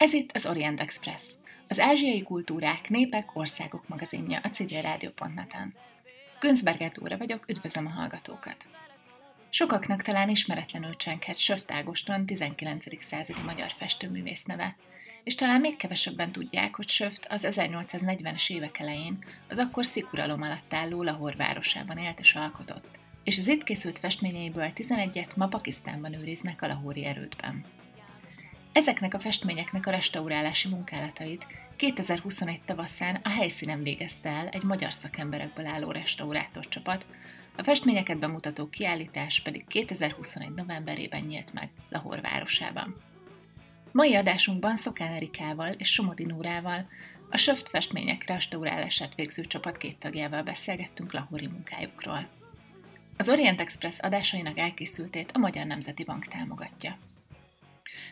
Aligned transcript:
Ez 0.00 0.12
itt 0.12 0.30
az 0.32 0.46
Orient 0.46 0.80
Express, 0.80 1.34
az 1.68 1.80
ázsiai 1.80 2.22
kultúrák, 2.22 2.88
népek, 2.88 3.36
országok 3.36 3.88
magazinja 3.88 4.40
a 4.42 4.48
civilrádió.net-en. 4.48 5.74
Günzberger 6.40 6.90
Dóra 6.90 7.16
vagyok, 7.16 7.48
üdvözlöm 7.48 7.86
a 7.86 7.90
hallgatókat! 7.90 8.56
Sokaknak 9.50 10.02
talán 10.02 10.28
ismeretlenül 10.28 10.96
csenkhet 10.96 11.38
Söft 11.38 11.72
Ágoston 11.72 12.26
19. 12.26 13.04
századi 13.04 13.40
magyar 13.40 13.70
festőművész 13.70 14.44
neve, 14.44 14.76
és 15.24 15.34
talán 15.34 15.60
még 15.60 15.76
kevesebben 15.76 16.32
tudják, 16.32 16.74
hogy 16.74 16.88
Söft 16.88 17.26
az 17.28 17.46
1840-es 17.50 18.50
évek 18.50 18.78
elején 18.78 19.24
az 19.48 19.58
akkor 19.58 19.84
szikuralom 19.84 20.42
alatt 20.42 20.74
álló 20.74 21.02
Lahor 21.02 21.36
városában 21.36 21.98
élt 21.98 22.20
és 22.20 22.34
alkotott, 22.34 22.98
és 23.24 23.38
az 23.38 23.48
itt 23.48 23.62
készült 23.62 23.98
festményeiből 23.98 24.72
11-et 24.74 25.36
ma 25.36 25.48
Pakisztánban 25.48 26.14
őriznek 26.14 26.62
a 26.62 26.66
lahóri 26.66 27.04
erődben. 27.04 27.64
Ezeknek 28.72 29.14
a 29.14 29.18
festményeknek 29.18 29.86
a 29.86 29.90
restaurálási 29.90 30.68
munkálatait 30.68 31.46
2021 31.76 32.60
tavaszán 32.64 33.20
a 33.22 33.28
helyszínen 33.28 33.82
végezte 33.82 34.28
el 34.28 34.48
egy 34.48 34.62
magyar 34.62 34.92
szakemberekből 34.92 35.66
álló 35.66 35.90
restaurátorcsapat, 35.90 37.06
a 37.56 37.62
festményeket 37.62 38.18
bemutató 38.18 38.68
kiállítás 38.68 39.40
pedig 39.40 39.66
2021 39.66 40.50
novemberében 40.54 41.20
nyílt 41.20 41.52
meg 41.52 41.68
Lahor 41.88 42.20
városában. 42.20 42.96
Mai 43.92 44.14
adásunkban 44.14 44.76
Szokán 44.76 45.12
Erikával 45.12 45.72
és 45.72 45.92
Somodi 45.92 46.24
Nórával, 46.24 46.88
a 47.30 47.36
Söft 47.36 47.68
festmények 47.68 48.26
restaurálását 48.26 49.14
végző 49.14 49.44
csapat 49.44 49.76
két 49.76 49.98
tagjával 49.98 50.42
beszélgettünk 50.42 51.12
Lahori 51.12 51.46
munkájukról. 51.46 52.28
Az 53.16 53.28
Orient 53.28 53.60
Express 53.60 53.98
adásainak 53.98 54.58
elkészültét 54.58 55.30
a 55.32 55.38
Magyar 55.38 55.66
Nemzeti 55.66 56.04
Bank 56.04 56.26
támogatja. 56.26 56.96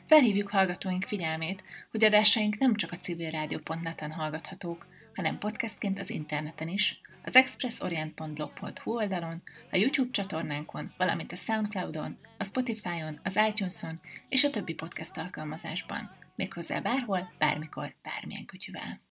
Felhívjuk 0.09 0.51
hallgatóink 0.51 1.05
figyelmét, 1.05 1.65
hogy 1.91 2.05
adásaink 2.05 2.59
nem 2.59 2.75
csak 2.75 2.93
a 2.93 2.97
civilrádió.net-en 2.97 4.13
hallgathatók, 4.13 4.87
hanem 5.15 5.39
podcastként 5.39 5.99
az 5.99 6.11
interneten 6.11 6.69
is, 6.69 7.01
az 7.25 7.37
expressorient.blog.hu 7.37 8.97
oldalon, 8.97 9.43
a 9.71 9.77
YouTube 9.77 10.11
csatornánkon, 10.11 10.91
valamint 10.97 11.33
a 11.33 11.37
Soundcloudon, 11.37 12.19
a 12.39 12.45
Spotify-on, 12.45 13.21
az 13.25 13.39
iTunes-on 13.49 14.01
és 14.29 14.45
a 14.45 14.51
többi 14.51 14.75
podcast 14.75 15.17
alkalmazásban. 15.17 16.11
Méghozzá 16.37 16.81
bárhol, 16.81 17.33
bármikor, 17.39 17.95
bármilyen 18.03 18.45
kütyüvel. 18.45 19.08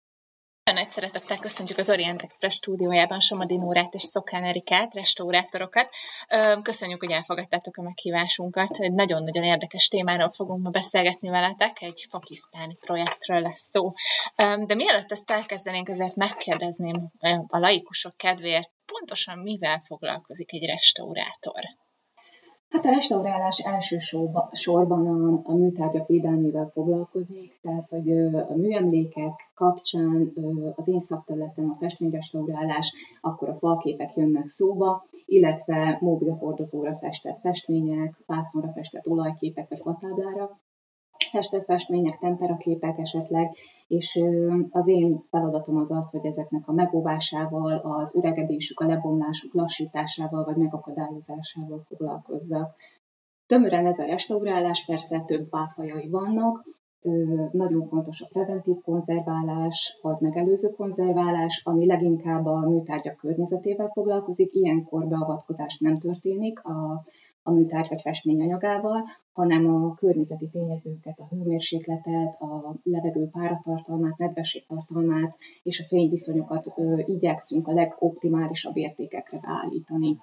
Nagy 0.73 0.89
szeretettel 0.89 1.38
köszöntjük 1.38 1.77
az 1.77 1.89
Orient 1.89 2.22
Express 2.22 2.55
stúdiójában 2.55 3.19
Somadi 3.19 3.58
Nórát 3.58 3.94
és 3.94 4.02
Szokán 4.02 4.44
Erikát, 4.44 4.94
restaurátorokat. 4.94 5.89
Köszönjük, 6.61 7.00
hogy 7.00 7.11
elfogadtátok 7.11 7.78
a 7.78 7.81
meghívásunkat. 7.81 8.78
Egy 8.78 8.94
nagyon-nagyon 8.94 9.44
érdekes 9.44 9.88
témáról 9.88 10.30
fogunk 10.30 10.63
ma 10.63 10.69
beszélgetni 10.69 11.30
veletek, 11.30 11.81
egy 11.81 12.08
pakisztáni 12.09 12.75
projektről 12.75 13.41
lesz 13.41 13.69
szó. 13.72 13.94
De 14.66 14.75
mielőtt 14.75 15.11
ezt 15.11 15.31
elkezdenénk, 15.31 15.89
azért 15.89 16.16
megkérdezném 16.16 17.11
a 17.47 17.58
laikusok 17.58 18.17
kedvéért, 18.17 18.72
pontosan 18.85 19.39
mivel 19.39 19.81
foglalkozik 19.85 20.53
egy 20.53 20.66
restaurátor? 20.66 21.63
Hát 22.72 22.86
a 22.86 22.89
restaurálás 22.89 23.58
elsősorban 23.58 25.08
a, 25.08 25.41
a 25.44 25.55
műtárgyak 25.55 26.08
védelmével 26.08 26.69
foglalkozik, 26.73 27.59
tehát 27.61 27.89
hogy 27.89 28.11
a 28.33 28.55
műemlékek 28.55 29.52
kapcsán 29.55 30.33
az 30.75 30.88
én 30.88 31.02
szakterületem 31.02 31.69
a 31.69 31.78
festményrestaurálás, 31.80 32.94
akkor 33.22 33.50
a 33.50 33.58
falképek 33.58 34.16
jönnek 34.16 34.47
szóba, 34.47 35.05
illetve 35.25 35.97
mobilhordozóra 36.02 36.97
festett 36.97 37.39
festmények, 37.39 38.23
vászonra 38.25 38.72
festett 38.72 39.08
olajképek 39.08 39.69
vagy 39.69 39.80
fatáblára 39.80 40.59
festett 41.30 41.64
festmények, 41.64 42.18
temperaképek 42.18 42.98
esetleg, 42.98 43.56
és 43.88 44.20
az 44.70 44.88
én 44.88 45.24
feladatom 45.30 45.78
az 45.78 45.92
az, 45.92 46.12
hogy 46.12 46.26
ezeknek 46.26 46.68
a 46.68 46.74
megóvásával, 46.74 47.78
az 47.78 48.16
öregedésük, 48.16 48.80
a 48.80 48.86
lebomlásuk 48.86 49.54
lassításával 49.54 50.44
vagy 50.44 50.56
megakadályozásával 50.56 51.84
foglalkozzak. 51.88 52.76
Tömören 53.46 53.86
ez 53.86 54.00
a 54.00 54.06
restaurálás, 54.06 54.86
persze 54.86 55.20
több 55.20 55.50
válfajai 55.50 56.09
vannak, 56.09 56.66
nagyon 57.52 57.86
fontos 57.86 58.22
a 58.22 58.28
preventív 58.32 58.76
konzerválás, 58.84 60.00
vagy 60.02 60.16
megelőző 60.20 60.70
konzerválás, 60.70 61.62
ami 61.66 61.86
leginkább 61.86 62.46
a 62.46 62.70
műtárgyak 62.70 63.16
környezetével 63.16 63.90
foglalkozik. 63.94 64.53
Ilyenkor 64.53 65.08
beavatkozás 65.08 65.78
nem 65.80 66.00
történik 66.00 66.64
a 66.64 67.03
a 67.44 67.52
műtárgy 67.52 67.90
vagy 67.90 68.02
festmény 68.02 68.41
anyagával, 68.41 69.03
hanem 69.34 69.84
a 69.84 69.94
környezeti 69.94 70.50
tényezőket, 70.50 71.19
a 71.19 71.28
hőmérsékletet, 71.29 72.41
a 72.41 72.75
levegő 72.84 73.29
páratartalmát, 73.31 74.18
nedvességtartalmát 74.18 75.35
és 75.63 75.79
a 75.79 75.88
fényviszonyokat 75.88 76.74
ö, 76.75 77.02
igyekszünk 77.06 77.68
a 77.68 77.74
legoptimálisabb 77.74 78.78
értékekre 78.78 79.40
beállítani. 79.40 80.18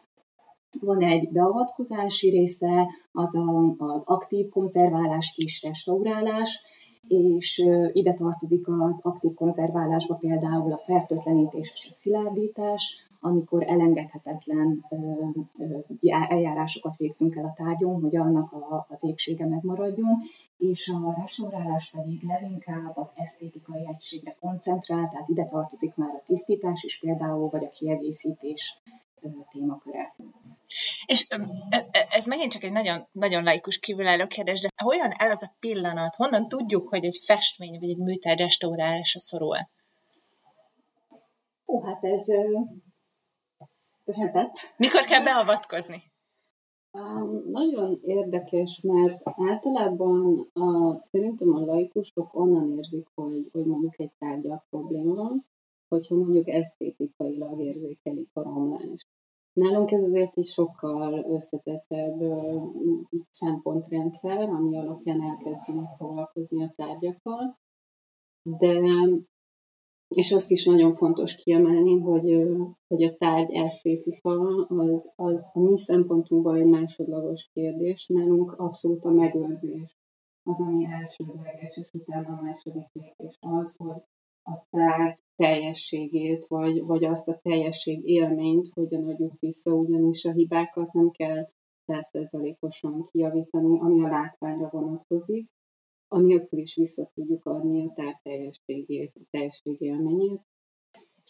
Van 0.81 1.03
egy 1.03 1.29
beavatkozási 1.33 2.31
része, 2.31 2.87
az 3.13 3.35
a, 3.35 3.75
az 3.79 4.07
aktív 4.07 4.49
konzerválás 4.49 5.35
és 5.37 5.63
restaurálás, 5.63 6.61
és 7.09 7.65
ide 7.93 8.15
tartozik 8.15 8.69
az 8.69 9.01
aktív 9.03 9.35
konzerválásba 9.35 10.15
például 10.15 10.73
a 10.73 10.83
fertőtlenítés 10.85 11.73
és 11.75 11.89
a 11.91 11.95
szilárdítás, 11.95 13.08
amikor 13.21 13.63
elengedhetetlen 13.69 14.85
eljárásokat 16.29 16.97
végzünk 16.97 17.37
el 17.37 17.45
a 17.45 17.55
tárgyon, 17.57 18.01
hogy 18.01 18.17
annak 18.17 18.53
a, 18.53 18.87
az 18.89 19.05
épsége 19.05 19.47
megmaradjon, 19.47 20.19
és 20.59 20.89
a 20.89 21.15
restaurálás 21.21 21.91
pedig 21.91 22.23
leginkább 22.23 22.97
az 22.97 23.11
esztétikai 23.15 23.87
egységre 23.87 24.37
koncentrál, 24.41 25.09
tehát 25.11 25.29
ide 25.29 25.45
tartozik 25.45 25.95
már 25.95 26.15
a 26.15 26.23
tisztítás 26.27 26.83
is 26.83 26.99
például, 26.99 27.49
vagy 27.49 27.65
a 27.65 27.71
kiegészítés 27.71 28.81
témaköre. 29.51 30.15
És 31.07 31.27
e, 31.29 31.41
e, 31.71 32.07
ez 32.11 32.27
megint 32.27 32.53
csak 32.53 32.63
egy 32.63 32.73
nagyon, 32.73 33.07
nagyon 33.13 33.43
laikus 33.43 33.79
kívülálló 33.79 34.27
kérdés, 34.27 34.61
de 34.61 34.69
hogyan 34.77 35.13
el 35.17 35.31
az 35.31 35.43
a 35.43 35.55
pillanat, 35.61 36.15
honnan 36.15 36.49
tudjuk, 36.49 36.89
hogy 36.89 37.05
egy 37.05 37.19
festmény 37.25 37.79
vagy 37.79 37.91
egy 37.91 37.99
műtárgy 37.99 38.39
restaurálása 38.39 39.19
szorul? 39.19 39.57
Ó, 41.67 41.83
hát 41.83 42.05
ez 42.05 42.27
összetett. 44.09 44.75
Mikor 44.77 45.01
kell 45.01 45.23
beavatkozni? 45.23 46.03
Um, 46.93 47.51
nagyon 47.51 48.01
érdekes, 48.05 48.81
mert 48.83 49.23
általában 49.25 50.51
a, 50.53 50.99
szerintem 51.03 51.55
a 51.55 51.65
laikusok 51.65 52.35
onnan 52.35 52.77
érzik, 52.79 53.07
hogy, 53.15 53.49
hogy 53.53 53.65
mondjuk 53.65 53.99
egy 53.99 54.13
tárgyak 54.19 54.67
probléma 54.71 55.15
van, 55.15 55.45
hogyha 55.89 56.15
mondjuk 56.15 56.49
esztétikailag 56.49 57.61
érzékelik 57.61 58.31
a 58.33 58.43
romlást. 58.43 59.07
Nálunk 59.53 59.91
ez 59.91 60.03
azért 60.03 60.37
is 60.37 60.53
sokkal 60.53 61.25
összetettebb 61.31 62.23
szempontrendszer, 63.31 64.49
ami 64.49 64.77
alapján 64.77 65.23
elkezdünk 65.23 65.89
foglalkozni 65.97 66.65
a 66.65 66.73
tárgyakkal, 66.77 67.59
de 68.43 68.81
és 70.09 70.33
azt 70.33 70.51
is 70.51 70.65
nagyon 70.65 70.97
fontos 70.97 71.35
kiemelni, 71.35 72.01
hogy, 72.01 72.47
hogy 72.89 73.03
a 73.03 73.17
tárgy 73.17 73.53
esztétika 73.53 74.31
az, 74.69 75.13
az 75.17 75.51
a 75.53 75.61
mi 75.61 75.79
szempontunkból 75.79 76.57
egy 76.57 76.67
másodlagos 76.67 77.51
kérdés. 77.53 78.07
Nálunk 78.07 78.53
abszolút 78.53 79.05
a 79.05 79.11
megőrzés 79.11 79.97
az, 80.43 80.61
ami 80.61 80.85
elsődleges, 80.85 81.77
és 81.77 81.93
utána 81.93 82.29
a 82.29 82.43
második 82.43 82.87
lépés 82.93 83.39
az, 83.41 83.77
hogy 83.77 84.03
a 84.43 84.67
tárgy 84.71 85.19
teljességét, 85.37 86.47
vagy, 86.47 86.83
vagy 86.83 87.05
azt 87.05 87.29
a 87.29 87.39
teljesség 87.43 88.09
élményt 88.09 88.69
hogyan 88.75 89.09
adjuk 89.09 89.33
vissza, 89.39 89.73
ugyanis 89.73 90.25
a 90.25 90.33
hibákat 90.33 90.93
nem 90.93 91.11
kell 91.11 91.49
százszerzalékosan 91.87 93.09
kijavítani, 93.13 93.79
ami 93.81 94.05
a 94.05 94.09
látványra 94.09 94.69
vonatkozik, 94.71 95.51
anélkül 96.09 96.59
is 96.59 96.75
vissza 96.75 97.11
tudjuk 97.15 97.45
adni 97.45 97.87
a 97.87 97.93
tár 97.95 98.21
teljességét, 98.23 99.13
a 99.15 99.27
teljesség 99.31 99.81
élményét. 99.81 100.41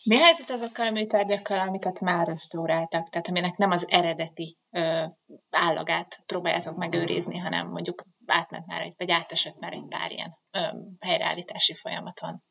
Mi 0.05 0.17
a 0.17 0.25
helyzet 0.25 0.51
azokkal 0.51 0.87
a 0.87 0.91
műtárgyakkal, 0.91 1.59
amiket 1.59 2.01
már 2.01 2.27
restauráltak, 2.27 3.09
tehát 3.09 3.29
aminek 3.29 3.57
nem 3.57 3.71
az 3.71 3.85
eredeti 3.89 4.59
ö, 4.71 5.05
állagát 5.51 6.23
próbáljátok 6.27 6.77
megőrizni, 6.77 7.39
hanem 7.39 7.69
mondjuk 7.69 8.05
átment 8.27 8.67
már 8.67 8.81
egy, 8.81 8.95
vagy 8.97 9.11
átesett 9.11 9.59
már 9.59 9.73
egy 9.73 9.87
pár 9.89 10.11
ilyen 10.11 10.39
ö, 10.51 10.59
helyreállítási 11.01 11.75
folyamaton? 11.75 12.43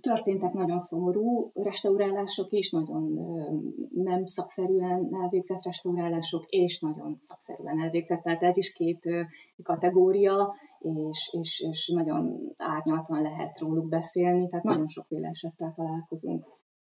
Történtek 0.00 0.52
nagyon 0.52 0.78
szomorú 0.78 1.50
restaurálások 1.54 2.52
is, 2.52 2.70
nagyon 2.70 3.18
nem 3.94 4.26
szakszerűen 4.26 5.08
elvégzett 5.22 5.64
restaurálások, 5.64 6.44
és 6.48 6.80
nagyon 6.80 7.16
szakszerűen 7.18 7.80
elvégzett. 7.80 8.22
Tehát 8.22 8.42
ez 8.42 8.56
is 8.56 8.72
két 8.72 9.08
kategória, 9.62 10.54
és, 10.78 11.36
és, 11.40 11.64
és 11.70 11.92
nagyon 11.94 12.54
árnyaltan 12.56 13.22
lehet 13.22 13.58
róluk 13.58 13.88
beszélni, 13.88 14.48
tehát 14.48 14.64
nagyon 14.64 14.88
sokféle 14.88 15.28
esettel 15.28 15.72
találkozunk. 15.76 16.44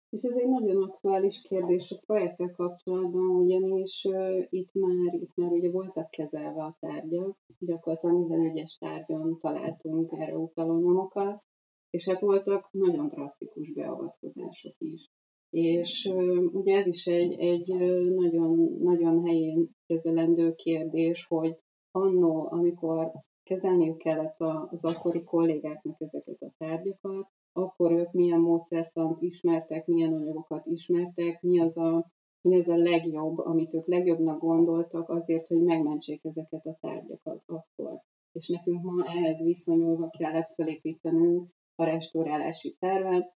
És 0.09 0.21
ez 0.21 0.38
egy 0.38 0.50
nagyon 0.50 0.83
aktuális 0.83 1.41
kérdés 1.41 1.91
a 1.91 2.01
projektek 2.06 2.51
kapcsolatban, 2.51 3.30
ugyanis 3.30 4.06
uh, 4.09 4.44
itt 4.50 4.74
már, 4.74 5.13
itt 5.13 5.36
már 5.36 5.51
ugye 5.51 5.71
voltak 5.71 6.09
kezelve 6.09 6.63
a 6.63 6.77
tárgyak, 6.80 7.38
gyakorlatilag 7.59 8.15
minden 8.15 8.50
egyes 8.50 8.77
tárgyon 8.77 9.38
találtunk 9.39 10.12
erre 10.12 10.38
utaló 10.38 10.80
nyomokat, 10.80 11.44
és 11.90 12.10
hát 12.10 12.20
voltak 12.20 12.70
nagyon 12.72 13.08
drasztikus 13.08 13.74
beavatkozások 13.74 14.76
is. 14.78 15.10
És 15.50 16.12
ugye 16.52 16.78
ez 16.78 16.88
is 16.88 17.06
egy, 17.06 17.40
egy 17.40 17.68
nagyon, 18.16 18.78
nagyon 18.80 19.26
helyén 19.26 19.70
kezelendő 19.86 20.54
kérdés, 20.56 21.26
hogy 21.26 21.58
annó, 21.92 22.48
amikor 22.52 23.12
kezelniük 23.44 23.98
kellett 23.98 24.40
az 24.70 24.86
akkori 24.86 25.24
kollégáknak 25.24 26.02
ezeket 26.02 26.42
a 26.42 26.54
tárgyakat, 26.58 27.28
akkor 27.54 27.92
ők 27.92 28.12
milyen 28.12 28.40
módszertant 28.40 29.22
ismertek, 29.22 29.86
milyen 29.86 30.14
anyagokat 30.14 30.66
ismertek, 30.66 31.42
mi 31.42 31.60
az 31.60 31.78
a, 31.78 32.12
mi 32.42 32.56
az 32.60 32.68
a 32.68 32.78
legjobb, 32.78 33.38
amit 33.38 33.74
ők 33.74 33.88
legjobbnak 33.88 34.40
gondoltak 34.40 35.10
azért, 35.10 35.48
hogy 35.48 35.64
megmentsék 35.64 36.24
ezeket 36.24 36.66
a 36.66 36.78
tárgyakat 36.82 37.44
akkor. 37.46 38.02
És 38.32 38.48
nekünk 38.48 38.84
ma 38.84 39.06
ehhez 39.06 39.42
viszonyulva 39.42 40.10
kellett 40.10 40.54
felépítenünk 40.56 41.50
a 41.75 41.83
restaurálási 41.83 42.75
tervet, 42.80 43.33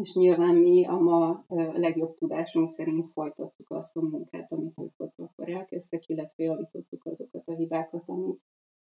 és 0.00 0.14
nyilván 0.14 0.54
mi 0.54 0.86
a 0.86 0.98
ma 0.98 1.44
legjobb 1.72 2.14
tudásunk 2.14 2.70
szerint 2.70 3.10
folytattuk 3.10 3.70
azt 3.70 3.96
a 3.96 4.00
munkát, 4.00 4.52
amit 4.52 4.78
ők 4.78 4.92
ott 4.96 5.18
akkor 5.18 5.48
elkezdtek, 5.48 6.08
illetve 6.08 6.44
javítottuk 6.44 7.04
azokat 7.04 7.48
a 7.48 7.54
hibákat, 7.54 8.02
amik 8.06 8.40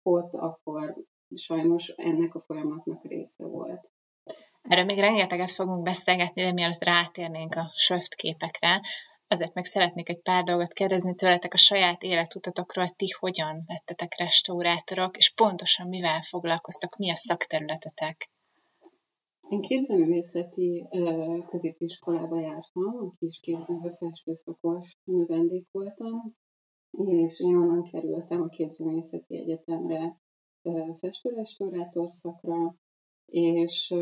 ott 0.01 0.33
akkor 0.33 0.95
sajnos 1.35 1.87
ennek 1.87 2.35
a 2.35 2.39
folyamatnak 2.39 3.03
része 3.03 3.45
volt. 3.45 3.89
Erről 4.61 4.85
még 4.85 4.99
rengeteget 4.99 5.51
fogunk 5.51 5.83
beszélgetni, 5.83 6.43
de 6.43 6.51
mielőtt 6.51 6.83
rátérnénk 6.83 7.55
a 7.55 7.71
söft 7.73 8.15
képekre, 8.15 8.81
azért 9.27 9.53
meg 9.53 9.65
szeretnék 9.65 10.09
egy 10.09 10.21
pár 10.21 10.43
dolgot 10.43 10.73
kérdezni 10.73 11.15
tőletek 11.15 11.53
a 11.53 11.57
saját 11.57 12.03
életutatokról, 12.03 12.85
hogy 12.85 12.95
ti 12.95 13.07
hogyan 13.19 13.63
lettetek 13.67 14.15
restaurátorok, 14.17 15.17
és 15.17 15.33
pontosan 15.33 15.87
mivel 15.87 16.21
foglalkoztak, 16.21 16.97
mi 16.97 17.11
a 17.11 17.15
szakterületetek? 17.15 18.29
Én 19.49 19.61
képzőművészeti 19.61 20.87
középiskolába 21.47 22.39
jártam, 22.39 22.97
a 22.97 23.13
kis 23.19 23.39
képzőmű 23.39 23.89
növendék 25.03 25.67
voltam, 25.71 26.35
és 26.91 27.39
én 27.39 27.55
onnan 27.55 27.83
kerültem 27.83 28.41
a 28.41 28.47
képzőművészeti 28.47 29.37
egyetemre 29.37 30.19
festőrestaurátor 30.99 32.11
szakra, 32.11 32.75
és 33.25 33.95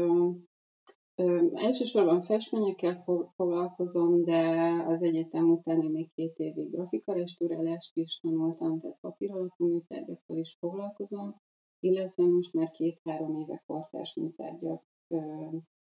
elsősorban 1.54 2.22
festményekkel 2.22 3.04
foglalkozom, 3.36 4.24
de 4.24 4.72
az 4.86 5.02
egyetem 5.02 5.52
utáni 5.52 5.88
még 5.88 6.12
két 6.16 6.38
évig 6.38 6.72
grafikarestaurálást 6.72 7.96
is 7.96 8.20
tanultam, 8.20 8.80
tehát 8.80 8.98
papír 9.02 9.32
alapú 9.32 9.66
műtárgyakkal 9.66 10.38
is 10.38 10.58
foglalkozom, 10.60 11.42
illetve 11.80 12.24
most 12.24 12.54
már 12.54 12.72
két-három 12.72 13.40
éve 13.40 13.64
kortárs 13.66 14.14
műtárgyak 14.16 14.84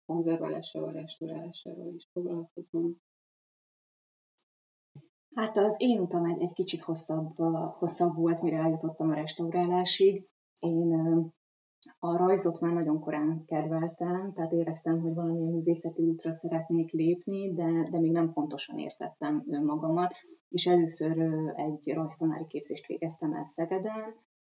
konzerválásával, 0.06 0.93
restaurálásával 0.93 1.94
is 1.94 2.08
foglalkozom. 2.12 2.96
Hát 5.34 5.56
az 5.56 5.75
én 5.78 6.00
utam 6.00 6.25
egy, 6.25 6.40
egy 6.40 6.52
kicsit 6.52 6.81
hosszabb, 6.81 7.37
hosszabb 7.78 8.14
volt, 8.14 8.43
mire 8.43 8.56
eljutottam 8.56 9.10
a 9.10 9.14
restaurálásig. 9.14 10.28
Én 10.58 10.93
a 11.99 12.16
rajzot 12.16 12.60
már 12.60 12.72
nagyon 12.72 13.00
korán 13.00 13.44
kedveltem, 13.44 14.32
tehát 14.32 14.52
éreztem, 14.52 15.00
hogy 15.00 15.14
valamilyen 15.14 15.52
művészeti 15.52 16.02
útra 16.02 16.34
szeretnék 16.34 16.90
lépni, 16.90 17.52
de, 17.54 17.82
de 17.90 17.99
még 17.99 18.11
nem 18.11 18.32
pontosan 18.32 18.78
értettem 18.78 19.44
magamat, 19.46 20.14
és 20.49 20.66
először 20.66 21.19
egy 21.54 21.93
rajztanári 21.93 22.46
képzést 22.46 22.87
végeztem 22.87 23.34
el 23.34 23.44
Szegeden, 23.44 24.14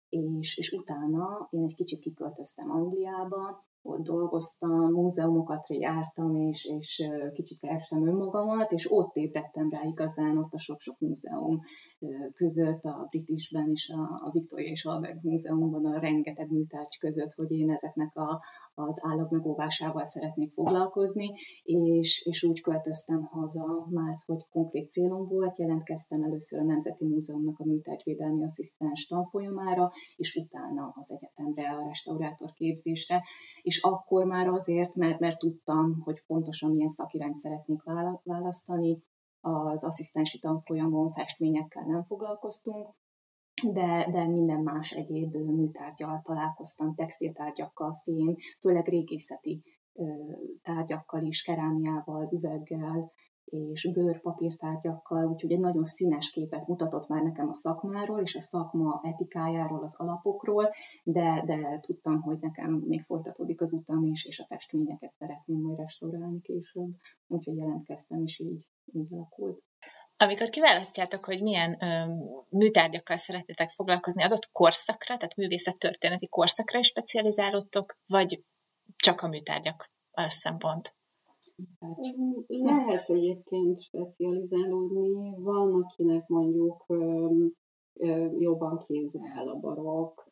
és, 0.10 0.58
és 0.58 0.72
utána 0.72 1.48
én 1.50 1.64
egy 1.64 1.76
kicsit 1.76 2.00
kiköltöztem 2.00 2.72
Angliába, 2.72 3.66
ott 3.84 4.04
dolgoztam, 4.04 4.92
múzeumokat 4.92 5.70
jártam, 5.70 6.36
és, 6.36 6.66
és 6.66 7.10
kicsit 7.34 7.60
kerestem 7.60 8.08
önmagamat, 8.08 8.72
és 8.72 8.92
ott 8.92 9.16
ébredtem 9.16 9.70
rá 9.70 9.84
igazán 9.84 10.38
ott 10.38 10.54
a 10.54 10.60
sok-sok 10.60 11.00
múzeum 11.00 11.62
között, 12.34 12.84
a 12.84 13.08
Britisben 13.10 13.70
is, 13.70 13.90
a, 13.90 14.02
a 14.26 14.30
Victoria 14.32 14.72
és 14.72 14.86
Albert 14.86 15.24
Múzeumban 15.24 15.86
a 15.86 16.00
rengeteg 16.00 16.52
műtárgy 16.52 16.98
között, 17.00 17.34
hogy 17.34 17.52
én 17.52 17.72
ezeknek 17.72 18.16
a, 18.16 18.42
az 18.74 19.00
állagmegóvásával 19.02 20.06
szeretnék 20.06 20.54
foglalkozni, 20.54 21.32
és, 21.64 22.26
és 22.26 22.44
úgy 22.44 22.62
költöztem 22.62 23.22
haza, 23.24 23.88
már 23.90 24.18
hogy 24.26 24.48
konkrét 24.50 24.92
célom 24.92 25.28
volt, 25.28 25.58
jelentkeztem 25.58 26.24
először 26.24 26.60
a 26.60 26.64
Nemzeti 26.64 27.06
Múzeumnak 27.06 27.60
a 27.60 27.66
műtárgyvédelmi 27.66 28.44
asszisztens 28.44 29.08
tanfolyamára, 29.08 29.92
és 30.16 30.36
utána 30.36 30.94
az 30.96 31.12
egyetemre, 31.12 31.70
a 31.70 31.88
restaurátor 31.88 32.52
képzésre, 32.54 33.24
és 33.62 33.82
akkor 33.82 34.26
már 34.26 34.48
azért, 34.48 34.96
mert, 34.96 35.20
mert 35.20 35.40
tudtam, 35.40 36.02
hogy 36.04 36.24
pontosan 36.28 36.72
milyen 36.72 36.90
szakirányt 36.90 37.38
szeretnék 37.38 37.82
választani, 38.24 39.04
az 39.42 39.84
asszisztensi 39.84 40.40
tanfolyamon 40.40 41.12
festményekkel 41.12 41.84
nem 41.84 42.04
foglalkoztunk, 42.04 42.96
de, 43.64 44.08
de 44.12 44.28
minden 44.28 44.60
más 44.60 44.92
egyéb 44.92 45.36
műtárgyal 45.36 46.22
találkoztam, 46.24 46.96
textiltárgyakkal, 46.96 48.02
fém, 48.04 48.36
főleg 48.60 48.88
régészeti 48.88 49.64
tárgyakkal 50.62 51.24
is, 51.24 51.42
kerámiával, 51.42 52.30
üveggel, 52.32 53.12
és 53.52 53.92
bőrpapírtárgyakkal, 53.94 55.26
úgyhogy 55.26 55.52
egy 55.52 55.60
nagyon 55.60 55.86
színes 55.86 56.30
képet 56.30 56.68
mutatott 56.68 57.08
már 57.08 57.24
nekem 57.24 57.50
a 57.50 57.54
szakmáról, 57.54 58.20
és 58.20 58.36
a 58.36 58.42
szakma 58.42 59.02
etikájáról, 59.04 59.84
az 59.84 59.96
alapokról, 59.96 60.70
de, 61.04 61.44
de 61.46 61.80
tudtam, 61.80 62.22
hogy 62.22 62.38
nekem 62.40 62.72
még 62.72 63.02
folytatódik 63.02 63.62
az 63.62 63.74
utam 63.74 64.06
is, 64.06 64.26
és 64.26 64.40
a 64.40 64.46
festményeket 64.46 65.14
szeretném 65.14 65.62
majd 65.62 65.78
restaurálni 65.78 66.42
később, 66.42 66.90
úgyhogy 67.28 67.56
jelentkeztem, 67.56 68.24
és 68.24 68.40
így, 68.40 68.68
így 68.94 69.14
alakult. 69.14 69.64
Amikor 70.18 70.50
kiválasztjátok, 70.50 71.26
hogy 71.26 71.42
milyen 71.42 71.78
ö, 71.84 72.14
műtárgyakkal 72.50 73.18
szeretnétek 73.18 73.70
foglalkozni, 73.70 74.24
adott 74.24 74.52
korszakra, 74.52 75.18
tehát 75.18 75.36
művészet 75.36 75.78
történeti 75.78 76.28
korszakra 76.28 76.80
is 76.80 76.88
specializálódtok, 76.88 77.98
vagy 78.06 78.44
csak 78.96 79.22
a 79.22 79.28
műtárgyak 79.28 79.92
a 80.12 80.30
szempont? 80.30 80.96
Lehet 82.48 83.10
egyébként 83.10 83.80
specializálódni, 83.80 85.34
van, 85.38 85.84
akinek 85.84 86.28
mondjuk 86.28 86.86
jobban 88.40 88.84
kézre 88.88 89.42
a 89.46 89.60
barok, 89.60 90.30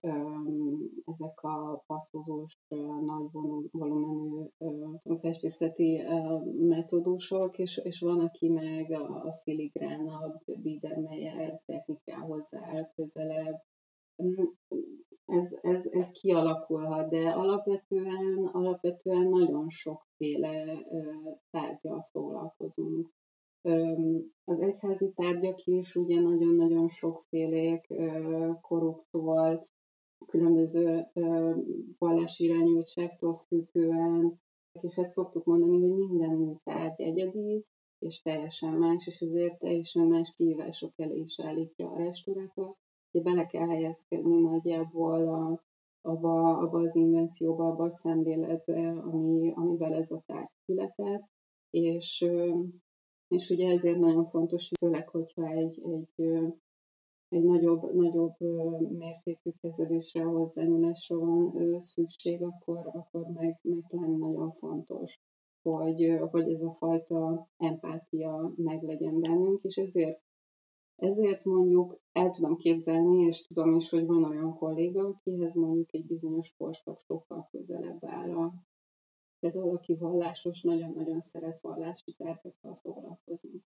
ezek 1.06 1.42
a 1.42 1.84
pasztozós, 1.88 2.58
nagy 3.06 3.32
volumenű 3.72 4.46
festészeti 5.22 6.02
metódusok, 6.60 7.58
és, 7.58 7.78
és 7.84 8.00
van, 8.00 8.20
aki 8.20 8.50
meg 8.50 8.92
a 8.92 9.40
filigránabb, 9.44 10.42
Biedermeier 10.46 11.62
technikához 11.66 12.54
áll 12.54 12.92
közelebb. 12.96 13.62
Ez, 15.26 15.58
ez, 15.62 15.86
ez 15.92 16.12
kialakulhat, 16.12 17.10
de 17.10 17.30
alapvetően, 17.30 18.50
alapvetően 18.52 19.28
nagyon 19.30 19.70
sokféle 19.70 20.84
tárgyal 21.50 22.08
foglalkozunk. 22.12 23.10
Az 24.44 24.60
egyházi 24.60 25.12
tárgyak 25.16 25.66
is 25.66 25.96
ugye 25.96 26.20
nagyon-nagyon 26.22 26.90
sokfélék 26.90 27.88
koruktól, 28.62 29.68
különböző 30.28 31.08
vallási 31.98 32.44
irányultságtól 32.44 33.44
függően, 33.48 34.42
és 34.82 34.94
hát 34.94 35.10
szoktuk 35.10 35.46
mondani, 35.46 35.80
hogy 35.80 35.98
minden 35.98 36.30
műtárgy 36.30 37.02
egyedi, 37.02 37.66
és 38.00 38.22
teljesen 38.22 38.74
más, 38.74 39.08
és 39.08 39.20
ezért 39.20 39.60
teljesen 39.60 40.08
más 40.08 40.34
kihívások 40.36 40.94
elé 40.96 41.20
is 41.20 41.40
állítja 41.40 41.90
a 41.90 41.98
restaurátor, 41.98 42.76
hogy 43.12 43.22
bele 43.22 43.46
kell 43.46 43.68
helyezkedni 43.68 44.42
nagyjából 44.42 45.28
a, 45.28 45.64
abba, 46.02 46.58
abba 46.58 46.80
az 46.80 46.96
invencióba, 46.96 47.68
abba 47.68 47.84
a 47.84 47.92
szemléletbe, 47.92 48.90
ami, 48.90 49.52
amivel 49.56 49.94
ez 49.94 50.12
a 50.12 50.24
tárgy 50.26 50.50
született, 50.66 51.24
és 51.70 52.26
és 53.30 53.50
ugye 53.50 53.70
ezért 53.70 54.00
nagyon 54.00 54.26
fontos, 54.26 54.70
főleg, 54.80 55.08
hogyha 55.10 55.48
egy, 55.48 55.82
egy, 55.84 56.26
egy 57.30 57.44
nagyobb, 57.44 57.94
nagyobb 57.96 58.40
mértékű 58.98 59.50
kezelésre, 59.62 60.24
hozzányúlásra 60.24 61.18
van 61.20 61.80
szükség, 61.80 62.44
akkor, 62.44 62.78
akkor 62.78 63.28
meg, 63.28 63.60
meg 63.62 63.84
pláne 63.88 64.18
nagyon 64.18 64.52
fontos, 64.52 65.20
hogy, 65.62 66.20
hogy 66.32 66.50
ez 66.50 66.62
a 66.62 66.76
fajta 66.80 67.48
empátia 67.58 68.54
meglegyen 68.56 69.20
bennünk, 69.20 69.64
és 69.64 69.76
ezért 69.76 70.22
ezért 71.00 71.44
mondjuk 71.44 72.00
el 72.12 72.32
tudom 72.32 72.58
képzelni, 72.58 73.18
és 73.18 73.48
tudom 73.48 73.74
is, 73.74 73.90
hogy 73.90 74.06
van 74.06 74.24
olyan 74.24 74.58
kolléga, 74.58 75.08
akihez 75.08 75.56
mondjuk 75.56 75.94
egy 75.94 76.06
bizonyos 76.06 76.54
korszak 76.58 77.00
sokkal 77.00 77.48
közelebb 77.52 78.06
áll 78.06 78.32
a, 78.32 78.54
például 79.40 79.76
aki 79.76 79.96
vallásos, 79.96 80.62
nagyon-nagyon 80.62 81.22
szeret 81.22 81.62
vallási 81.62 82.14
tárgyakkal 82.18 82.80
foglalkozni. 82.82 83.64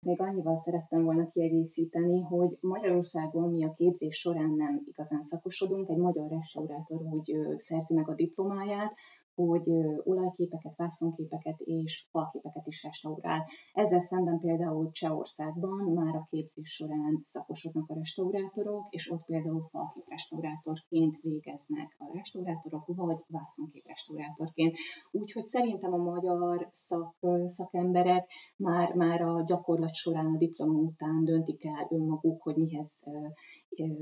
Még 0.00 0.20
annyival 0.20 0.58
szerettem 0.58 1.04
volna 1.04 1.30
kiegészíteni, 1.30 2.20
hogy 2.20 2.56
Magyarországon 2.60 3.50
mi 3.50 3.64
a 3.64 3.72
képzés 3.72 4.16
során 4.16 4.50
nem 4.50 4.82
igazán 4.86 5.22
szakosodunk, 5.22 5.88
egy 5.88 5.96
magyar 5.96 6.30
restaurátor 6.30 7.02
úgy 7.02 7.36
szerzi 7.56 7.94
meg 7.94 8.08
a 8.08 8.14
diplomáját, 8.14 8.94
hogy 9.34 9.68
olajképeket, 10.04 10.76
vászonképeket 10.76 11.58
és 11.58 12.06
falképeket 12.10 12.66
is 12.66 12.82
restaurál. 12.82 13.44
Ezzel 13.72 14.00
szemben 14.00 14.40
például 14.40 14.90
Csehországban 14.90 15.92
már 15.92 16.14
a 16.14 16.26
képzés 16.30 16.68
során 16.68 17.22
szakosodnak 17.26 17.90
a 17.90 17.94
restaurátorok, 17.94 18.86
és 18.90 19.10
ott 19.10 19.24
például 19.24 19.68
falképrestaurátorként 19.70 21.20
végeznek 21.20 21.94
a 21.98 22.10
restaurátorok, 22.12 22.84
vagy 22.86 23.18
vászonképrestaurátorként. 23.26 24.76
Úgyhogy 25.10 25.46
szerintem 25.46 25.92
a 25.92 25.96
magyar 25.96 26.68
szak, 26.72 27.16
szakemberek 27.48 28.30
már, 28.56 28.94
már 28.94 29.22
a 29.22 29.44
gyakorlat 29.46 29.94
során 29.94 30.26
a 30.26 30.36
diploma 30.36 30.78
után 30.78 31.24
döntik 31.24 31.64
el 31.64 31.86
önmaguk, 31.90 32.42
hogy 32.42 32.56
mihez 32.56 33.04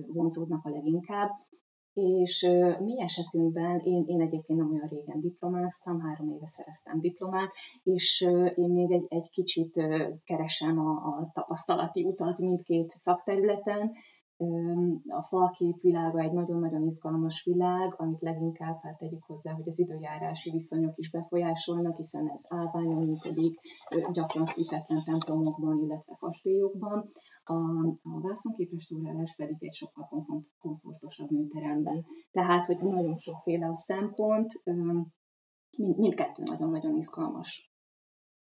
vonzódnak 0.07 0.65
a 0.65 0.71
leginkább 0.71 1.31
és 1.92 2.49
mi 2.80 3.00
esetünkben, 3.00 3.78
én, 3.78 4.04
én 4.06 4.20
egyébként 4.20 4.58
nem 4.58 4.70
olyan 4.70 4.88
régen 4.88 5.20
diplomáztam, 5.20 6.00
három 6.00 6.30
éve 6.30 6.46
szereztem 6.46 7.00
diplomát, 7.00 7.50
és 7.82 8.20
én 8.54 8.70
még 8.70 8.92
egy, 8.92 9.04
egy 9.08 9.30
kicsit 9.30 9.72
keresem 10.25 10.78
a, 10.78 10.90
a 10.90 11.30
tapasztalati 11.32 12.04
utat 12.04 12.38
mindkét 12.38 12.94
szakterületen. 12.99 13.92
A 15.06 15.22
falkép 15.22 15.80
világa 15.80 16.18
egy 16.18 16.32
nagyon-nagyon 16.32 16.87
izgalmas 16.87 17.44
világ, 17.44 17.94
amit 17.96 18.20
leginkább 18.20 18.78
hát 18.82 18.99
tegyük 18.99 19.25
hozzá, 19.25 19.52
hogy 19.52 19.68
az 19.68 19.78
időjárási 19.78 20.50
viszonyok 20.50 20.99
is 20.99 21.11
befolyásolnak, 21.11 21.96
hiszen 21.96 22.28
ez 22.28 22.40
állványon 22.49 23.04
működik, 23.04 23.61
gyakran 24.12 24.44
fűtetlen 24.44 25.02
templomokban, 25.04 25.78
illetve 25.82 26.16
kastélyokban 26.18 27.12
a, 27.44 27.87
a 28.02 28.20
vászonképes 28.20 28.92
pedig 29.37 29.56
egy 29.58 29.75
sokkal 29.75 30.26
komfortosabb 30.58 31.30
műteremben. 31.30 32.04
Tehát, 32.30 32.66
hogy 32.66 32.78
nagyon 32.78 33.18
sokféle 33.18 33.66
a 33.66 33.76
szempont, 33.76 34.61
mind, 35.76 35.99
mindkettő 35.99 36.42
nagyon-nagyon 36.42 36.96
izgalmas. 36.96 37.70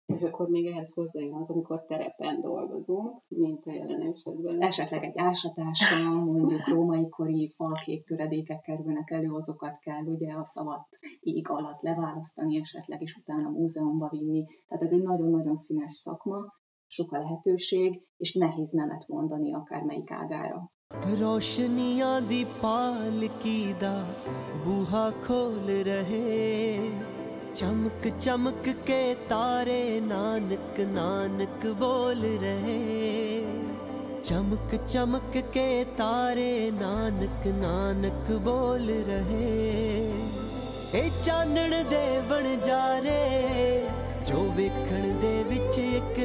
És 0.06 0.22
akkor 0.22 0.48
még 0.48 0.66
ehhez 0.66 0.92
hozzájön 0.92 1.34
az, 1.34 1.50
amikor 1.50 1.84
terepen 1.84 2.40
dolgozunk, 2.40 3.22
mint 3.28 3.66
a 3.66 3.72
jelen 3.72 4.02
esetben. 4.02 4.62
Esetleg 4.62 5.04
egy 5.04 5.18
ásatással, 5.18 6.14
mondjuk 6.24 6.68
római 6.68 7.08
kori 7.08 7.52
falkék 7.56 8.04
töredékek 8.04 8.60
kerülnek 8.60 9.10
elő, 9.10 9.32
azokat 9.32 9.78
kell 9.78 10.04
ugye 10.04 10.32
a 10.32 10.44
szavat 10.44 10.88
ég 11.20 11.48
alatt 11.48 11.80
leválasztani, 11.80 12.60
esetleg 12.60 13.02
is 13.02 13.14
utána 13.14 13.48
múzeumba 13.48 14.08
vinni. 14.08 14.44
Tehát 14.68 14.84
ez 14.84 14.92
egy 14.92 15.02
nagyon-nagyon 15.02 15.56
színes 15.56 15.96
szakma, 15.96 16.59
sok 16.92 17.12
a 17.12 17.18
lehetőség, 17.18 18.02
és 18.16 18.34
nehéz 18.34 18.70
nemet 18.70 19.08
mondani 19.08 19.54
akármelyik 19.54 20.10
ágára. 20.10 20.70
रोशनिया 21.18 22.20
दीपाल 22.20 23.28
की 23.42 23.74
दा 23.80 23.96
बूहा 24.64 25.10
खोल 25.10 25.82
रहे। 25.82 26.78
चमक 27.52 28.16
चमक 28.18 28.62
के 28.86 29.14
तारे 29.14 30.00
नानक 30.00 30.74
नानक 30.80 31.76
बोल 31.78 32.22
रहे। 32.40 33.40
चमक 34.20 34.74
चमक 34.84 35.32
के 35.36 35.84
तारे 35.84 36.70
नानक 36.70 37.46
नानक 37.46 38.42
बोल 38.42 38.86
रहे। 38.90 39.48
ए 40.94 41.10
चानण 41.22 41.70
दे 41.70 42.06
बन 42.20 42.60
जा 42.66 42.98
रे 42.98 43.30
जो 44.20 44.38
वेखण 44.52 45.02
दे 45.20 45.42
विच 45.42 45.69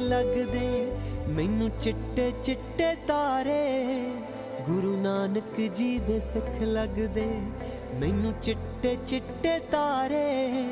ਲੱਗਦੇ। 0.06 0.92
ਮੈਨੂੰ 1.28 1.70
ਚਿੱਟੇ 1.82 2.32
ਚਿੱਟੇ 2.44 2.96
ਤਾਰੇ 3.08 4.04
ਗੁਰੂ 4.70 4.98
ਨਾਨਕ 4.98 5.62
ਜੀ 5.76 6.00
ਦੇ 6.00 6.20
ਸਿੱਖ 6.20 6.62
ਲੱਗਦੇ। 6.62 7.26
ਮੈਨੂੰ 7.94 8.34
ਚਿੱਟੇ 8.44 8.98
ਚਿੱਟੇ 9.08 9.60
ਤਾਰੇ 9.60 10.66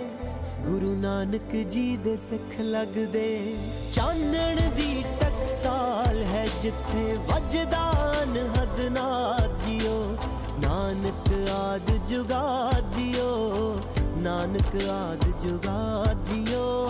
ਗੁਰੂ 0.59 0.95
ਨਾਨਕ 0.95 1.55
ਜੀ 1.55 1.97
ਦੇ 1.97 2.15
ਸਿੱਖ 2.17 2.59
ਲੱਗਦੇ। 2.59 3.55
ਚਾਨਣ 3.93 4.69
ਦੀ 4.69 5.03
ਟਕਸਾਲ 5.21 6.23
ਹੈ 6.23 6.47
ਜਿੱਥੇ 6.61 7.15
ਵੱਜਦਾਨ 7.27 8.37
ਹਦਨਾ 8.53 9.37
ਜਿਓ। 9.65 10.17
ਨਾਨਕ 10.63 11.49
ਆਦ 11.49 11.91
ਜੁਗਾ 12.07 12.71
ਜਿਓ। 12.91 13.75
ਨਾਨਕ 14.17 14.89
ਆਦ 14.89 15.39
ਜੁਗਾ 15.41 16.05
ਜਿਓ। 16.23 16.89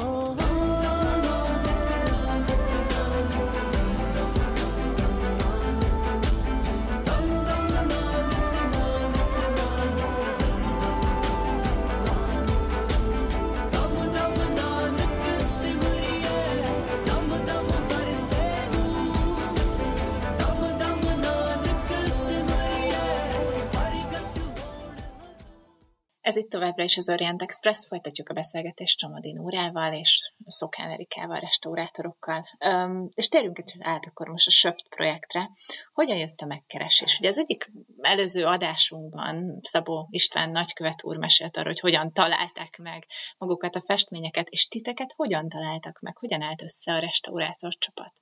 Ez 26.23 26.35
itt 26.35 26.49
továbbra 26.49 26.83
is 26.83 26.97
az 26.97 27.09
Orient 27.09 27.41
Express, 27.41 27.87
folytatjuk 27.87 28.29
a 28.29 28.33
beszélgetést 28.33 28.97
Csomadin 28.97 29.35
Nórával 29.35 29.93
és 29.93 30.33
Szokán 30.45 30.89
Erikával, 30.89 31.39
restaurátorokkal. 31.39 32.45
Um, 32.65 33.09
és 33.13 33.27
térjünk 33.27 33.59
egy 33.59 33.75
át 33.79 34.05
akkor 34.05 34.27
most 34.27 34.47
a 34.47 34.51
Söft 34.51 34.89
projektre. 34.89 35.49
Hogyan 35.93 36.17
jött 36.17 36.39
a 36.39 36.45
megkeresés? 36.45 37.17
Ugye 37.19 37.27
az 37.27 37.37
egyik 37.37 37.71
előző 38.01 38.45
adásunkban 38.45 39.59
Szabó 39.61 40.07
István 40.09 40.49
nagykövet 40.49 41.03
úr 41.03 41.17
mesélt 41.17 41.57
arról, 41.57 41.71
hogy 41.71 41.79
hogyan 41.79 42.11
találták 42.11 42.77
meg 42.77 43.05
magukat 43.37 43.75
a 43.75 43.81
festményeket, 43.81 44.49
és 44.49 44.67
titeket 44.67 45.13
hogyan 45.15 45.49
találtak 45.49 45.99
meg? 45.99 46.17
Hogyan 46.17 46.41
állt 46.41 46.61
össze 46.61 46.93
a 46.93 46.99
restaurátor 46.99 47.73
csapat? 47.73 48.13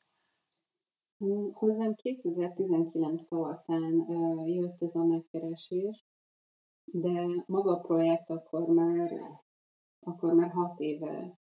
Hozzám 1.54 1.96
2019 1.96 3.28
tavaszán 3.28 4.06
jött 4.46 4.82
ez 4.82 4.96
a 4.96 5.04
megkeresés, 5.04 6.06
de 6.92 7.44
maga 7.46 7.72
a 7.72 7.80
projekt 7.80 8.30
akkor 8.30 8.68
már, 8.68 9.14
akkor 10.00 10.34
már 10.34 10.52
hat 10.52 10.80
éve 10.80 11.38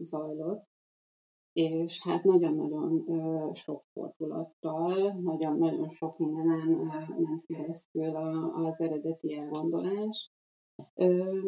zajlott, 0.00 0.66
és 1.52 2.02
hát 2.02 2.24
nagyon-nagyon 2.24 3.04
sok 3.54 3.84
fordulattal, 3.92 5.12
nagyon-nagyon 5.12 5.88
sok 5.88 6.18
mindenen 6.18 6.68
ment 7.18 7.46
keresztül 7.46 8.16
az 8.54 8.80
eredeti 8.80 9.34
elgondolás. 9.34 10.32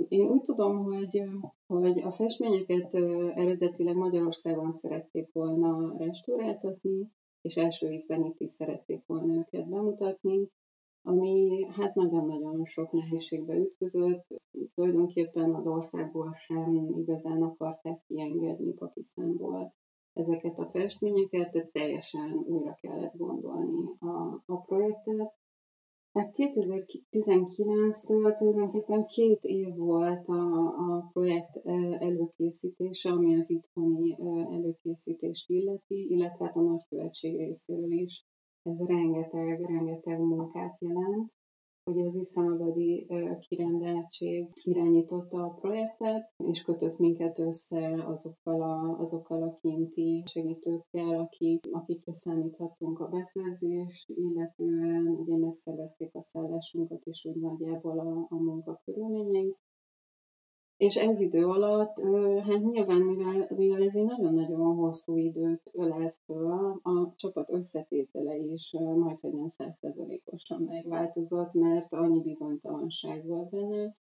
Én 0.08 0.28
úgy 0.30 0.42
tudom, 0.42 0.84
hogy, 0.84 1.22
hogy 1.66 1.98
a 1.98 2.12
festményeket 2.12 2.94
eredetileg 3.34 3.96
Magyarországon 3.96 4.72
szerették 4.72 5.32
volna 5.32 5.96
restauráltatni, 5.98 7.10
és 7.40 7.56
első 7.56 7.90
ízben 7.90 8.25
itt 8.25 8.40
is 8.40 8.50
szerették 8.50 9.06
volna 9.06 9.34
őket 9.34 9.68
bemutatni, 9.68 10.48
ami 11.06 11.66
hát 11.70 11.94
nagyon-nagyon 11.94 12.64
sok 12.64 12.92
nehézségbe 12.92 13.54
ütközött. 13.54 14.26
Tulajdonképpen 14.75 15.54
az 15.54 15.66
országból 15.66 16.36
sem 16.46 16.94
igazán 16.98 17.42
akarták 17.42 18.02
kiengedni 18.06 18.72
Pakisztánból 18.72 19.75
ezeket 20.12 20.58
a 20.58 20.70
festményeket, 20.72 21.50
tehát 21.50 21.72
teljesen 21.72 22.32
újra 22.32 22.78
kellett 22.80 23.16
gondolni 23.16 23.82
a, 23.98 24.42
a 24.46 24.60
projektet. 24.60 25.34
Hát 26.12 26.34
2019-től 26.36 28.38
tulajdonképpen 28.38 29.06
két 29.06 29.42
év 29.42 29.75
volt 29.75 30.28
a, 30.28 30.66
a 30.66 31.10
projekt 31.12 31.56
előkészítése, 31.98 33.10
ami 33.10 33.36
az 33.36 33.50
itthoni 33.50 34.16
előkészítést 34.50 35.50
illeti, 35.50 36.10
illetve 36.10 36.44
hát 36.44 36.56
a 36.56 36.60
nagykövetség 36.60 37.36
részéről 37.36 37.92
is 37.92 38.25
ez 38.66 38.87
rengeteg, 38.87 39.61
rengeteg 39.61 40.18
munkát 40.18 40.80
jelent. 40.80 41.35
Ugye 41.90 42.08
az 42.08 42.14
iszlamabadi 42.14 43.06
kirendeltség 43.38 44.49
irányította 44.64 45.42
a 45.42 45.54
projektet, 45.61 46.32
és 46.44 46.62
kötött 46.62 46.99
minket 46.99 47.38
össze 47.38 48.04
azokkal 48.06 48.62
a, 48.62 49.00
azokkal 49.00 49.42
a 49.42 49.58
kinti 49.61 50.23
segítőkkel, 50.26 51.18
akik, 51.18 51.66
akikre 51.70 52.14
számíthattunk 52.14 53.00
a 53.00 53.08
beszerzés, 53.08 54.06
illetően 54.14 55.06
ugye 55.06 55.37
megszervezték 55.37 56.14
a 56.14 56.20
szállásunkat, 56.20 57.04
és 57.04 57.25
úgy 57.25 57.40
nagyjából 57.40 57.99
a, 57.99 58.26
a 58.28 58.42
munkakörülményeink. 58.42 59.56
És 60.76 60.97
ez 60.97 61.21
idő 61.21 61.47
alatt, 61.47 62.00
hát 62.42 62.62
nyilván, 62.62 63.00
mivel, 63.00 63.49
mivel 63.56 63.83
ez 63.83 63.95
egy 63.95 64.04
nagyon-nagyon 64.04 64.75
hosszú 64.76 65.16
időt 65.16 65.71
ölel 65.73 66.14
föl, 66.25 66.80
a 66.83 67.14
csapat 67.16 67.50
összetétele 67.50 68.37
is 68.37 68.73
majd, 68.97 69.21
hogy 69.21 69.33
nem 69.33 69.49
százszerzalékosan 69.49 70.62
megváltozott, 70.62 71.52
mert 71.52 71.92
annyi 71.92 72.21
bizonytalanság 72.21 73.26
volt 73.26 73.50
benne, 73.50 73.97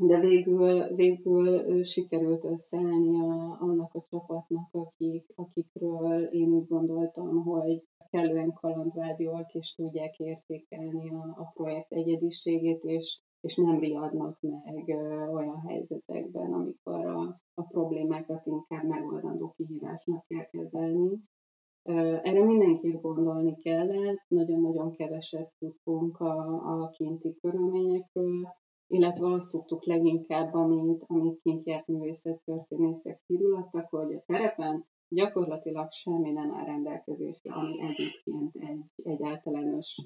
de 0.00 0.20
végül, 0.20 0.94
végül 0.94 1.82
sikerült 1.82 2.44
összeállni 2.44 3.20
a, 3.20 3.56
annak 3.60 3.94
a 3.94 4.04
csapatnak, 4.10 4.68
akik, 4.72 5.32
akikről 5.34 6.24
én 6.24 6.48
úgy 6.48 6.66
gondoltam, 6.66 7.44
hogy 7.44 7.82
kellően 8.10 8.52
kalandvágyóak, 8.52 9.54
és 9.54 9.74
tudják 9.74 10.18
értékelni 10.18 11.10
a, 11.10 11.34
a 11.38 11.50
projekt 11.54 11.92
egyediségét, 11.92 12.82
és, 12.82 13.20
és 13.42 13.56
nem 13.56 13.78
riadnak 13.78 14.38
meg 14.40 14.88
olyan 15.32 15.60
helyzetekben, 15.60 16.52
amikor 16.52 17.06
a, 17.06 17.40
a 17.54 17.62
problémákat 17.62 18.46
inkább 18.46 18.84
megoldandó 18.84 19.54
kihívásnak 19.56 20.26
kell 20.26 20.44
kezelni. 20.50 21.18
Erre 22.22 22.44
mindenképp 22.44 23.00
gondolni 23.00 23.56
kellett, 23.58 24.24
nagyon-nagyon 24.28 24.92
keveset 24.92 25.52
tudtunk 25.58 26.20
a, 26.20 26.54
a 26.82 26.90
kinti 26.90 27.36
körülményekről, 27.40 28.48
illetve 28.86 29.26
azt 29.26 29.50
tudtuk 29.50 29.84
leginkább, 29.84 30.54
amit, 30.54 31.04
amit 31.06 31.40
kint 31.42 31.66
járt 31.66 31.86
művészettörténészek 31.86 33.22
kirulattak, 33.26 33.88
hogy 33.90 34.14
a 34.14 34.22
terepen 34.26 34.86
gyakorlatilag 35.08 35.92
semmi 35.92 36.30
nem 36.30 36.54
áll 36.54 36.64
rendelkezésre, 36.64 37.52
ami 37.52 37.80
egyébként 37.80 38.56
egy, 38.56 38.84
egy 38.96 39.22
általános 39.22 39.96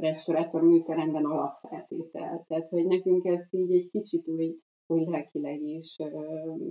restaurátor 0.00 0.62
műteremben 0.62 1.24
alapfeltétel. 1.24 2.44
Tehát, 2.48 2.68
hogy 2.68 2.86
nekünk 2.86 3.24
ez 3.24 3.46
így 3.50 3.72
egy 3.72 3.88
kicsit 3.90 4.28
úgy, 4.28 4.56
úgy 4.86 5.06
lelkileg 5.06 5.62
is 5.62 5.96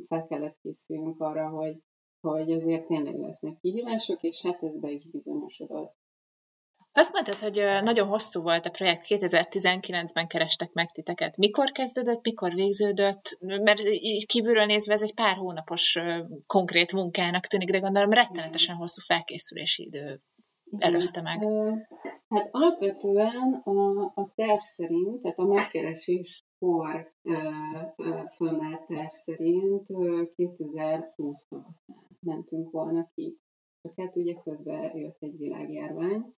fel 0.07 0.25
kellett 0.27 0.57
készülnünk 0.61 1.21
arra, 1.21 1.49
hogy, 1.49 1.77
hogy 2.19 2.51
azért 2.51 2.87
tényleg 2.87 3.19
lesznek 3.19 3.57
kihívások, 3.61 4.23
és 4.23 4.41
hát 4.41 4.63
ez 4.63 4.79
be 4.79 4.91
is 4.91 5.09
bizonyosodott. 5.09 5.95
Azt 6.95 7.11
mondtad, 7.13 7.37
hogy 7.37 7.83
nagyon 7.83 8.07
hosszú 8.07 8.41
volt 8.41 8.65
a 8.65 8.69
projekt, 8.69 9.05
2019-ben 9.07 10.27
kerestek 10.27 10.71
meg 10.73 10.91
titeket. 10.91 11.37
Mikor 11.37 11.71
kezdődött, 11.71 12.23
mikor 12.23 12.53
végződött? 12.53 13.37
Mert 13.39 13.79
így 13.79 14.25
kívülről 14.25 14.65
nézve 14.65 14.93
ez 14.93 15.01
egy 15.01 15.13
pár 15.13 15.35
hónapos 15.35 15.99
konkrét 16.45 16.91
munkának 16.91 17.47
tűnik, 17.47 17.71
de 17.71 17.79
gondolom 17.79 18.11
rettenetesen 18.11 18.75
hosszú 18.75 19.01
felkészülési 19.01 19.83
idő 19.83 20.21
előzte 20.77 21.21
meg. 21.21 21.39
Hát 22.29 22.49
alapvetően 22.51 23.53
a, 23.53 24.01
a 24.15 24.31
terv 24.35 24.61
szerint, 24.61 25.21
tehát 25.21 25.39
a 25.39 25.45
megkeresés 25.45 26.45
kor 26.59 27.13
fönnállt 28.35 28.85
terv 28.87 29.13
szerint 29.13 29.87
2020 30.35 31.47
tavaszán 31.47 32.07
mentünk 32.19 32.71
volna 32.71 33.09
ki. 33.13 33.37
Csak 33.81 33.93
hát 33.95 34.15
ugye 34.15 34.33
közben 34.33 34.97
jött 34.97 35.17
egy 35.19 35.37
világjárvány, 35.37 36.33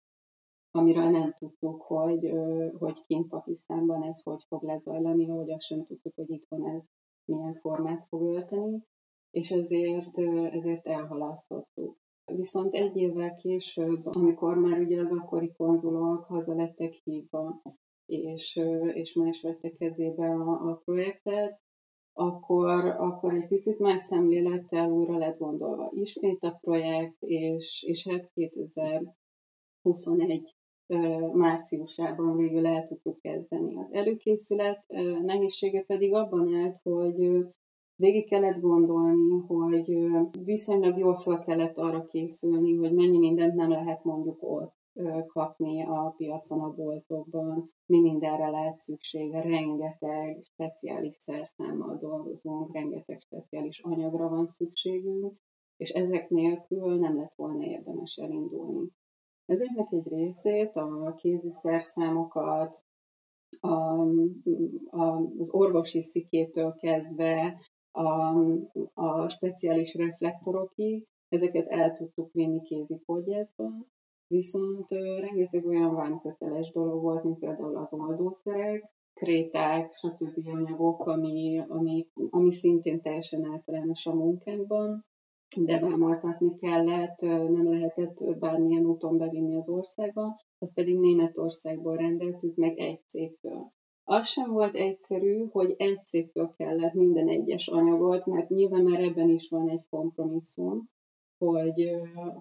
amiről 0.72 1.10
nem 1.10 1.36
tudtuk, 1.40 1.82
hogy, 1.82 2.32
hogy 2.80 3.04
kint 3.06 3.28
Pakisztánban 3.28 4.04
ez 4.04 4.24
hogy 4.24 4.44
fog 4.48 4.64
lezajlani, 4.64 5.30
ahogy 5.30 5.52
azt 5.52 5.66
sem 5.66 5.86
tudtuk, 5.86 6.16
hogy 6.16 6.30
itthon 6.30 6.70
ez 6.70 6.88
milyen 7.26 7.54
formát 7.54 8.06
fog 8.08 8.22
ölteni, 8.22 8.84
és 9.32 9.52
ezért, 9.52 10.18
ezért 10.52 10.86
elhalasztottuk. 10.86 11.98
Viszont 12.26 12.74
egy 12.74 12.98
évvel 12.98 13.36
később, 13.36 14.06
amikor 14.06 14.58
már 14.58 14.80
ugye 14.80 15.02
az 15.02 15.12
akkori 15.12 15.54
konzulok 15.58 16.24
haza 16.24 16.56
lettek 16.56 16.94
hívva, 16.94 17.62
és, 18.06 18.60
és 18.94 19.14
más 19.14 19.42
vette 19.42 19.70
kezébe 19.70 20.26
a, 20.26 20.70
a 20.70 20.82
projektet, 20.86 21.62
akkor, 22.14 22.86
akkor 22.86 23.34
egy 23.34 23.48
picit 23.48 23.80
más 23.80 24.00
szemlélettel 24.00 24.90
újra 24.90 25.18
lett 25.18 25.38
gondolva 25.38 25.92
ismét 25.94 26.44
a 26.44 26.58
projekt, 26.62 27.22
és, 27.22 27.84
és 27.88 28.08
hát 28.08 28.32
2021 28.34 30.56
márciusában 31.34 32.38
végül 32.38 32.68
el 32.68 32.88
tudtuk 32.88 33.22
kezdeni. 33.22 33.78
Az 33.78 33.94
előkészület 33.94 34.84
nehézsége 35.22 35.84
pedig 35.84 36.14
abban 36.14 36.56
állt, 36.56 36.80
hogy 36.84 37.46
végig 37.96 38.28
kellett 38.28 38.60
gondolni, 38.60 39.40
hogy 39.48 39.98
viszonylag 40.44 40.98
jól 40.98 41.18
fel 41.18 41.40
kellett 41.40 41.78
arra 41.78 42.06
készülni, 42.06 42.76
hogy 42.76 42.94
mennyi 42.94 43.18
mindent 43.18 43.54
nem 43.54 43.70
lehet 43.70 44.04
mondjuk 44.04 44.38
ott 44.42 44.76
kapni 45.28 45.84
a 45.84 46.14
piacon, 46.18 46.60
a 46.60 46.74
boltokban, 46.74 47.72
mi 47.86 48.00
mindenre 48.00 48.50
lehet 48.50 48.78
szüksége, 48.78 49.42
rengeteg 49.42 50.44
speciális 50.44 51.16
szerszámmal 51.16 51.98
dolgozunk, 51.98 52.74
rengeteg 52.74 53.20
speciális 53.20 53.80
anyagra 53.80 54.30
van 54.30 54.48
szükségünk, 54.48 55.34
és 55.78 55.90
ezek 55.90 56.30
nélkül 56.30 57.00
nem 57.00 57.16
lett 57.16 57.34
volna 57.36 57.64
érdemes 57.64 58.16
elindulni. 58.16 58.90
Ezeknek 59.46 59.92
egy 59.92 60.08
részét, 60.08 60.76
a 60.76 61.14
kézi 61.18 61.52
szerszámokat, 61.52 62.82
a, 63.60 63.68
a, 64.90 65.30
az 65.38 65.50
orvosi 65.52 66.02
szikétől 66.02 66.74
kezdve 66.74 67.60
a, 67.94 68.36
a 68.94 69.30
speciális 69.30 69.96
reflektorokig, 69.96 71.08
ezeket 71.30 71.68
el 71.68 71.94
tudtuk 71.94 72.34
vinni 72.34 72.62
kézi 72.62 73.02
podgyászba, 73.06 73.72
viszont 74.28 74.90
rengeteg 75.20 75.66
olyan 75.66 75.96
vámköteles 75.96 76.72
dolog 76.72 77.02
volt, 77.02 77.24
mint 77.24 77.40
például 77.40 77.78
az 77.78 77.94
oldószerek, 77.94 78.92
kréták, 79.14 79.92
stb. 79.92 80.48
anyagok, 80.48 81.08
ami, 81.08 81.64
ami, 81.68 82.08
ami 82.30 82.52
szintén 82.52 83.02
teljesen 83.02 83.52
általános 83.52 84.06
a 84.06 84.14
munkánkban, 84.14 85.06
de 85.56 85.80
vámoltatni 85.80 86.56
kellett, 86.56 87.20
nem 87.22 87.70
lehetett 87.70 88.38
bármilyen 88.40 88.86
úton 88.86 89.18
bevinni 89.18 89.58
az 89.58 89.70
országba, 89.70 90.40
azt 90.58 90.74
pedig 90.74 91.00
Németországból 91.00 91.96
rendeltük 91.96 92.56
meg 92.56 92.80
egy 92.80 93.02
cégtől. 93.08 93.72
Az 94.04 94.28
sem 94.28 94.52
volt 94.52 94.76
egyszerű, 94.76 95.48
hogy 95.52 95.76
egy 95.78 96.04
cégtől 96.04 96.54
kellett 96.58 96.94
minden 96.94 97.28
egyes 97.28 97.68
anyagot, 97.68 98.26
mert 98.26 98.50
nyilván 98.50 98.82
már 98.82 99.00
ebben 99.00 99.30
is 99.30 99.50
van 99.50 99.70
egy 99.70 99.86
kompromisszum, 99.90 100.90
hogy, 101.38 101.90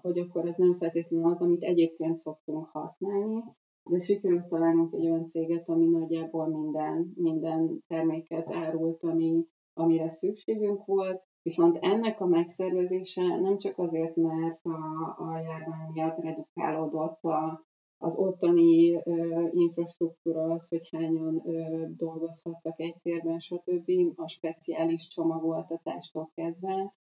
hogy 0.01 0.19
akkor 0.19 0.47
ez 0.47 0.57
nem 0.57 0.77
feltétlenül 0.77 1.31
az, 1.31 1.41
amit 1.41 1.63
egyébként 1.63 2.17
szoktunk 2.17 2.65
használni, 2.65 3.43
de 3.83 3.99
sikerült 3.99 4.47
találnunk 4.47 4.93
egy 4.93 5.05
olyan 5.05 5.25
céget, 5.25 5.69
ami 5.69 5.85
nagyjából 5.85 6.47
minden, 6.47 7.13
minden 7.15 7.83
terméket 7.87 8.51
árult, 8.51 9.03
ami, 9.03 9.45
amire 9.73 10.09
szükségünk 10.09 10.85
volt, 10.85 11.23
Viszont 11.43 11.77
ennek 11.81 12.21
a 12.21 12.25
megszervezése 12.25 13.21
nem 13.21 13.57
csak 13.57 13.77
azért, 13.77 14.15
mert 14.15 14.65
a, 14.65 14.69
a 15.17 15.39
járvány 15.39 15.91
miatt 15.93 16.17
redukálódott 16.17 17.23
a, 17.23 17.65
az 18.03 18.15
ottani 18.15 18.93
ö, 18.93 19.47
infrastruktúra, 19.51 20.43
az, 20.43 20.69
hogy 20.69 20.89
hányan 20.91 21.41
ö, 21.45 21.85
dolgozhattak 21.97 22.79
egy 22.79 22.95
térben, 23.01 23.39
stb. 23.39 23.91
a 24.15 24.27
speciális 24.27 25.07
csomagoltatástól 25.07 26.31
kezdve. 26.35 26.93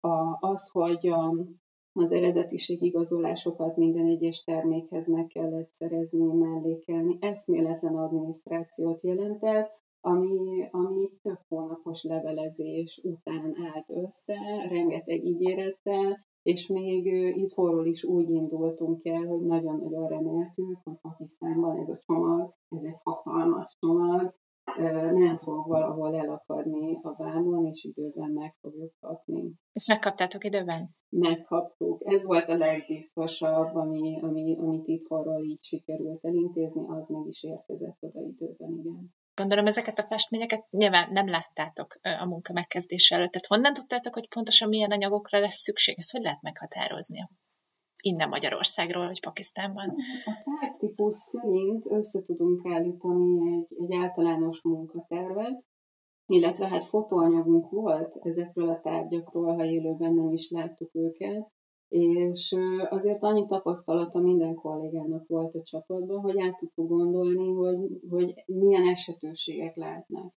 A, 0.00 0.36
az, 0.40 0.68
hogy 0.70 1.08
a, 1.08 1.34
az 1.92 2.12
eredetiség 2.12 2.82
igazolásokat 2.82 3.76
minden 3.76 4.06
egyes 4.06 4.44
termékhez 4.44 5.06
meg 5.06 5.26
kellett 5.26 5.70
szerezni, 5.70 6.32
mellékelni, 6.32 7.16
eszméletlen 7.20 7.96
adminisztrációt 7.96 9.02
jelentett, 9.02 9.82
ami, 10.00 10.68
ami 10.70 11.10
több 11.22 11.40
hónapos 11.48 12.02
levelezés 12.02 13.00
után 13.02 13.56
állt 13.74 13.90
össze, 13.90 14.66
rengeteg 14.68 15.24
ígérettel, 15.24 16.24
és 16.44 16.66
még 16.66 17.06
itthonról 17.36 17.86
is 17.86 18.04
úgy 18.04 18.30
indultunk 18.30 19.04
el, 19.04 19.26
hogy 19.26 19.40
nagyon-nagyon 19.40 20.08
reméltük, 20.08 20.80
hogy 20.84 20.96
Pakisztánban 21.00 21.78
ez 21.78 21.88
a 21.88 22.00
csomag, 22.06 22.54
ez 22.68 22.82
egy 22.82 22.98
hatalmas 23.02 23.76
csomag, 23.80 24.34
nem 25.12 25.36
fog 25.36 25.66
valahol 25.66 26.14
elakadni 26.14 26.98
a 27.02 27.14
vámon, 27.16 27.66
és 27.66 27.84
időben 27.84 28.30
meg 28.30 28.56
fogjuk 28.60 28.92
kapni. 29.00 29.52
Ezt 29.72 29.86
megkaptátok 29.86 30.44
időben? 30.44 30.90
Megkaptuk. 31.08 32.02
Ez 32.04 32.24
volt 32.24 32.48
a 32.48 32.56
legbiztosabb, 32.56 33.74
ami, 33.74 34.20
ami, 34.22 34.58
amit 34.58 34.86
itthonról 34.86 35.44
így 35.44 35.62
sikerült 35.62 36.24
elintézni, 36.24 36.84
az 36.88 37.08
meg 37.08 37.26
is 37.26 37.42
érkezett 37.42 37.96
oda 38.00 38.20
időben, 38.20 38.78
igen. 38.78 39.14
Gondolom 39.34 39.66
ezeket 39.66 39.98
a 39.98 40.06
festményeket 40.06 40.70
nyilván 40.70 41.12
nem 41.12 41.28
láttátok 41.28 41.98
a 42.02 42.26
munka 42.26 42.52
megkezdése 42.52 43.14
előtt. 43.14 43.30
Tehát 43.30 43.46
honnan 43.46 43.72
tudtátok, 43.72 44.14
hogy 44.14 44.28
pontosan 44.28 44.68
milyen 44.68 44.90
anyagokra 44.90 45.40
lesz 45.40 45.62
szükség? 45.62 45.98
Ezt 45.98 46.10
hogy 46.10 46.22
lehet 46.22 46.42
meghatározni? 46.42 47.28
Innen 48.02 48.28
Magyarországról, 48.28 49.06
vagy 49.06 49.20
Pakisztánban? 49.20 49.94
A 50.24 50.42
tárgytípus 50.60 51.16
szerint 51.16 51.86
össze 51.86 52.22
tudunk 52.22 52.66
állítani 52.66 53.52
egy, 53.52 53.76
egy 53.82 53.94
általános 53.94 54.62
munkatervet, 54.62 55.64
illetve 56.26 56.68
hát 56.68 56.84
fotóanyagunk 56.84 57.70
volt 57.70 58.16
ezekről 58.20 58.68
a 58.68 58.80
tárgyakról, 58.80 59.54
ha 59.54 59.64
élőben 59.64 60.14
nem 60.14 60.30
is 60.30 60.50
láttuk 60.50 60.90
őket, 60.94 61.52
és 61.94 62.56
azért 62.88 63.22
annyi 63.22 63.46
tapasztalata 63.46 64.18
minden 64.20 64.54
kollégának 64.54 65.26
volt 65.28 65.54
a 65.54 65.62
csapatban, 65.62 66.20
hogy 66.20 66.40
át 66.40 66.58
tudtuk 66.58 66.88
gondolni, 66.88 67.52
hogy, 67.52 68.00
hogy 68.10 68.34
milyen 68.46 68.88
esetőségek 68.88 69.76
lehetnek. 69.76 70.32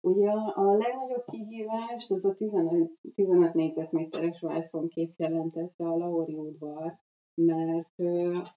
Ugye 0.00 0.30
a 0.54 0.72
legnagyobb 0.72 1.24
kihívás 1.30 2.10
az 2.10 2.24
a 2.24 2.34
15, 2.34 2.92
15 3.14 3.54
négyzetméteres 3.54 4.40
vászon 4.40 4.88
kép 4.88 5.12
jelentette 5.16 5.84
a 5.84 5.96
Lauri 5.96 6.34
udvar, 6.34 6.98
mert 7.34 7.94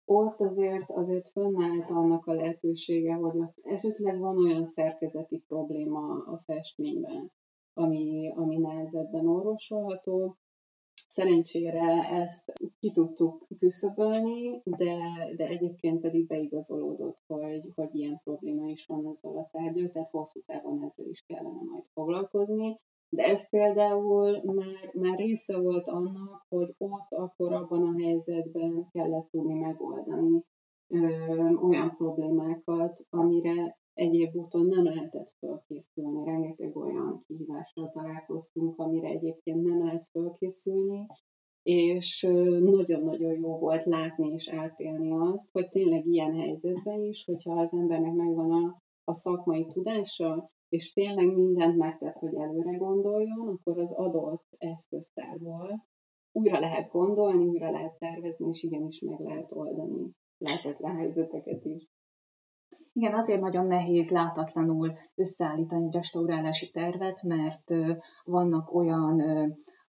ott 0.05 0.39
azért, 0.39 0.89
azért 0.89 1.29
fönnállt 1.29 1.89
annak 1.89 2.25
a 2.25 2.33
lehetősége, 2.33 3.13
hogy 3.13 3.39
esetleg 3.61 4.19
van 4.19 4.37
olyan 4.37 4.65
szerkezeti 4.65 5.43
probléma 5.47 6.23
a 6.25 6.41
festményben, 6.45 7.31
ami, 7.73 8.33
ami 8.35 8.57
nehezebben 8.57 9.27
orvosolható. 9.27 10.37
Szerencsére 11.13 12.09
ezt 12.09 12.53
ki 12.79 12.91
tudtuk 12.91 13.47
küszöbölni, 13.59 14.61
de, 14.63 14.95
de 15.35 15.47
egyébként 15.47 16.01
pedig 16.01 16.27
beigazolódott, 16.27 17.19
hogy, 17.27 17.71
hogy 17.75 17.95
ilyen 17.95 18.21
probléma 18.23 18.69
is 18.69 18.85
van 18.85 19.07
ezzel 19.07 19.37
a 19.37 19.49
tárgyal, 19.51 19.89
tehát 19.89 20.09
hosszú 20.09 20.41
távon 20.45 20.83
ezzel 20.83 21.07
is 21.07 21.23
kellene 21.27 21.61
majd 21.71 21.83
foglalkozni. 21.93 22.79
De 23.09 23.23
ez 23.23 23.49
például 23.49 24.41
már, 24.43 24.91
már 24.93 25.17
része 25.17 25.59
volt 25.59 25.87
annak, 25.87 26.45
hogy 26.49 26.75
ott 26.77 27.07
akkor 27.09 27.53
abban 27.53 27.81
a 27.83 28.03
helyzetben 28.03 28.87
kellett 28.91 29.29
tudni 29.31 29.53
megoldani 29.53 30.43
olyan 31.61 31.95
problémákat, 31.97 33.05
amire 33.09 33.77
egyéb 33.93 34.35
úton 34.35 34.65
nem 34.65 34.83
lehetett 34.83 35.33
fölkészülni. 35.39 36.25
Rengeteg 36.25 36.77
olyan 36.77 37.23
kihívással 37.27 37.91
találkoztunk, 37.93 38.79
amire 38.79 39.07
egyébként 39.07 39.63
nem 39.63 39.83
lehet 39.83 40.07
fölkészülni, 40.11 41.05
és 41.63 42.27
nagyon-nagyon 42.59 43.33
jó 43.33 43.57
volt 43.57 43.85
látni 43.85 44.27
és 44.27 44.49
átélni 44.49 45.11
azt, 45.11 45.51
hogy 45.51 45.69
tényleg 45.69 46.05
ilyen 46.05 46.35
helyzetben 46.35 47.01
is, 47.01 47.25
hogyha 47.25 47.59
az 47.59 47.73
embernek 47.73 48.13
megvan 48.13 48.51
a, 48.51 48.81
a 49.03 49.13
szakmai 49.13 49.65
tudása, 49.65 50.51
és 50.69 50.93
tényleg 50.93 51.33
mindent 51.33 51.77
megtett, 51.77 52.15
hogy 52.15 52.35
előre 52.35 52.77
gondoljon, 52.77 53.47
akkor 53.47 53.79
az 53.79 53.91
adott 53.91 54.45
eszköztárból 54.57 55.85
újra 56.31 56.59
lehet 56.59 56.91
gondolni, 56.91 57.45
újra 57.45 57.71
lehet 57.71 57.97
tervezni, 57.97 58.47
és 58.49 58.63
igenis 58.63 58.99
meg 58.99 59.19
lehet 59.19 59.51
oldani 59.51 60.11
lehetetlen 60.43 60.95
helyzeteket 60.95 61.65
is. 61.65 61.87
Igen, 62.93 63.13
azért 63.13 63.41
nagyon 63.41 63.65
nehéz 63.65 64.09
látatlanul 64.09 64.97
összeállítani 65.15 65.85
egy 65.85 65.93
restaurálási 65.93 66.71
tervet, 66.71 67.23
mert 67.23 67.73
vannak 68.23 68.73
olyan 68.73 69.21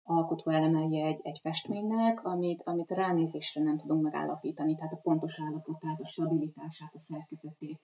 alkotóelemei 0.05 1.01
egy, 1.01 1.21
egy 1.23 1.39
festménynek, 1.43 2.25
amit, 2.25 2.63
amit 2.65 2.91
ránézésre 2.91 3.63
nem 3.63 3.79
tudunk 3.79 4.03
megállapítani, 4.03 4.75
tehát 4.77 4.93
a 4.93 5.01
pontos 5.03 5.41
állapotát, 5.41 6.01
a 6.01 6.07
stabilitását, 6.07 6.95
a 6.95 6.99
szerkezetét. 6.99 7.81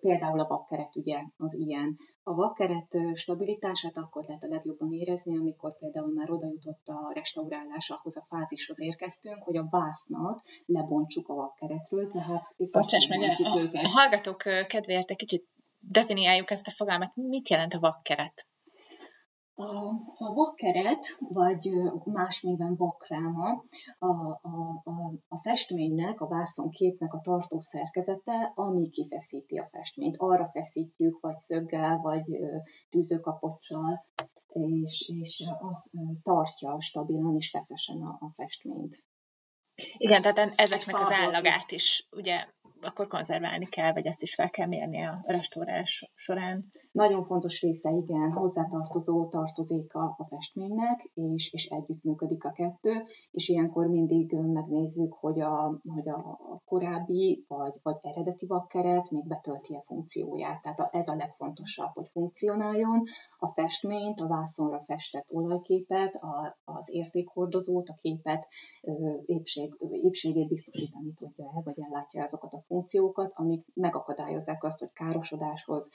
Például 0.00 0.40
a 0.40 0.46
vakkeret 0.46 0.96
ugye 0.96 1.22
az 1.36 1.54
ilyen. 1.54 1.96
A 2.22 2.34
vakkeret 2.34 2.96
stabilitását 3.14 3.96
akkor 3.96 4.24
lehet 4.24 4.42
a 4.42 4.46
legjobban 4.46 4.92
érezni, 4.92 5.36
amikor 5.36 5.78
például 5.78 6.12
már 6.12 6.30
oda 6.30 6.46
jutott 6.46 6.86
a 6.86 7.12
restaurálás, 7.14 7.90
ahhoz 7.90 8.16
a 8.16 8.26
fázishoz 8.28 8.80
érkeztünk, 8.80 9.42
hogy 9.42 9.56
a 9.56 9.66
vásznat 9.70 10.42
lebontsuk 10.64 11.28
a 11.28 11.34
vakkeretről, 11.34 12.10
tehát 12.10 12.54
Bocsáss 12.72 13.06
meg, 13.06 13.20
a, 13.20 13.58
őket. 13.58 13.84
a 13.84 13.88
hallgatók 13.88 14.42
kedvéért 14.66 15.10
egy 15.10 15.16
kicsit 15.16 15.48
definiáljuk 15.78 16.50
ezt 16.50 16.66
a 16.66 16.70
fogalmat. 16.70 17.14
Mit 17.14 17.48
jelent 17.48 17.74
a 17.74 17.80
vakkeret? 17.80 18.46
A, 19.54 19.64
a 20.14 20.32
vakkeret, 20.34 21.16
vagy 21.18 21.70
más 22.04 22.40
néven 22.40 22.76
vakráma, 22.76 23.64
a, 23.98 24.06
a, 24.06 24.80
a, 24.84 25.12
a 25.28 25.38
festménynek, 25.42 26.20
a 26.20 26.28
vászonképnek 26.28 27.14
a 27.14 27.20
tartó 27.20 27.60
szerkezete, 27.60 28.52
ami 28.54 28.90
kifeszíti 28.90 29.58
a 29.58 29.68
festményt. 29.72 30.16
Arra 30.18 30.50
feszítjük, 30.52 31.20
vagy 31.20 31.38
szöggel, 31.38 31.98
vagy 31.98 32.24
tűzőkapocsal, 32.90 34.06
és, 34.52 35.12
és 35.22 35.44
az 35.58 35.90
tartja 36.22 36.80
stabilan 36.80 37.36
és 37.36 37.50
feszesen 37.50 38.02
a, 38.02 38.16
a 38.20 38.32
festményt. 38.36 39.04
Igen, 39.96 40.22
tehát 40.22 40.52
ezeknek 40.56 41.00
az 41.00 41.10
állagát 41.10 41.70
is 41.70 42.08
ugye 42.10 42.46
akkor 42.82 43.06
konzerválni 43.06 43.66
kell, 43.66 43.92
vagy 43.92 44.06
ezt 44.06 44.22
is 44.22 44.34
fel 44.34 44.50
kell 44.50 44.66
mérni 44.66 45.02
a 45.02 45.22
restaurálás 45.26 46.10
során. 46.14 46.72
Nagyon 46.92 47.24
fontos 47.24 47.60
része, 47.60 47.90
igen, 47.90 48.32
hozzátartozó 48.32 49.28
tartozéka 49.28 50.14
a 50.18 50.26
festménynek, 50.28 51.10
és, 51.14 51.52
és 51.52 51.66
együttműködik 51.66 52.44
a 52.44 52.52
kettő, 52.52 53.04
és 53.30 53.48
ilyenkor 53.48 53.86
mindig 53.86 54.32
megnézzük, 54.32 55.12
hogy 55.12 55.40
a, 55.40 55.80
hogy 55.94 56.08
a 56.08 56.38
korábbi 56.64 57.44
vagy, 57.48 57.72
vagy 57.82 57.96
eredeti 58.02 58.46
vakkeret 58.46 59.10
még 59.10 59.26
betölti 59.26 59.74
a 59.74 59.82
funkcióját. 59.86 60.62
Tehát 60.62 60.80
a, 60.80 60.88
ez 60.92 61.08
a 61.08 61.14
legfontosabb, 61.14 61.90
hogy 61.94 62.08
funkcionáljon, 62.12 63.02
a 63.38 63.48
festményt, 63.48 64.20
a 64.20 64.28
vászonra 64.28 64.82
festett 64.86 65.26
olajképet, 65.28 66.14
a, 66.14 66.58
az 66.64 66.88
értékhordozót, 66.90 67.88
a 67.88 67.98
képet 68.00 68.46
épség, 69.26 69.74
épségét 70.02 70.48
biztosítani 70.48 71.12
tudja 71.12 71.44
el, 71.44 71.62
vagy 71.64 71.80
ellátja 71.80 72.22
azokat 72.22 72.52
a 72.52 72.64
funkciókat, 72.72 73.32
amik 73.34 73.66
megakadályozzák 73.74 74.64
azt, 74.64 74.78
hogy 74.78 74.92
károsodáshoz, 74.92 75.88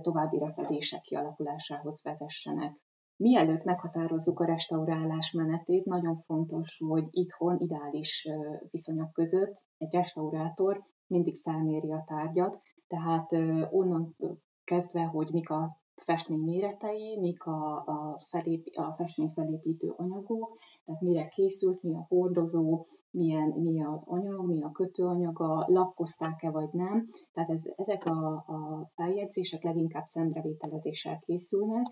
további 0.00 0.38
repedések 0.38 1.00
kialakulásához 1.00 2.02
vezessenek. 2.02 2.80
Mielőtt 3.16 3.64
meghatározzuk 3.64 4.40
a 4.40 4.44
restaurálás 4.44 5.32
menetét, 5.32 5.84
nagyon 5.84 6.16
fontos, 6.16 6.82
hogy 6.86 7.04
itthon 7.10 7.58
ideális 7.58 8.28
viszonyok 8.70 9.12
között 9.12 9.64
egy 9.78 9.92
restaurátor 9.92 10.84
mindig 11.06 11.40
felméri 11.40 11.92
a 11.92 12.04
tárgyat, 12.06 12.60
tehát 12.86 13.32
onnan 13.70 14.16
kezdve, 14.64 15.02
hogy 15.02 15.28
mik 15.32 15.50
a 15.50 15.80
festmény 15.94 16.40
méretei, 16.40 17.18
mik 17.20 17.44
a, 17.44 17.76
a, 17.76 18.20
felép, 18.28 18.66
a 18.72 18.94
festmény 18.96 19.30
felépítő 19.30 19.94
anyagok, 19.96 20.58
tehát 20.84 21.00
mire 21.00 21.28
készült, 21.28 21.82
mi 21.82 21.94
a 21.94 22.06
hordozó, 22.08 22.86
milyen, 23.12 23.48
mi 23.48 23.84
az 23.84 24.00
anyag, 24.04 24.46
mi 24.46 24.62
a 24.62 24.70
kötőanyaga, 24.70 25.64
lakkozták-e 25.68 26.50
vagy 26.50 26.68
nem. 26.72 27.06
Tehát 27.32 27.50
ez, 27.50 27.62
ezek 27.76 28.04
a, 28.04 28.34
a 28.34 28.90
feljegyzések 28.94 29.62
leginkább 29.62 30.04
szemrevételezéssel 30.04 31.18
készülnek, 31.18 31.84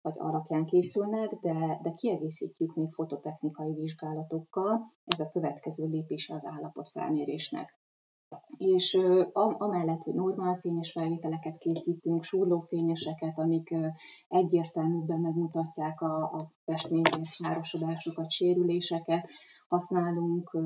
vagy 0.00 0.14
alapján 0.16 0.64
készülnek, 0.64 1.30
de, 1.40 1.78
de 1.82 1.92
kiegészítjük 1.96 2.74
még 2.74 2.92
fototechnikai 2.92 3.74
vizsgálatokkal. 3.74 4.92
Ez 5.04 5.20
a 5.20 5.30
következő 5.32 5.86
lépése 5.86 6.34
az 6.34 6.44
állapotfelmérésnek. 6.44 7.78
És 8.56 8.98
amellett, 9.58 10.02
hogy 10.02 10.14
normál 10.14 10.58
fényes 10.60 10.92
felvételeket 10.92 11.58
készítünk, 11.58 12.24
súrlófényeseket, 12.24 13.38
amik 13.38 13.74
egyértelműbben 14.28 15.20
megmutatják 15.20 16.00
a, 16.00 16.22
a 16.22 16.50
festményes 16.64 17.40
károsodásokat, 17.44 18.30
sérüléseket, 18.30 19.28
használunk 19.68 20.58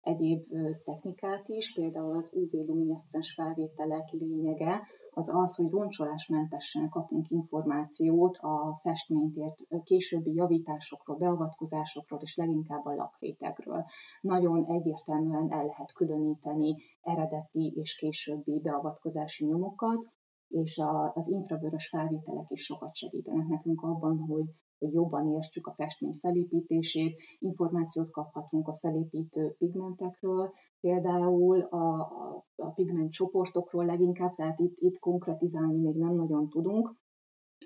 egyéb 0.00 0.48
technikát 0.84 1.48
is, 1.48 1.72
például 1.74 2.16
az 2.16 2.34
UV-lumineszcens 2.34 3.32
felvételek 3.34 4.10
lényege 4.10 4.82
az 5.10 5.30
az, 5.34 5.54
hogy 5.56 5.70
roncsolásmentesen 5.70 6.88
kapunk 6.88 7.30
információt 7.30 8.36
a 8.36 8.78
festményért 8.82 9.56
későbbi 9.84 10.34
javításokról, 10.34 11.16
beavatkozásokról 11.16 12.20
és 12.22 12.36
leginkább 12.36 12.84
a 12.84 12.94
lakrétegről. 12.94 13.84
Nagyon 14.20 14.64
egyértelműen 14.64 15.52
el 15.52 15.66
lehet 15.66 15.92
különíteni 15.92 16.76
eredeti 17.00 17.72
és 17.76 17.96
későbbi 17.96 18.60
beavatkozási 18.60 19.44
nyomokat, 19.44 20.06
és 20.48 20.80
az 21.14 21.28
infravörös 21.28 21.88
felvételek 21.88 22.46
is 22.48 22.64
sokat 22.64 22.94
segítenek 22.94 23.46
nekünk 23.46 23.82
abban, 23.82 24.18
hogy 24.18 24.44
hogy 24.78 24.92
jobban 24.92 25.26
értsük 25.26 25.66
a 25.66 25.74
festmény 25.74 26.18
felépítését, 26.20 27.22
információt 27.38 28.10
kaphatunk 28.10 28.68
a 28.68 28.76
felépítő 28.80 29.54
pigmentekről, 29.58 30.52
például 30.80 31.60
a, 31.60 32.00
a, 32.00 32.44
a 32.56 32.70
pigment 32.70 33.12
csoportokról 33.12 33.84
leginkább, 33.84 34.34
tehát 34.34 34.58
itt, 34.58 34.76
itt 34.78 34.98
konkretizálni 34.98 35.78
még 35.78 35.96
nem 35.96 36.14
nagyon 36.14 36.48
tudunk, 36.48 36.96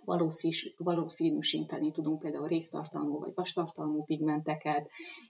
valószínűs, 0.04 0.74
valószínűsíteni 0.78 1.90
tudunk 1.90 2.18
például 2.18 2.48
résztartalmú 2.48 3.18
vagy 3.18 3.32
vastartalmú 3.34 4.04
pigmenteket, 4.04 4.88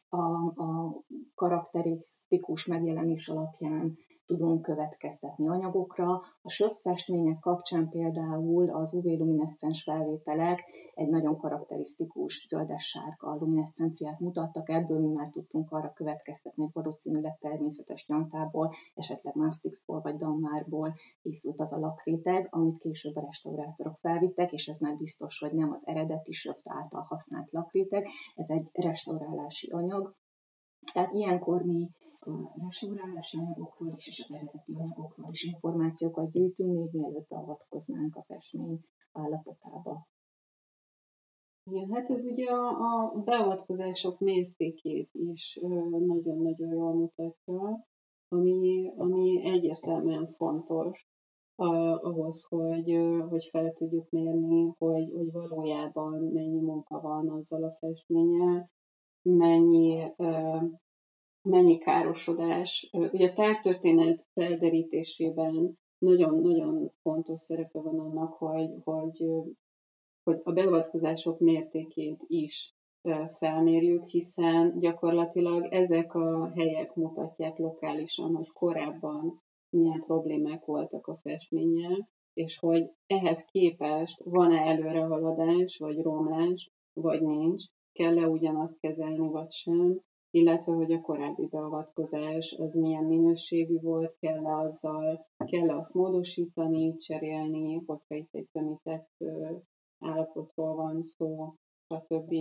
a, 0.08 0.22
a 0.62 1.00
karakterisztikus 1.34 2.66
megjelenés 2.66 3.28
alapján 3.28 3.96
tudunk 4.32 4.62
következtetni 4.62 5.48
anyagokra. 5.48 6.20
A 6.42 6.50
söpfestmények 6.50 7.38
kapcsán 7.38 7.88
például 7.88 8.70
az 8.70 8.94
UV-lumineszcens 8.94 9.82
felvételek 9.82 10.60
egy 10.94 11.08
nagyon 11.08 11.36
karakterisztikus 11.36 12.46
zöldes-sárga 12.48 13.36
lumineszcenciát 13.40 14.20
mutattak, 14.20 14.68
ebből 14.68 15.00
mi 15.00 15.12
már 15.12 15.28
tudtunk 15.28 15.70
arra 15.70 15.92
következtetni, 15.92 16.62
hogy 16.62 16.72
valószínűleg 16.72 17.38
természetes 17.38 18.06
nyantából, 18.06 18.74
esetleg 18.94 19.34
mastixból 19.34 20.00
vagy 20.00 20.16
dammárból 20.16 20.94
készült 21.22 21.60
az 21.60 21.72
a 21.72 21.78
lakréteg, 21.78 22.46
amit 22.50 22.78
később 22.78 23.16
a 23.16 23.20
restaurátorok 23.20 23.98
felvittek, 24.00 24.52
és 24.52 24.66
ez 24.66 24.78
már 24.78 24.96
biztos, 24.96 25.38
hogy 25.38 25.52
nem 25.52 25.72
az 25.72 25.82
eredeti 25.86 26.32
söft 26.32 26.68
által 26.68 27.02
használt 27.08 27.50
lakréteg, 27.50 28.06
ez 28.34 28.48
egy 28.48 28.68
restaurálási 28.72 29.70
anyag, 29.70 30.14
tehát 30.92 31.12
ilyenkor 31.12 31.62
mi 31.62 31.90
a 32.26 32.54
restaurálási 32.64 33.38
anyagokról 33.38 33.94
is, 33.96 34.06
és 34.06 34.24
az 34.28 34.34
eredeti 34.34 34.74
anyagokról 34.74 35.28
is 35.32 35.42
információkat 35.42 36.30
gyűjtünk, 36.30 36.78
még 36.78 36.88
mielőtt 36.92 37.28
beavatkoznánk 37.28 38.16
a 38.16 38.22
festmény 38.22 38.80
állapotába. 39.12 40.06
Igen, 41.70 41.92
hát 41.92 42.10
ez 42.10 42.24
ugye 42.24 42.50
a, 42.50 42.68
a 42.68 43.22
beavatkozások 43.24 44.18
mértékét 44.18 45.10
is 45.12 45.58
nagyon-nagyon 45.90 46.72
jól 46.72 46.94
mutatja, 46.94 47.86
ami, 48.28 48.92
ami 48.96 49.44
egyértelműen 49.44 50.34
fontos 50.36 51.10
ahhoz, 51.54 52.44
hogy, 52.48 52.96
hogy 53.28 53.44
fel 53.50 53.72
tudjuk 53.72 54.10
mérni, 54.10 54.74
hogy, 54.78 55.12
hogy 55.12 55.32
valójában 55.32 56.22
mennyi 56.22 56.60
munka 56.60 57.00
van 57.00 57.28
azzal 57.28 57.64
a 57.64 57.76
festménnyel, 57.78 58.70
mennyi, 59.22 60.12
mennyi 61.42 61.78
károsodás. 61.78 62.88
Ugye 62.92 63.30
a 63.30 63.34
tártörténet 63.34 64.26
felderítésében 64.34 65.78
nagyon-nagyon 65.98 66.92
fontos 67.02 67.40
szerepe 67.40 67.80
van 67.80 67.98
annak, 67.98 68.32
hogy, 68.32 68.70
hogy, 68.84 69.24
hogy 70.22 70.40
a 70.44 70.52
beavatkozások 70.52 71.38
mértékét 71.38 72.24
is 72.26 72.74
felmérjük, 73.38 74.06
hiszen 74.06 74.78
gyakorlatilag 74.78 75.72
ezek 75.72 76.14
a 76.14 76.52
helyek 76.54 76.94
mutatják 76.94 77.58
lokálisan, 77.58 78.34
hogy 78.34 78.48
korábban 78.52 79.42
milyen 79.70 80.02
problémák 80.06 80.64
voltak 80.64 81.06
a 81.06 81.18
festménnyel, 81.22 82.08
és 82.32 82.58
hogy 82.58 82.90
ehhez 83.06 83.44
képest 83.44 84.22
van-e 84.24 84.60
előrehaladás, 84.60 85.78
vagy 85.78 86.02
romlás, 86.02 86.70
vagy 86.92 87.22
nincs, 87.22 87.62
kell-e 87.92 88.28
ugyanazt 88.28 88.78
kezelni, 88.80 89.28
vagy 89.28 89.50
sem, 89.52 90.00
illetve 90.34 90.72
hogy 90.72 90.92
a 90.92 91.00
korábbi 91.00 91.46
beavatkozás 91.46 92.52
az 92.52 92.74
milyen 92.74 93.04
minőségű 93.04 93.80
volt, 93.80 94.16
kell-e 94.20 94.56
azzal, 94.56 95.26
kell-e 95.36 95.76
azt 95.76 95.94
módosítani, 95.94 96.96
cserélni, 96.96 97.82
hogyha 97.86 98.14
itt 98.14 98.34
egy 98.34 98.48
tömített 98.52 99.10
állapotról 99.98 100.74
van 100.74 101.02
szó, 101.02 101.54
stb. 101.88 102.34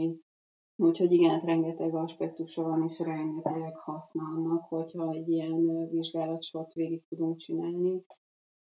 Úgyhogy 0.76 1.12
igen, 1.12 1.30
hát 1.30 1.44
rengeteg 1.44 1.96
aspektusa 1.96 2.64
van, 2.64 2.88
és 2.90 3.00
rengeteg 3.00 3.76
haszna 3.76 4.24
annak, 4.24 4.64
hogyha 4.64 5.12
egy 5.12 5.30
ilyen 5.30 5.90
vizsgálatsort 5.90 6.74
végig 6.74 7.04
tudunk 7.10 7.38
csinálni. 7.38 8.06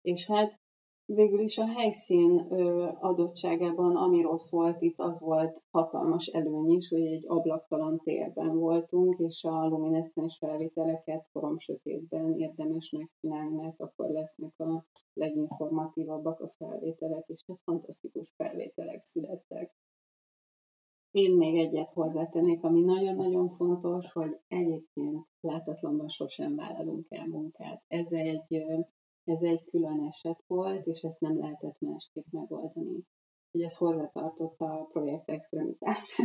És 0.02 0.26
hát 0.26 0.60
végül 1.14 1.40
is 1.40 1.58
a 1.58 1.66
helyszín 1.66 2.38
adottságában, 3.00 3.96
ami 3.96 4.20
rossz 4.20 4.50
volt 4.50 4.82
itt, 4.82 4.98
az 4.98 5.20
volt 5.20 5.62
hatalmas 5.70 6.26
előny 6.26 6.70
is, 6.70 6.88
hogy 6.88 7.06
egy 7.06 7.24
ablaktalan 7.26 7.98
térben 7.98 8.58
voltunk, 8.58 9.18
és 9.18 9.44
a 9.44 9.66
lumineszcens 9.68 10.36
felvételeket 10.38 11.28
korom 11.32 11.58
sötétben 11.58 12.38
érdemes 12.38 12.90
megcsinálni, 12.90 13.56
mert 13.56 13.80
akkor 13.80 14.10
lesznek 14.10 14.60
a 14.60 14.84
leginformatívabbak 15.12 16.40
a 16.40 16.52
felvételek, 16.58 17.24
és 17.26 17.44
hát 17.46 17.60
fantasztikus 17.64 18.32
felvételek 18.36 19.02
születtek. 19.02 19.74
Én 21.10 21.36
még 21.36 21.58
egyet 21.58 21.90
hozzátennék, 21.90 22.64
ami 22.64 22.80
nagyon-nagyon 22.80 23.48
fontos, 23.48 24.12
hogy 24.12 24.38
egyébként 24.48 25.26
látatlanban 25.40 26.08
sosem 26.08 26.56
vállalunk 26.56 27.06
el 27.08 27.26
munkát. 27.26 27.82
Ez 27.88 28.12
egy, 28.12 28.64
ez 29.30 29.42
egy 29.42 29.64
külön 29.64 30.06
eset 30.08 30.44
volt, 30.46 30.86
és 30.86 31.00
ezt 31.00 31.20
nem 31.20 31.38
lehetett 31.38 31.76
másképp 31.80 32.26
megoldani 32.30 33.04
hogy 33.50 33.62
ez 33.62 33.76
hozzátartott 33.76 34.60
a 34.60 34.88
projekt 34.92 35.30
extremitás. 35.30 36.20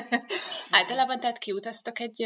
Általában 0.70 1.20
tehát 1.20 1.38
kiutaztok 1.38 2.00
egy, 2.00 2.22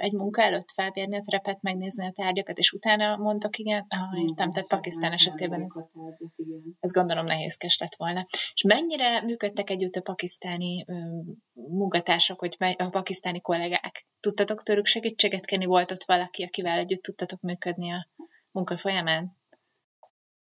egy 0.00 0.12
munka 0.12 0.42
előtt 0.42 0.70
felbérni 0.70 1.16
a 1.16 1.22
terepet, 1.24 1.62
megnézni 1.62 2.06
a 2.06 2.12
tárgyakat, 2.12 2.58
és 2.58 2.72
utána 2.72 3.16
mondtok 3.16 3.58
igen? 3.58 3.84
Ah, 3.88 4.22
értem, 4.22 4.52
tehát 4.52 4.68
Pakisztán 4.68 5.12
esetében 5.12 5.62
ez, 5.62 5.84
ez 6.80 6.92
gondolom 6.92 7.24
nehézkes 7.24 7.78
lett 7.78 7.94
volna. 7.96 8.26
És 8.52 8.62
mennyire 8.62 9.22
működtek 9.22 9.70
együtt 9.70 9.94
a 9.94 10.02
pakisztáni 10.02 10.84
munkatársak, 11.52 12.40
vagy 12.40 12.56
a 12.78 12.88
pakisztáni 12.88 13.40
kollégák? 13.40 14.06
Tudtatok 14.20 14.62
tőlük 14.62 14.86
segítséget 14.86 15.46
kérni? 15.46 15.64
Volt 15.64 15.90
ott 15.90 16.04
valaki, 16.04 16.44
akivel 16.44 16.78
együtt 16.78 17.02
tudtatok 17.02 17.40
működni 17.40 17.92
a 17.92 18.08
munka 18.50 18.76
folyamán? 18.76 19.36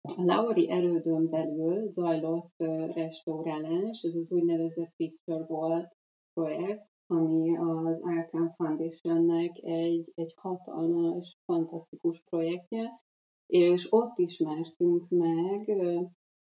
A 0.09 0.23
Lauri 0.23 0.71
erődön 0.71 1.29
belül 1.29 1.91
zajlott 1.91 2.55
restaurálás, 2.95 4.03
ez 4.03 4.15
az 4.15 4.33
úgynevezett 4.33 4.93
Picture 4.97 5.45
Wall 5.49 5.89
projekt, 6.33 6.89
ami 7.07 7.57
az 7.57 8.03
Arkham 8.03 8.53
Foundationnek 8.57 9.59
egy, 9.63 10.13
egy 10.15 10.35
hatalmas, 10.37 11.39
fantasztikus 11.45 12.23
projektje, 12.31 13.03
és 13.47 13.93
ott 13.93 14.19
ismertünk 14.19 15.09
meg 15.09 15.77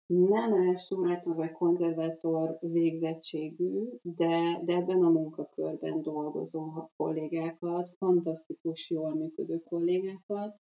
nem 0.05 0.53
restaurátor 0.53 1.35
vagy 1.35 1.51
konzervátor 1.51 2.57
végzettségű, 2.61 3.89
de, 4.01 4.61
de 4.63 4.73
ebben 4.73 5.03
a 5.03 5.09
munkakörben 5.09 6.01
dolgozó 6.01 6.89
kollégákat, 6.95 7.95
fantasztikus, 7.97 8.89
jól 8.89 9.13
működő 9.13 9.59
kollégákat, 9.59 10.59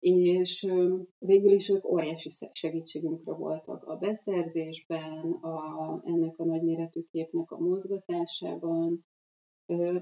és 0.00 0.72
végül 1.18 1.52
is 1.52 1.68
ők 1.68 1.84
óriási 1.84 2.30
segítségünkre 2.52 3.32
voltak 3.32 3.84
a 3.84 3.96
beszerzésben, 3.96 5.32
a, 5.32 6.00
ennek 6.04 6.38
a 6.38 6.44
nagyméretű 6.44 7.00
képnek 7.10 7.50
a 7.50 7.58
mozgatásában. 7.58 9.04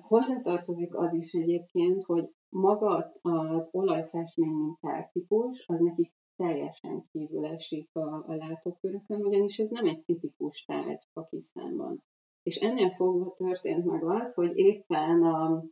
Hozzátartozik 0.00 0.96
az 0.96 1.14
is 1.14 1.32
egyébként, 1.32 2.04
hogy 2.04 2.28
maga 2.48 3.12
az 3.22 3.68
olajfestmény 3.72 4.50
mint 4.50 5.11
típus, 5.12 5.64
az 5.66 5.80
nekik 5.80 6.12
teljesen 6.37 7.09
kívül 7.12 7.44
esik 7.44 7.88
a, 7.92 8.24
a 8.26 8.35
látókörükön, 8.35 9.24
ugyanis 9.24 9.59
ez 9.59 9.70
nem 9.70 9.87
egy 9.87 10.04
tipikus 10.04 10.64
tárgy 10.64 11.09
Pakisztánban. 11.12 12.02
És 12.42 12.56
ennél 12.56 12.90
fogva 12.90 13.35
történt 13.37 13.85
meg 13.85 14.04
az, 14.04 14.35
hogy 14.35 14.56
éppen 14.56 15.22
a, 15.22 15.64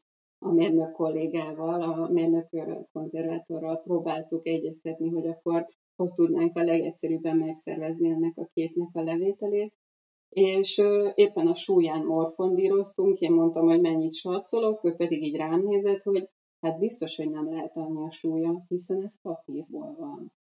a 0.45 0.53
mérnök 0.53 0.93
kollégával, 0.93 1.83
a 1.83 2.09
mérnök 2.13 2.49
konzervátorral 2.93 3.81
próbáltuk 3.83 4.47
egyeztetni, 4.47 5.09
hogy 5.09 5.27
akkor 5.27 5.67
hogy 5.97 6.13
tudnánk 6.13 6.57
a 6.57 6.63
legegyszerűbben 6.63 7.37
megszervezni 7.37 8.09
ennek 8.09 8.33
a 8.37 8.49
képnek 8.55 8.89
a 8.93 9.03
levételét. 9.03 9.75
És 10.29 10.83
éppen 11.15 11.47
a 11.47 11.55
súlyán 11.55 12.05
morfondíroztunk, 12.05 13.21
én 13.21 13.33
mondtam, 13.33 13.67
hogy 13.67 13.81
mennyit 13.81 14.15
satszolok, 14.15 14.85
ő 14.85 14.95
pedig 14.95 15.23
így 15.23 15.37
rám 15.37 15.63
nézett, 15.63 16.03
hogy 16.03 16.29
hát 16.61 16.79
biztos, 16.79 17.17
hogy 17.17 17.31
nem 17.31 17.51
lehet 17.51 17.77
annyi 17.77 18.07
a 18.07 18.11
súlya, 18.11 18.65
hiszen 18.69 19.03
ez 19.03 19.21
papírból 19.23 19.97
van. 19.99 20.33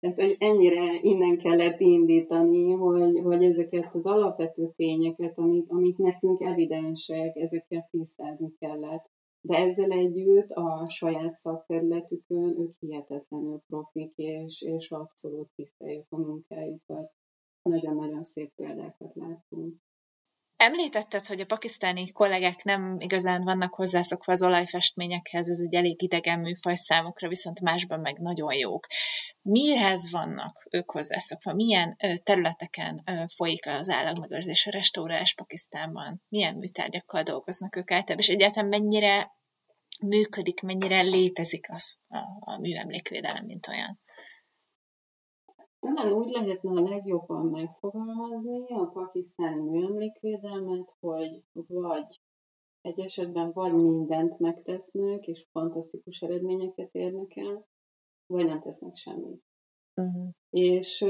Tehát, 0.00 0.20
hogy 0.20 0.36
ennyire 0.38 0.98
innen 1.00 1.38
kellett 1.38 1.80
indítani, 1.80 2.72
hogy, 2.72 3.20
hogy 3.22 3.44
ezeket 3.44 3.94
az 3.94 4.06
alapvető 4.06 4.72
tényeket, 4.76 5.38
amik, 5.38 5.70
amik 5.70 5.96
nekünk 5.96 6.40
evidensek, 6.40 7.36
ezeket 7.36 7.88
tisztázni 7.90 8.52
kellett 8.58 9.12
de 9.46 9.56
ezzel 9.56 9.90
együtt 9.90 10.50
a 10.50 10.88
saját 10.88 11.34
szakterületükön 11.34 12.60
ők 12.60 12.78
hihetetlenül 12.78 13.62
profik, 13.66 14.12
és, 14.16 14.60
és 14.60 14.90
abszolút 14.90 15.48
tiszteljük 15.54 16.06
a 16.08 16.16
munkájukat. 16.16 17.12
Nagyon-nagyon 17.62 18.22
szép 18.22 18.52
példákat 18.54 19.14
láttunk. 19.14 19.74
Említetted, 20.56 21.26
hogy 21.26 21.40
a 21.40 21.46
pakisztáni 21.46 22.12
kollégák 22.12 22.62
nem 22.62 23.00
igazán 23.00 23.42
vannak 23.42 23.74
hozzászokva 23.74 24.32
az 24.32 24.42
olajfestményekhez, 24.42 25.48
ez 25.48 25.60
egy 25.60 25.74
elég 25.74 26.02
idegen 26.02 26.40
műfaj 26.40 26.74
számukra, 26.74 27.28
viszont 27.28 27.60
másban 27.60 28.00
meg 28.00 28.18
nagyon 28.18 28.54
jók. 28.54 28.86
Mihez 29.46 30.10
vannak 30.10 30.66
ők 30.70 30.90
hozzászokva? 30.90 31.54
Milyen 31.54 31.96
területeken 32.22 33.04
folyik 33.34 33.66
az 33.66 33.88
állagmegőrzés, 33.88 34.66
a 34.66 34.70
restaurálás 34.70 35.34
Pakisztánban? 35.34 36.22
Milyen 36.28 36.56
műtárgyakkal 36.56 37.22
dolgoznak 37.22 37.76
ők 37.76 37.90
általában? 37.90 38.18
És 38.18 38.28
egyáltalán 38.28 38.68
mennyire 38.68 39.30
működik, 40.06 40.60
mennyire 40.60 41.00
létezik 41.00 41.66
az 41.70 41.98
a, 42.08 42.18
a 42.40 42.58
műemlékvédelem, 42.58 43.44
mint 43.44 43.68
olyan? 43.68 44.00
Talán 45.80 46.12
úgy 46.12 46.30
lehetne 46.30 46.80
a 46.80 46.88
legjobban 46.88 47.46
megfogalmazni 47.46 48.72
a 48.72 48.90
pakisztáni 48.92 49.70
műemlékvédelmet, 49.70 50.94
hogy 51.00 51.42
vagy 51.52 52.20
egy 52.80 53.00
esetben 53.00 53.52
vagy 53.52 53.72
mindent 53.72 54.38
megtesznek, 54.38 55.26
és 55.26 55.46
fantasztikus 55.52 56.20
eredményeket 56.20 56.94
érnek 56.94 57.36
el, 57.36 57.66
vagy 58.34 58.46
nem 58.46 58.60
tesznek 58.60 58.96
semmit. 58.96 59.42
Uh-huh. 59.96 60.28
És, 60.50 61.04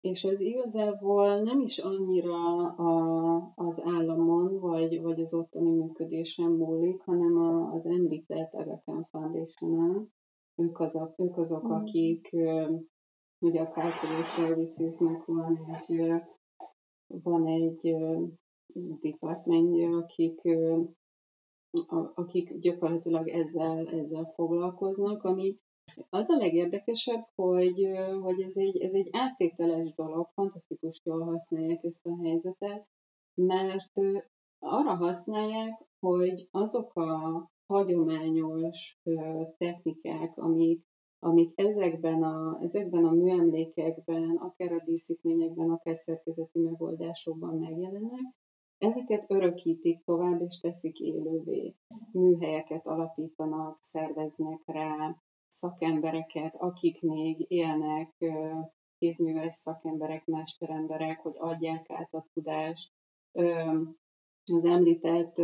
és 0.00 0.24
ez 0.24 0.40
igazából 0.40 1.40
nem 1.40 1.60
is 1.60 1.78
annyira 1.78 2.66
a, 2.68 3.52
az 3.54 3.82
államon, 3.84 4.60
vagy, 4.60 5.00
vagy 5.02 5.20
az 5.20 5.34
ottani 5.34 5.70
működésen 5.70 6.50
múlik, 6.50 7.00
hanem 7.00 7.36
a, 7.36 7.72
az 7.72 7.86
említett 7.86 8.52
Agakan 8.52 9.08
Foundation-on. 9.10 10.12
Ők 10.56 10.80
azok, 10.80 11.14
ők 11.16 11.36
azok 11.36 11.62
uh-huh. 11.62 11.80
akik 11.80 12.36
ugye 13.38 13.60
a 13.60 13.68
Cultural 13.68 14.24
Services-nek 14.24 15.24
van 15.24 15.58
egy, 15.66 16.12
van 17.06 17.46
egy 17.46 17.96
departmentje, 19.00 19.88
akik, 19.88 20.40
akik 22.14 22.58
gyakorlatilag 22.58 23.28
ezzel, 23.28 23.88
ezzel 23.88 24.32
foglalkoznak, 24.34 25.22
ami 25.22 25.56
az 26.10 26.30
a 26.30 26.36
legérdekesebb, 26.36 27.26
hogy, 27.34 27.88
hogy 28.22 28.40
ez, 28.40 28.56
egy, 28.56 28.80
ez 28.80 28.92
egy 28.92 29.08
áttételes 29.12 29.94
dolog, 29.94 30.28
fantasztikus 30.34 31.00
jól 31.04 31.24
használják 31.24 31.84
ezt 31.84 32.06
a 32.06 32.16
helyzetet, 32.22 32.86
mert 33.34 33.92
arra 34.58 34.94
használják, 34.94 35.84
hogy 35.98 36.48
azok 36.50 36.94
a 36.94 37.50
hagyományos 37.66 38.98
technikák, 39.58 40.38
amik, 40.38 40.84
amik 41.18 41.52
ezekben, 41.54 42.22
a, 42.22 42.58
ezekben 42.62 43.04
a 43.04 43.10
műemlékekben, 43.10 44.36
akár 44.36 44.72
a 44.72 44.82
díszítményekben, 44.84 45.70
akár 45.70 45.96
szerkezeti 45.96 46.58
megoldásokban 46.58 47.58
megjelennek, 47.58 48.34
ezeket 48.78 49.30
örökítik 49.30 50.04
tovább, 50.04 50.40
és 50.40 50.60
teszik 50.60 50.98
élővé. 50.98 51.74
Műhelyeket 52.12 52.86
alapítanak, 52.86 53.78
szerveznek 53.80 54.60
rá, 54.64 55.16
szakembereket, 55.48 56.54
akik 56.58 57.02
még 57.02 57.44
élnek, 57.48 58.24
kézműves 58.98 59.54
szakemberek, 59.54 60.26
mesteremberek, 60.26 61.20
hogy 61.20 61.34
adják 61.38 61.90
át 61.90 62.14
a 62.14 62.26
tudást. 62.32 62.92
Az 64.52 64.64
említett 64.64 65.34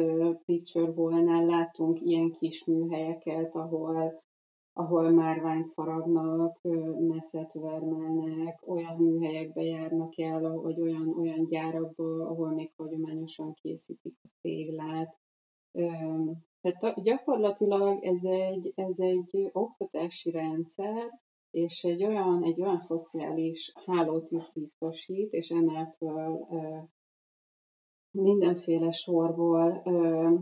Picture 0.44 0.90
Wall-nál 0.90 1.44
látunk 1.44 2.00
ilyen 2.00 2.30
kis 2.30 2.64
műhelyeket, 2.64 3.54
ahol, 3.54 4.22
ahol 4.72 5.10
márványt 5.10 5.72
faragnak, 5.72 6.60
messzet 6.98 7.52
vermelnek, 7.52 8.68
olyan 8.68 8.96
műhelyekbe 8.96 9.62
járnak 9.62 10.18
el, 10.18 10.40
vagy 10.40 10.80
olyan, 10.80 11.08
olyan 11.18 11.46
gyárakba, 11.46 12.28
ahol 12.28 12.50
még 12.50 12.72
hagyományosan 12.76 13.54
készítik 13.54 14.18
a 14.22 14.28
téglát. 14.40 15.18
Tehát 16.62 17.02
gyakorlatilag 17.02 18.04
ez 18.04 18.24
egy, 18.24 18.72
ez 18.74 18.98
egy 18.98 19.50
oktatási 19.52 20.30
rendszer, 20.30 21.20
és 21.50 21.84
egy 21.84 22.04
olyan, 22.04 22.44
egy 22.44 22.60
olyan 22.60 22.78
szociális 22.78 23.72
hálót 23.86 24.30
is 24.30 24.52
biztosít, 24.52 25.32
és 25.32 25.50
emel 25.50 25.94
föl 25.96 26.46
mindenféle 28.10 28.92
sorból 28.92 29.82
ö, 29.84 30.34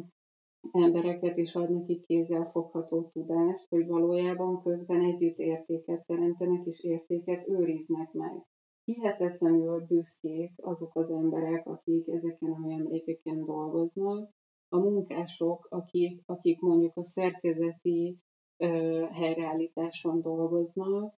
embereket 0.72 1.36
is 1.36 1.54
ad 1.54 1.70
nekik 1.70 2.06
fogható 2.52 3.10
tudást, 3.12 3.68
hogy 3.68 3.86
valójában 3.86 4.62
közben 4.62 5.00
együtt 5.00 5.38
értéket 5.38 6.06
teremtenek 6.06 6.66
és 6.66 6.80
értéket 6.80 7.48
őriznek 7.48 8.12
meg. 8.12 8.46
Hihetetlenül 8.84 9.80
büszkék 9.86 10.52
azok 10.56 10.96
az 10.96 11.10
emberek, 11.10 11.66
akik 11.66 12.08
ezeken 12.08 12.50
a 12.50 12.72
emlékeken 12.72 13.44
dolgoznak, 13.44 14.30
a 14.72 14.78
munkások, 14.78 15.66
akik, 15.70 16.22
akik 16.26 16.60
mondjuk 16.60 16.96
a 16.96 17.04
szerkezeti 17.04 18.18
ö, 18.56 18.66
helyreállításon 19.12 20.20
dolgoznak, 20.20 21.14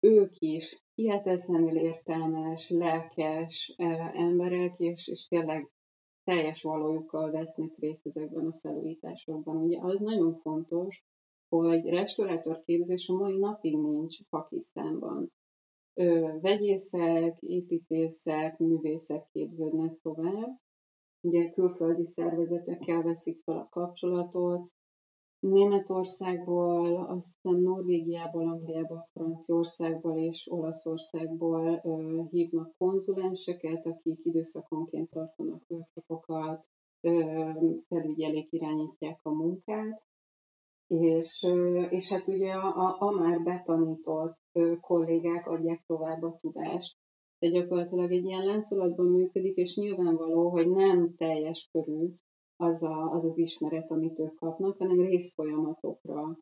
ők 0.00 0.38
is 0.38 0.82
hihetetlenül 0.94 1.76
értelmes, 1.76 2.70
lelkes 2.70 3.74
ö, 3.78 3.84
emberek, 4.14 4.78
és, 4.78 5.08
és 5.08 5.26
tényleg 5.26 5.70
teljes 6.24 6.62
valójukkal 6.62 7.30
vesznek 7.30 7.76
részt 7.78 8.06
ezekben 8.06 8.46
a 8.46 8.58
felújításokban. 8.60 9.56
Ugye 9.56 9.78
az 9.80 10.00
nagyon 10.00 10.34
fontos, 10.34 11.04
hogy 11.48 11.88
restaurátor 11.88 12.62
képzés 12.64 13.08
a 13.08 13.14
mai 13.14 13.38
napig 13.38 13.78
nincs 13.78 14.28
Pakisztánban. 14.28 15.32
Ö, 15.94 16.38
vegyészek, 16.40 17.38
építészek, 17.40 18.58
művészek 18.58 19.26
képződnek 19.32 20.00
tovább. 20.02 20.60
Ugye 21.20 21.50
külföldi 21.50 22.06
szervezetekkel 22.06 23.02
veszik 23.02 23.42
fel 23.44 23.56
a 23.56 23.68
kapcsolatot, 23.70 24.70
Németországból, 25.40 26.96
azt 26.96 27.38
hiszem 27.40 27.60
Norvégiából, 27.60 28.48
Angliából, 28.48 29.08
Franciaországból 29.12 30.18
és 30.18 30.48
Olaszországból 30.50 31.80
ö, 31.84 32.22
hívnak 32.30 32.74
konzulenseket, 32.78 33.86
akik 33.86 34.24
időszakonként 34.24 35.10
tartanak 35.10 35.62
workshopokat, 35.66 36.66
felügyelik, 37.88 38.52
irányítják 38.52 39.20
a 39.22 39.30
munkát, 39.30 40.02
és, 40.86 41.46
és 41.90 42.12
hát 42.12 42.28
ugye 42.28 42.52
a, 42.52 42.96
a, 42.98 43.10
már 43.10 43.42
betanított 43.42 44.38
kollégák 44.80 45.46
adják 45.46 45.84
tovább 45.86 46.22
a 46.22 46.38
tudást. 46.40 46.96
De 47.38 47.48
gyakorlatilag 47.48 48.12
egy 48.12 48.24
ilyen 48.24 48.44
láncolatban 48.44 49.06
működik, 49.06 49.56
és 49.56 49.76
nyilvánvaló, 49.76 50.48
hogy 50.48 50.70
nem 50.70 51.14
teljes 51.16 51.68
körű 51.72 52.08
az, 52.56 52.82
a, 52.82 53.10
az 53.10 53.24
az 53.24 53.38
ismeret, 53.38 53.90
amit 53.90 54.18
ők 54.18 54.34
kapnak, 54.34 54.78
hanem 54.78 55.00
részfolyamatokra 55.00 56.38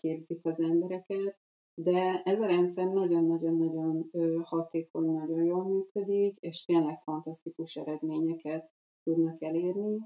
képzik 0.00 0.40
az 0.42 0.60
embereket, 0.60 1.36
de 1.74 2.22
ez 2.24 2.40
a 2.40 2.46
rendszer 2.46 2.86
nagyon-nagyon-nagyon 2.86 4.10
hatékony, 4.42 5.10
nagyon 5.10 5.44
jól 5.44 5.64
működik, 5.64 6.36
és 6.40 6.64
tényleg 6.64 7.02
fantasztikus 7.02 7.74
eredményeket 7.74 8.70
tudnak 9.02 9.42
elérni. 9.42 9.98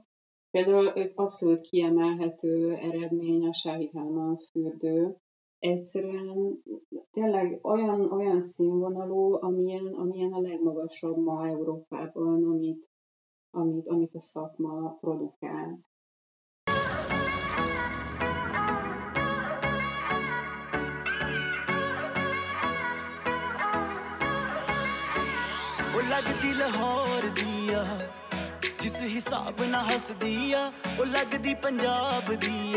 Például 0.51 1.13
abszolút 1.15 1.61
kiemelhető 1.61 2.75
eredmény 2.75 3.47
a 3.47 3.53
Sáhi 3.53 3.91
Hálman 3.95 4.37
fürdő 4.37 5.17
egyszerűen 5.59 6.63
tényleg 7.11 7.59
olyan, 7.63 8.13
olyan 8.13 8.41
színvonalú, 8.41 9.33
amilyen, 9.41 9.87
amilyen 9.87 10.33
a 10.33 10.41
legmagasabb 10.41 11.17
ma 11.17 11.49
Európában, 11.49 12.45
amit, 12.45 12.91
amit, 13.51 13.89
amit 13.89 14.15
a 14.15 14.21
szakma 14.21 14.97
produkál. 15.01 15.79
ਲੱਗਦੀ 26.11 26.53
ਲਾਹੌਰ 26.53 27.29
ਦੀ 27.29 27.71
ਜਿਸ 28.81 29.01
ਹਿਸਾਬ 29.03 29.63
ਨਾਲ 29.65 29.85
ਹੱਸਦੀ 29.85 30.53
ਆ 30.53 30.73
ਉਹ 31.01 31.07
ਲੱਗਦੀ 31.07 31.55
ਪੰਜਾਬ 31.55 32.33
ਦੀ 32.35 32.77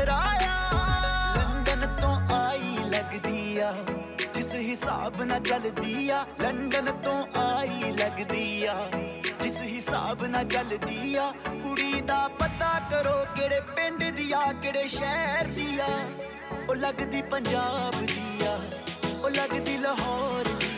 ਠੁਕਰਾਇਆ 0.00 0.54
ਲੰਡਨ 1.36 1.86
ਤੋਂ 1.96 2.14
ਆਈ 2.34 2.76
ਲੱਗਦੀ 2.90 3.58
ਆ, 3.58 3.72
ਜਿਸ 4.34 4.54
ਹਿਸਾਬ 4.54 5.22
ਨਾਲ 5.22 5.40
ਚੱਲਦੀ 5.40 6.08
ਆ। 6.10 6.24
ਲੰਡਨ 6.40 6.90
ਤੋਂ 7.04 7.16
ਆਈ 7.38 7.90
ਲੱਗਦੀ 7.98 8.64
ਆ, 8.66 8.74
ਜਿਸ 9.42 9.60
ਹਿਸਾਬ 9.62 10.24
ਨਾਲ 10.26 10.44
ਚੱਲਦੀ 10.44 11.14
ਆ। 11.14 11.30
ਕੁੜੀ 11.44 12.00
ਦਾ 12.00 12.26
ਪਤਾ 12.38 12.72
ਕਰੋ 12.90 13.14
ਕਿਹੜੇ 13.36 13.60
ਪਿੰਡ 13.76 14.04
ਦੀ 14.10 14.30
ਆ, 14.32 14.40
ਕਿਹੜੇ 14.62 14.86
ਸ਼ਹਿਰ 14.88 15.48
ਦੀ 15.48 15.78
ਆ। 15.80 15.88
ਉਹ 16.68 16.74
ਲੱਗਦੀ 16.76 17.22
ਪੰਜਾਬ 17.30 18.00
ਦੀ 18.06 18.46
ਆ, 18.46 18.58
ਉਹ 19.14 19.30
ਲੱਗਦੀ 19.30 19.76
ਲਾਹੌਰ 19.78 20.48
ਦੀ 20.60 20.69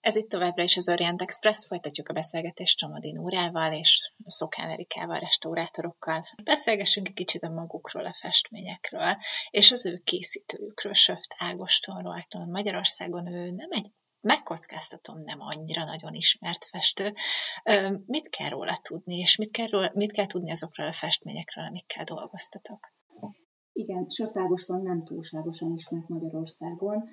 Ez 0.00 0.16
itt 0.16 0.28
továbbra 0.28 0.62
is 0.62 0.76
az 0.76 0.88
Orient 0.88 1.22
Express, 1.22 1.66
folytatjuk 1.66 2.08
a 2.08 2.12
beszélgetést 2.12 2.78
Csomadin 2.78 3.18
Órával 3.18 3.72
és 3.72 4.12
Szokán 4.26 4.70
Erikával, 4.70 5.18
restaurátorokkal. 5.18 6.26
Beszélgessünk 6.44 7.08
egy 7.08 7.14
kicsit 7.14 7.42
a 7.42 7.50
magukról, 7.50 8.06
a 8.06 8.12
festményekről, 8.12 9.16
és 9.50 9.72
az 9.72 9.86
ő 9.86 10.00
készítőjükről, 10.04 10.94
Söft 10.94 11.34
Ágostonról. 11.38 12.26
Magyarországon 12.46 13.26
ő 13.26 13.50
nem 13.50 13.68
egy 13.70 13.90
megkockáztatom, 14.20 15.22
nem 15.22 15.40
annyira 15.40 15.84
nagyon 15.84 16.14
ismert 16.14 16.64
festő. 16.64 17.14
Mit 18.06 18.28
kell 18.28 18.48
róla 18.48 18.78
tudni, 18.82 19.18
és 19.18 19.36
mit 19.36 19.50
kell, 19.50 19.68
róla, 19.68 19.90
mit 19.94 20.12
kell 20.12 20.26
tudni 20.26 20.50
azokról 20.50 20.86
a 20.86 20.92
festményekről, 20.92 21.64
amikkel 21.64 22.04
dolgoztatok? 22.04 22.92
Igen, 23.72 24.06
Söft 24.08 24.36
Ágoston 24.36 24.82
nem 24.82 25.04
túlságosan 25.04 25.74
ismert 25.76 26.08
Magyarországon. 26.08 27.08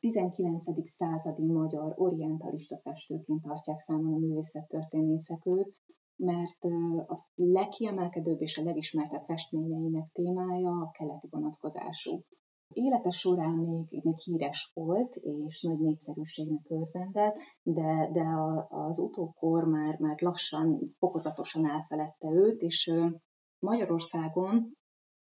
19. 0.00 0.64
századi 0.84 1.44
magyar 1.44 1.92
orientalista 1.96 2.78
festőként 2.82 3.42
tartják 3.42 3.78
számon 3.78 4.14
a 4.14 4.18
művészettörténészek 4.18 5.46
őt, 5.46 5.74
mert 6.16 6.64
a 7.08 7.26
legkiemelkedőbb 7.34 8.40
és 8.40 8.58
a 8.58 8.62
legismertebb 8.62 9.24
festményeinek 9.24 10.08
témája 10.12 10.70
a 10.70 10.90
keleti 10.90 11.26
vonatkozású. 11.30 12.24
Élete 12.68 13.10
során 13.10 13.54
még, 13.54 14.04
még 14.04 14.18
híres 14.18 14.70
volt, 14.74 15.16
és 15.16 15.62
nagy 15.62 15.78
népszerűségnek 15.78 16.66
örvendett, 16.68 17.36
de, 17.62 18.10
de 18.12 18.20
a, 18.20 18.66
az 18.70 18.98
utókor 18.98 19.64
már, 19.64 19.98
már 19.98 20.20
lassan, 20.20 20.94
fokozatosan 20.98 21.68
elfeledte 21.68 22.28
őt, 22.30 22.60
és 22.60 22.92
Magyarországon 23.58 24.76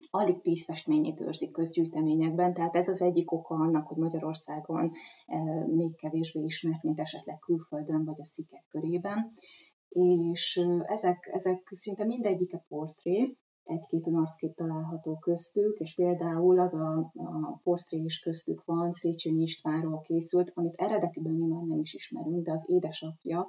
alig 0.10 0.42
tíz 0.42 0.66
festményét 0.66 1.22
őrzik 1.22 1.52
közgyűjteményekben, 1.52 2.54
tehát 2.54 2.76
ez 2.76 2.88
az 2.88 3.02
egyik 3.02 3.32
oka 3.32 3.56
annak, 3.56 3.88
hogy 3.88 3.98
Magyarországon 3.98 4.92
még 5.68 5.96
kevésbé 5.96 6.44
ismert, 6.44 6.84
mint 6.84 7.00
esetleg 7.00 7.40
külföldön 7.40 8.06
vagy 8.06 8.20
a 8.20 8.26
szikek 8.26 8.66
körében. 8.70 9.34
És 9.90 10.62
ezek, 10.86 11.30
ezek 11.34 11.72
szinte 11.76 12.06
mindegyike 12.06 12.66
portré, 12.68 13.38
egy-két 13.66 14.08
arckép 14.08 14.56
található 14.56 15.18
köztük, 15.18 15.80
és 15.80 15.96
például 15.96 16.60
az 16.60 16.74
a, 16.74 17.12
a 17.14 17.60
portré 17.64 17.98
is 17.98 18.20
köztük 18.20 18.64
van, 18.66 18.94
Széchenyi 18.94 19.42
Istvánról 19.42 20.02
készült, 20.02 20.52
amit 20.54 20.76
eredetiben 20.76 21.34
mi 21.34 21.46
már 21.46 21.64
nem 21.64 21.80
is 21.80 21.94
ismerünk, 21.94 22.46
de 22.46 22.52
az 22.52 22.70
édesapja, 22.70 23.48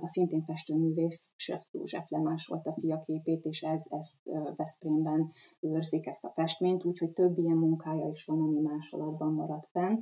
a 0.00 0.06
szintén 0.06 0.44
festőművész 0.44 1.32
Söft 1.36 1.68
József 1.70 2.08
lemásolt 2.08 2.66
a 2.66 2.76
fia 2.80 3.02
képét, 3.06 3.44
és 3.44 3.62
ez, 3.62 3.82
ezt 3.88 4.16
Veszprémben 4.56 5.30
őrzik 5.60 6.06
ezt 6.06 6.24
a 6.24 6.32
festményt, 6.34 6.84
úgyhogy 6.84 7.10
több 7.10 7.38
ilyen 7.38 7.56
munkája 7.56 8.08
is 8.08 8.24
van, 8.24 8.40
ami 8.40 8.60
másolatban 8.60 9.32
maradt 9.32 9.68
fenn. 9.70 9.98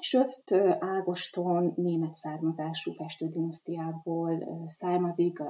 Söft 0.00 0.52
Ágoston 0.78 1.72
német 1.76 2.14
származású 2.14 2.92
festődinasztiából 2.92 4.64
származik, 4.66 5.42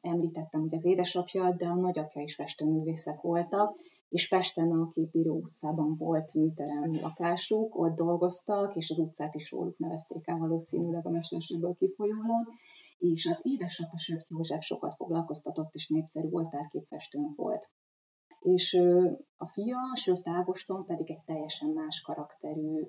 említettem, 0.00 0.60
hogy 0.60 0.74
az 0.74 0.84
édesapja, 0.84 1.54
de 1.56 1.66
a 1.66 1.74
nagyapja 1.74 2.22
is 2.22 2.34
festőművészek 2.34 3.20
voltak, 3.20 3.76
és 4.08 4.28
Pesten 4.28 4.70
a 4.70 4.90
Képíró 4.94 5.34
utcában 5.34 5.96
volt 5.96 6.34
műterem 6.34 7.00
lakásuk, 7.00 7.78
ott 7.78 7.96
dolgoztak, 7.96 8.76
és 8.76 8.90
az 8.90 8.98
utcát 8.98 9.34
is 9.34 9.50
róluk 9.50 9.78
nevezték 9.78 10.26
el 10.26 10.38
valószínűleg 10.38 11.06
a 11.06 11.10
mesterségből 11.10 11.74
kifolyólag, 11.78 12.48
és 12.98 13.26
az 13.26 13.40
édesapja 13.42 13.98
Söft 13.98 14.26
József 14.28 14.62
sokat 14.62 14.94
foglalkoztatott 14.94 15.74
és 15.74 15.88
népszerű 15.88 16.28
oltárképfestőn 16.30 17.32
volt. 17.36 17.68
És 18.40 18.74
a 19.36 19.46
fia, 19.46 19.78
Sölt 19.94 20.28
Ágoston 20.28 20.84
pedig 20.84 21.10
egy 21.10 21.22
teljesen 21.24 21.68
más 21.68 22.00
karakterű 22.00 22.86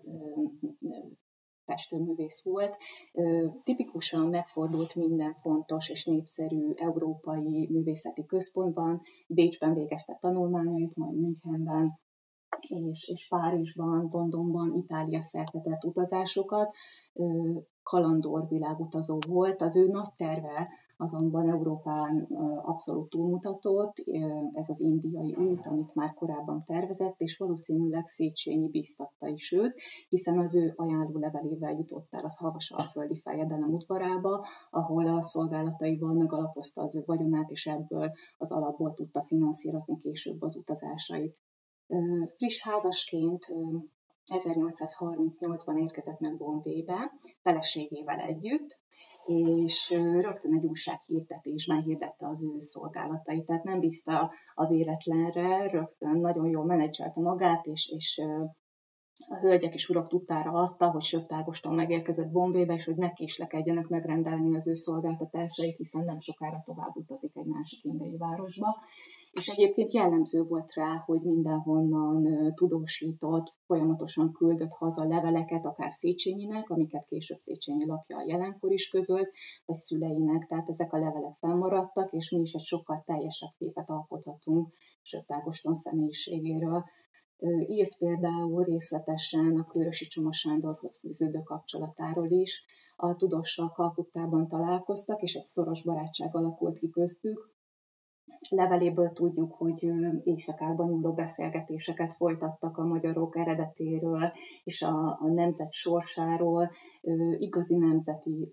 festőművész 1.70 2.44
volt. 2.44 2.76
Tipikusan 3.64 4.28
megfordult 4.28 4.96
minden 4.96 5.36
fontos 5.42 5.90
és 5.90 6.06
népszerű 6.06 6.72
európai 6.76 7.68
művészeti 7.72 8.26
központban, 8.26 9.02
Bécsben 9.28 9.74
végezte 9.74 10.18
tanulmányait, 10.22 10.96
majd 10.96 11.20
Münchenben, 11.20 12.00
és, 12.68 13.12
és 13.14 13.28
Párizsban, 13.28 14.10
Londonban, 14.12 14.74
Itália 14.74 15.22
szertetett 15.22 15.84
utazásokat, 15.84 16.76
kalandor 17.84 18.48
világutazó 18.48 19.18
volt. 19.28 19.62
Az 19.62 19.78
ő 19.78 19.88
nagy 19.88 20.14
terve 20.16 20.70
azonban 21.02 21.50
Európán 21.50 22.28
abszolút 22.62 23.10
túlmutatott, 23.10 23.96
ez 24.54 24.70
az 24.70 24.80
indiai 24.80 25.36
út, 25.36 25.66
amit 25.66 25.96
már 25.96 26.14
korábban 26.14 26.64
tervezett, 26.66 27.16
és 27.18 27.38
valószínűleg 27.38 28.08
Széchenyi 28.08 28.70
biztatta 28.70 29.28
is 29.28 29.52
őt, 29.52 29.74
hiszen 30.10 30.40
az 30.40 30.56
ő 30.56 30.74
ajánló 30.76 31.18
levelével 31.20 31.72
jutott 31.72 32.08
el 32.10 32.26
a 32.26 32.36
Havasalföldi 32.38 33.20
fejedelem 33.20 33.74
udvarába, 33.74 34.46
ahol 34.70 35.08
a 35.08 35.24
szolgálataival 35.24 36.14
megalapozta 36.14 36.82
az 36.82 36.96
ő 36.96 37.04
vagyonát, 37.06 37.50
és 37.50 37.66
ebből 37.66 38.12
az 38.38 38.52
alapból 38.52 38.94
tudta 38.94 39.24
finanszírozni 39.24 40.00
később 40.00 40.42
az 40.42 40.56
utazásait. 40.56 41.38
Friss 42.38 42.64
házasként 42.64 43.46
1838-ban 44.26 45.80
érkezett 45.80 46.20
meg 46.20 46.38
Bombébe, 46.38 47.12
feleségével 47.42 48.20
együtt, 48.20 48.80
és 49.30 49.90
rögtön 50.22 50.54
egy 50.54 50.66
újsághirdetésben 50.66 51.82
hirdette 51.82 52.28
az 52.28 52.44
ő 52.44 52.60
szolgálatait, 52.60 53.46
tehát 53.46 53.64
nem 53.64 53.80
bízta 53.80 54.32
a 54.56 54.68
véletlenre, 54.68 55.70
rögtön 55.70 56.20
nagyon 56.20 56.50
jól 56.50 56.66
menedzselte 56.66 57.22
magát, 57.22 57.66
és, 57.66 57.92
és 57.96 58.22
a 59.28 59.36
hölgyek 59.36 59.74
és 59.74 59.90
urak 59.90 60.08
tudtára 60.08 60.52
adta, 60.52 60.92
hogy 60.92 61.04
Söft 61.04 61.34
Ágoston 61.34 61.76
megérkezett 61.76 62.32
Bombébe, 62.32 62.74
és 62.74 62.86
hogy 62.86 62.96
ne 62.96 63.14
késlekedjenek 63.14 63.88
megrendelni 63.88 64.56
az 64.56 64.68
ő 64.68 64.74
szolgáltatásait, 64.74 65.78
hiszen 65.78 66.06
nem 66.06 66.20
sokára 66.20 66.62
tovább 66.66 66.96
utazik 66.96 67.36
egy 67.36 67.46
másik 67.46 67.84
indiai 67.84 68.18
városba 68.18 68.78
és 69.40 69.48
egyébként 69.48 69.92
jellemző 69.92 70.44
volt 70.44 70.74
rá, 70.74 71.04
hogy 71.06 71.22
mindenhonnan 71.22 72.54
tudósított, 72.56 73.54
folyamatosan 73.66 74.32
küldött 74.32 74.72
haza 74.72 75.08
leveleket, 75.08 75.66
akár 75.66 75.92
Széchenyinek, 75.92 76.70
amiket 76.70 77.06
később 77.08 77.40
Széchenyi 77.40 77.86
lapja 77.86 78.18
a 78.18 78.26
jelenkor 78.28 78.72
is 78.72 78.90
közölt, 78.90 79.32
vagy 79.66 79.76
szüleinek, 79.76 80.48
tehát 80.48 80.70
ezek 80.70 80.94
a 80.94 81.00
levelek 81.00 81.38
fennmaradtak, 81.40 82.14
és 82.14 82.30
mi 82.30 82.40
is 82.40 82.54
egy 82.54 82.64
sokkal 82.64 83.04
teljesebb 83.06 83.52
képet 83.58 83.90
alkothatunk 83.90 84.74
Söt 85.02 85.32
Ágoston 85.32 85.76
személyiségéről. 85.76 86.84
Írt 87.68 87.98
például 87.98 88.64
részletesen 88.64 89.58
a 89.58 89.66
Körösi 89.66 90.06
Csoma 90.08 90.34
Sándorhoz 90.34 91.00
fűződő 91.00 91.40
kapcsolatáról 91.40 92.32
is. 92.32 92.66
A 92.96 93.16
tudóssal 93.16 93.72
Kalkuttában 93.72 94.48
találkoztak, 94.48 95.22
és 95.22 95.34
egy 95.34 95.46
szoros 95.46 95.84
barátság 95.84 96.36
alakult 96.36 96.80
ki 96.80 96.90
köztük, 96.90 97.58
leveléből 98.50 99.12
tudjuk, 99.14 99.54
hogy 99.54 99.92
éjszakában 100.24 100.90
nyúló 100.90 101.14
beszélgetéseket 101.14 102.16
folytattak 102.16 102.78
a 102.78 102.86
magyarok 102.86 103.38
eredetéről 103.38 104.32
és 104.64 104.82
a, 104.82 105.18
a 105.22 105.28
nemzet 105.28 105.72
sorsáról. 105.72 106.72
Igazi 107.38 107.76
nemzeti, 107.76 108.50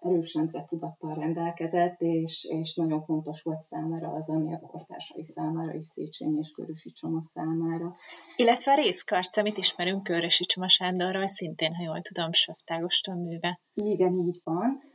erős 0.00 0.34
nemzettudattal 0.34 1.14
rendelkezett, 1.14 2.00
és, 2.00 2.46
és 2.50 2.74
nagyon 2.74 3.04
fontos 3.04 3.42
volt 3.42 3.62
számára 3.62 4.08
az, 4.08 4.28
ami 4.28 4.54
a 4.54 4.58
kortársai 4.58 5.24
számára 5.24 5.74
is 5.74 5.86
Széchenyi 5.86 6.38
és 6.38 6.50
Körösi 6.50 6.92
Csoma 6.92 7.22
számára. 7.24 7.94
Illetve 8.36 8.72
a 8.72 8.74
részkarc, 8.74 9.36
amit 9.36 9.58
ismerünk 9.58 10.02
Körösi 10.02 10.44
Csoma 10.44 10.68
Sándorról, 10.68 11.26
szintén, 11.26 11.74
ha 11.74 11.82
jól 11.82 12.00
tudom, 12.00 12.32
Söftágoston 12.32 13.18
műve. 13.18 13.60
Igen, 13.74 14.18
így 14.18 14.40
van 14.44 14.87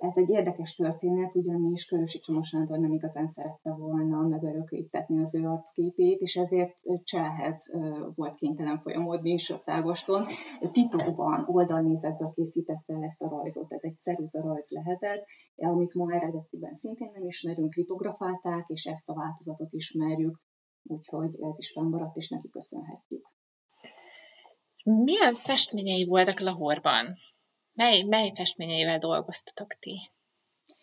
ez 0.00 0.16
egy 0.16 0.28
érdekes 0.28 0.74
történet, 0.74 1.34
ugyanis 1.34 1.84
Körösi 1.84 2.18
Csoma 2.18 2.44
Sándor 2.44 2.78
nem 2.78 2.92
igazán 2.92 3.28
szerette 3.28 3.70
volna 3.70 4.20
megörökítetni 4.20 5.22
az 5.22 5.34
ő 5.34 5.46
arcképét, 5.46 6.20
és 6.20 6.36
ezért 6.36 6.76
cselhez 7.04 7.76
volt 8.14 8.34
kénytelen 8.34 8.80
folyamodni 8.80 9.38
Söptágoston. 9.38 10.26
Titokban 10.72 11.44
oldalnézetből 11.46 12.32
készítette 12.34 12.94
el 12.94 13.02
ezt 13.02 13.22
a 13.22 13.28
rajzot, 13.28 13.72
ez 13.72 13.84
egy 13.84 13.98
ceruza 13.98 14.42
rajz 14.42 14.70
lehetett, 14.70 15.24
amit 15.56 15.94
ma 15.94 16.12
eredetiben 16.12 16.76
szintén 16.76 17.10
nem 17.14 17.26
ismerünk, 17.26 17.74
litografálták, 17.74 18.64
és 18.68 18.84
ezt 18.84 19.08
a 19.08 19.14
változatot 19.14 19.72
ismerjük, 19.72 20.40
úgyhogy 20.82 21.40
ez 21.40 21.58
is 21.58 21.72
fennmaradt, 21.72 22.16
és 22.16 22.28
neki 22.28 22.48
köszönhetjük. 22.48 23.28
Milyen 24.84 25.34
festményei 25.34 26.04
voltak 26.04 26.40
Lahorban? 26.40 27.06
Mely, 27.80 28.02
mely 28.02 28.32
festményeivel 28.34 28.98
dolgoztatok 28.98 29.68
ti? 29.78 30.10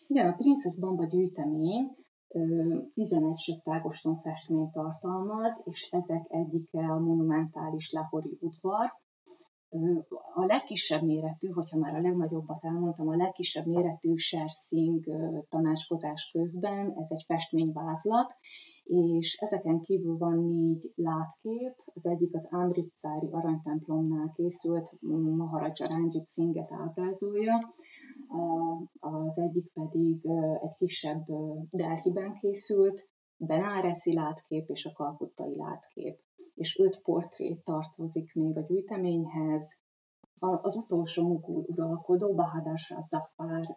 Igen, 0.06 0.32
a 0.32 0.34
Princess 0.36 0.78
Bamba 0.78 1.04
gyűjtemény 1.04 1.96
11 2.94 3.38
söptágoston 3.38 4.20
festményt 4.20 4.72
tartalmaz, 4.72 5.62
és 5.64 5.88
ezek 5.90 6.24
egyike 6.28 6.78
a 6.78 6.98
monumentális 6.98 7.92
Lahori 7.92 8.38
udvar. 8.40 8.92
A 10.34 10.44
legkisebb 10.44 11.02
méretű, 11.02 11.48
hogyha 11.48 11.78
már 11.78 11.94
a 11.94 12.00
legnagyobbat 12.00 12.64
elmondtam, 12.64 13.08
a 13.08 13.16
legkisebb 13.16 13.66
méretű 13.66 14.14
Sing 14.48 15.04
tanácskozás 15.48 16.30
közben, 16.32 16.94
ez 16.96 17.10
egy 17.10 17.24
festményvázlat, 17.26 18.34
és 18.88 19.36
ezeken 19.36 19.80
kívül 19.80 20.16
van 20.18 20.38
négy 20.38 20.92
látkép, 20.94 21.74
az 21.94 22.06
egyik 22.06 22.34
az 22.34 22.48
Amritszári 22.50 23.28
aranytemplomnál 23.30 24.32
készült, 24.36 24.92
Maharaja 25.36 25.88
Ranjit 25.88 26.26
Szinget 26.26 26.72
ábrázolja, 26.72 27.74
az 28.98 29.38
egyik 29.38 29.72
pedig 29.72 30.26
egy 30.62 30.74
kisebb 30.78 31.24
Delhiben 31.70 32.34
készült, 32.34 33.08
Benáresi 33.36 34.14
látkép 34.14 34.68
és 34.68 34.84
a 34.84 34.92
kalkuttai 34.92 35.56
látkép. 35.56 36.18
És 36.54 36.78
öt 36.78 37.02
portrét 37.02 37.64
tartozik 37.64 38.34
még 38.34 38.56
a 38.56 38.60
gyűjteményhez, 38.60 39.78
az 40.38 40.76
utolsó 40.76 41.26
mugul 41.26 41.64
uralkodó, 41.66 42.34
Bahadur 42.34 42.78
Shah 42.78 43.04
Zafar 43.04 43.76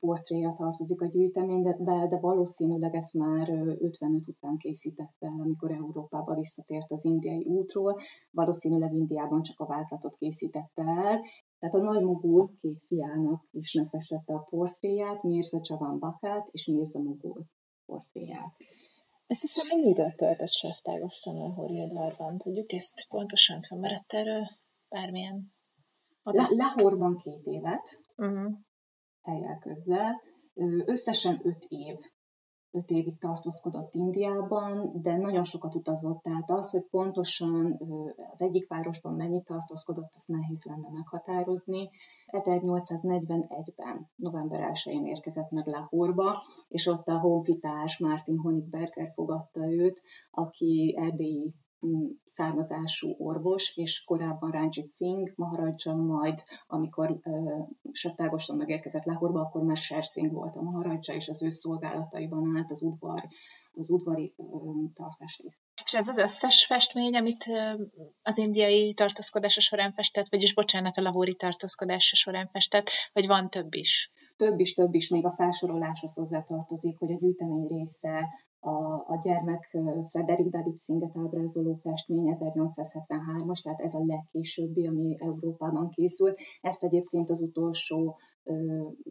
portréja 0.00 0.54
tartozik 0.58 1.00
a 1.00 1.06
gyűjteménybe, 1.06 2.06
de 2.08 2.18
valószínűleg 2.18 2.94
ezt 2.94 3.14
már 3.14 3.48
55 3.78 4.28
után 4.28 4.56
készítette 4.56 5.26
el, 5.26 5.40
amikor 5.40 5.70
Európába 5.70 6.34
visszatért 6.34 6.90
az 6.90 7.04
indiai 7.04 7.44
útról. 7.44 8.00
Valószínűleg 8.30 8.92
Indiában 8.92 9.42
csak 9.42 9.60
a 9.60 9.66
vázlatot 9.66 10.16
készítette 10.16 10.82
el. 10.82 11.20
Tehát 11.58 11.74
a 11.74 11.82
nagy 11.82 12.02
mugul 12.02 12.50
két 12.60 12.84
fiának 12.86 13.44
is 13.50 13.72
megfestette 13.72 14.34
a 14.34 14.46
portréját, 14.50 15.22
Mirza 15.22 15.60
Csavan 15.60 15.98
Bakát 15.98 16.48
és 16.50 16.66
Mirza 16.66 16.98
Mugul 16.98 17.44
portréját. 17.86 18.54
Ezt 19.26 19.40
hiszem, 19.40 19.66
mennyi 19.68 19.88
időt 19.88 20.16
töltött 20.16 20.52
Seftágostan 20.52 21.36
a 21.36 21.52
Horiadvarban? 21.52 22.38
Tudjuk 22.38 22.72
ezt 22.72 23.06
pontosan 23.08 23.60
felmerett 23.62 24.12
erről 24.12 24.46
bármilyen 24.88 25.53
Le- 26.32 26.48
Lahorban 26.50 27.16
két 27.16 27.44
évet, 27.44 28.00
uh-huh. 28.16 28.52
helyel 29.22 29.58
közzel, 29.58 30.20
összesen 30.84 31.40
öt 31.42 31.64
év 31.68 31.96
öt 32.74 32.90
évig 32.90 33.18
tartózkodott 33.18 33.94
Indiában, 33.94 34.90
de 35.02 35.16
nagyon 35.16 35.44
sokat 35.44 35.74
utazott. 35.74 36.22
Tehát 36.22 36.50
az, 36.50 36.70
hogy 36.70 36.86
pontosan 36.90 37.78
az 38.32 38.40
egyik 38.40 38.68
városban 38.68 39.14
mennyit 39.14 39.44
tartózkodott, 39.44 40.12
azt 40.14 40.28
nehéz 40.28 40.64
lenne 40.64 40.88
meghatározni. 40.92 41.90
1841-ben, 42.26 44.10
november 44.16 44.70
1-én 44.72 45.06
érkezett 45.06 45.50
meg 45.50 45.66
Lahorba, 45.66 46.42
és 46.68 46.86
ott 46.86 47.06
a 47.06 47.18
honfitárs 47.18 47.98
Martin 47.98 48.38
Honigberger 48.38 49.12
fogadta 49.14 49.72
őt, 49.72 50.02
aki 50.30 50.94
erdélyi 50.98 51.54
származású 52.24 53.14
orvos, 53.18 53.76
és 53.76 54.04
korábban 54.04 54.50
Ranjit 54.50 54.92
Singh 54.96 55.32
Maharaja, 55.36 55.94
majd 55.94 56.42
amikor 56.66 57.10
uh, 57.10 57.68
Sattágosan 57.92 58.56
megérkezett 58.56 59.04
Lahorba, 59.04 59.40
akkor 59.40 59.62
már 59.62 59.76
Sher 59.76 60.04
Singh 60.04 60.32
volt 60.32 60.56
a 60.56 60.62
Maharaja, 60.62 61.14
és 61.14 61.28
az 61.28 61.42
ő 61.42 61.50
szolgálataiban 61.50 62.56
állt 62.56 62.70
az 62.70 62.82
udvar, 62.82 63.28
az 63.72 63.90
udvari 63.90 64.34
uh, 64.36 64.92
tartás 64.94 65.40
rész. 65.42 65.60
És 65.84 65.94
ez 65.94 66.08
az 66.08 66.16
összes 66.16 66.66
festmény, 66.66 67.16
amit 67.16 67.44
az 68.22 68.38
indiai 68.38 68.94
tartózkodása 68.94 69.60
során 69.60 69.92
festett, 69.92 70.28
vagyis 70.28 70.54
bocsánat, 70.54 70.96
a 70.96 71.02
lahori 71.02 71.34
tartózkodása 71.34 72.16
során 72.16 72.48
festett, 72.52 72.90
vagy 73.12 73.26
van 73.26 73.50
több 73.50 73.74
is? 73.74 74.12
Több 74.36 74.60
is, 74.60 74.74
több 74.74 74.94
is, 74.94 75.08
még 75.08 75.24
a 75.24 75.32
felsoroláshoz 75.32 76.14
hozzátartozik, 76.14 76.98
hogy 76.98 77.12
a 77.12 77.16
gyűjtemény 77.16 77.66
része 77.66 78.28
a, 78.64 79.04
a 79.06 79.20
gyermek 79.22 79.76
Frederik 80.10 80.48
David 80.48 80.78
Szinget 80.78 81.16
ábrázoló 81.16 81.78
festmény 81.82 82.36
1873-as, 82.40 83.62
tehát 83.62 83.80
ez 83.80 83.94
a 83.94 84.04
legkésőbbi, 84.06 84.86
ami 84.86 85.16
Európában 85.20 85.88
készült. 85.88 86.38
Ezt 86.60 86.84
egyébként 86.84 87.30
az 87.30 87.40
utolsó 87.40 88.16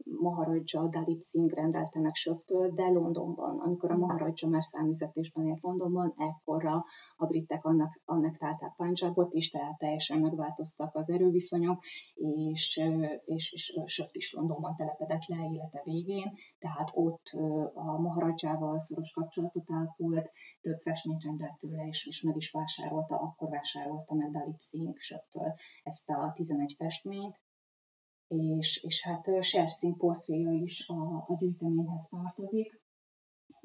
Maharaja 0.03 0.87
Dalip 0.89 1.21
Singh 1.21 1.53
rendelte 1.53 1.99
meg 1.99 2.15
Söftől, 2.15 2.71
de 2.71 2.87
Londonban, 2.87 3.59
amikor 3.59 3.91
a 3.91 3.97
Maharaja 3.97 4.47
már 4.47 4.63
számüzetésben 4.63 5.47
élt 5.47 5.61
Londonban, 5.61 6.13
ekkorra 6.17 6.83
a 7.15 7.25
britek 7.25 7.65
annak, 7.65 8.01
annak 8.05 8.37
találták 8.37 8.73
Punjabot 8.75 9.33
is, 9.33 9.49
tehát 9.49 9.77
teljesen 9.77 10.19
megváltoztak 10.19 10.95
az 10.95 11.09
erőviszonyok, 11.09 11.83
és, 12.13 12.89
és, 13.25 13.53
és 13.53 13.79
Söft 13.85 14.15
is 14.15 14.33
Londonban 14.33 14.75
telepedett 14.75 15.25
le 15.25 15.49
élete 15.51 15.81
végén, 15.83 16.33
tehát 16.59 16.91
ott 16.93 17.25
a 17.73 17.99
Maharajával 17.99 18.81
szoros 18.81 19.11
kapcsolatot 19.11 19.71
ápolt, 19.71 20.31
több 20.61 20.79
festményt 20.79 21.23
rendelt 21.23 21.57
tőle, 21.59 21.87
és, 21.87 22.07
és 22.07 22.21
meg 22.21 22.37
is 22.37 22.51
vásárolta, 22.51 23.15
akkor 23.15 23.49
vásárolta 23.49 24.13
meg 24.13 24.31
Dalip 24.31 24.61
Singh 24.61 24.99
Söftől 24.99 25.53
ezt 25.83 26.09
a 26.09 26.33
11 26.35 26.75
festményt, 26.77 27.41
és, 28.37 28.83
és 28.83 29.03
hát 29.03 29.43
Serszín 29.43 29.97
portréja 29.97 30.51
is 30.51 30.87
a, 30.87 31.25
a 31.27 31.35
gyűjteményhez 31.39 32.07
tartozik. 32.09 32.81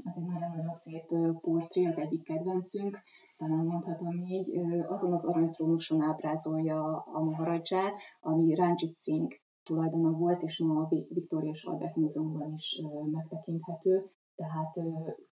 Az 0.04 0.12
egy 0.16 0.26
nagyon-nagyon 0.26 0.74
szép 0.74 1.06
portré, 1.40 1.84
az 1.84 1.98
egyik 1.98 2.22
kedvencünk, 2.22 2.98
talán 3.36 3.64
mondhatom 3.64 4.24
így, 4.24 4.58
azon 4.88 5.12
az 5.12 5.24
aranytrónuson 5.24 6.00
ábrázolja 6.00 6.82
a 6.96 7.24
Maharaját, 7.24 7.94
ami 8.20 8.54
Ranjit 8.54 8.98
Singh 9.00 9.34
tulajdona 9.64 10.10
volt, 10.10 10.42
és 10.42 10.58
ma 10.58 10.80
a 10.80 10.88
Victoria 11.08 11.50
és 11.50 11.64
Albert 11.64 11.96
Múzeumban 11.96 12.54
is 12.54 12.82
megtekinthető, 13.10 14.10
tehát 14.34 14.74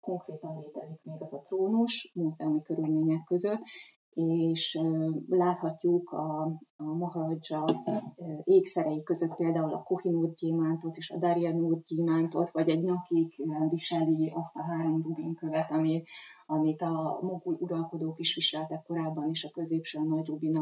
konkrétan 0.01 0.59
létezik 0.61 1.03
még 1.03 1.23
az 1.23 1.33
a 1.33 1.43
trónus 1.43 2.13
múzeumi 2.15 2.63
körülmények 2.63 3.25
között, 3.25 3.61
és 4.15 4.81
láthatjuk 5.29 6.11
a, 6.11 6.43
a 6.77 6.85
Maharaja 6.85 7.65
ékszerei 8.45 9.03
között 9.03 9.37
például 9.37 9.73
a 9.73 9.83
Kohinur 9.83 10.35
gyémántot 10.35 10.97
és 10.97 11.11
a 11.11 11.19
Daryanur 11.19 11.83
gyémántot, 11.87 12.51
vagy 12.51 12.69
egy 12.69 12.83
nyakig 12.83 13.35
viseli 13.71 14.33
azt 14.35 14.57
a 14.57 14.63
három 14.63 15.03
rubinkövet, 15.03 15.71
ami, 15.71 16.03
amit 16.47 16.83
a 16.83 17.19
mogul 17.23 17.57
uralkodók 17.61 18.19
is 18.19 18.35
viseltek 18.35 18.83
korábban, 18.83 19.31
és 19.31 19.45
a 19.45 19.51
középső 19.51 20.01
nagy 20.01 20.27
rubin 20.27 20.57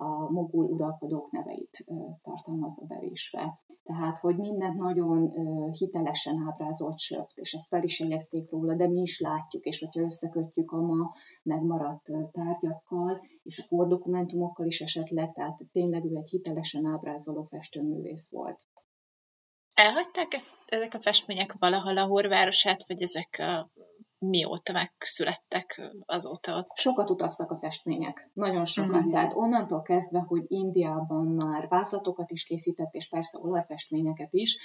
a, 0.00 0.30
mogul 0.30 0.64
uralkodók 0.64 1.30
neveit 1.30 1.84
tartalmazza 2.22 2.84
bevésve. 2.86 3.60
Tehát, 3.82 4.18
hogy 4.18 4.36
mindent 4.36 4.76
nagyon 4.76 5.32
hitelesen 5.72 6.46
ábrázolt 6.48 6.98
söft, 6.98 7.38
és 7.38 7.52
ezt 7.52 7.68
fel 7.68 7.82
is 7.82 8.00
jegyezték 8.00 8.50
róla, 8.50 8.74
de 8.74 8.88
mi 8.88 9.00
is 9.00 9.20
látjuk, 9.20 9.64
és 9.64 9.80
hogyha 9.80 10.00
összekötjük 10.00 10.70
a 10.70 10.80
ma 10.80 11.12
megmaradt 11.42 12.10
tárgyakkal, 12.32 13.20
és 13.42 13.58
a 13.58 13.66
kordokumentumokkal 13.68 14.66
is 14.66 14.80
esetleg, 14.80 15.32
tehát 15.32 15.60
tényleg 15.72 16.04
ő 16.04 16.16
egy 16.16 16.28
hitelesen 16.28 16.86
ábrázoló 16.86 17.42
festőművész 17.42 18.30
volt. 18.30 18.60
Elhagyták 19.74 20.34
ezt, 20.34 20.56
ezek 20.66 20.94
a 20.94 21.00
festmények 21.00 21.56
valahol 21.58 21.96
a 21.96 22.06
horvárosát, 22.06 22.88
vagy 22.88 23.02
ezek 23.02 23.36
a 23.38 23.70
mióta 24.20 24.72
megszülettek 24.72 25.92
azóta 26.06 26.56
ott? 26.56 26.70
Sokat 26.74 27.10
utaztak 27.10 27.50
a 27.50 27.58
festmények, 27.58 28.30
nagyon 28.32 28.64
sokat. 28.64 29.00
Mm-hmm. 29.00 29.10
Tehát 29.10 29.32
onnantól 29.34 29.82
kezdve, 29.82 30.18
hogy 30.18 30.44
Indiában 30.46 31.26
már 31.26 31.68
vázlatokat 31.68 32.30
is 32.30 32.44
készített, 32.44 32.92
és 32.92 33.08
persze 33.08 33.38
olajfestményeket 33.38 34.32
is, 34.32 34.58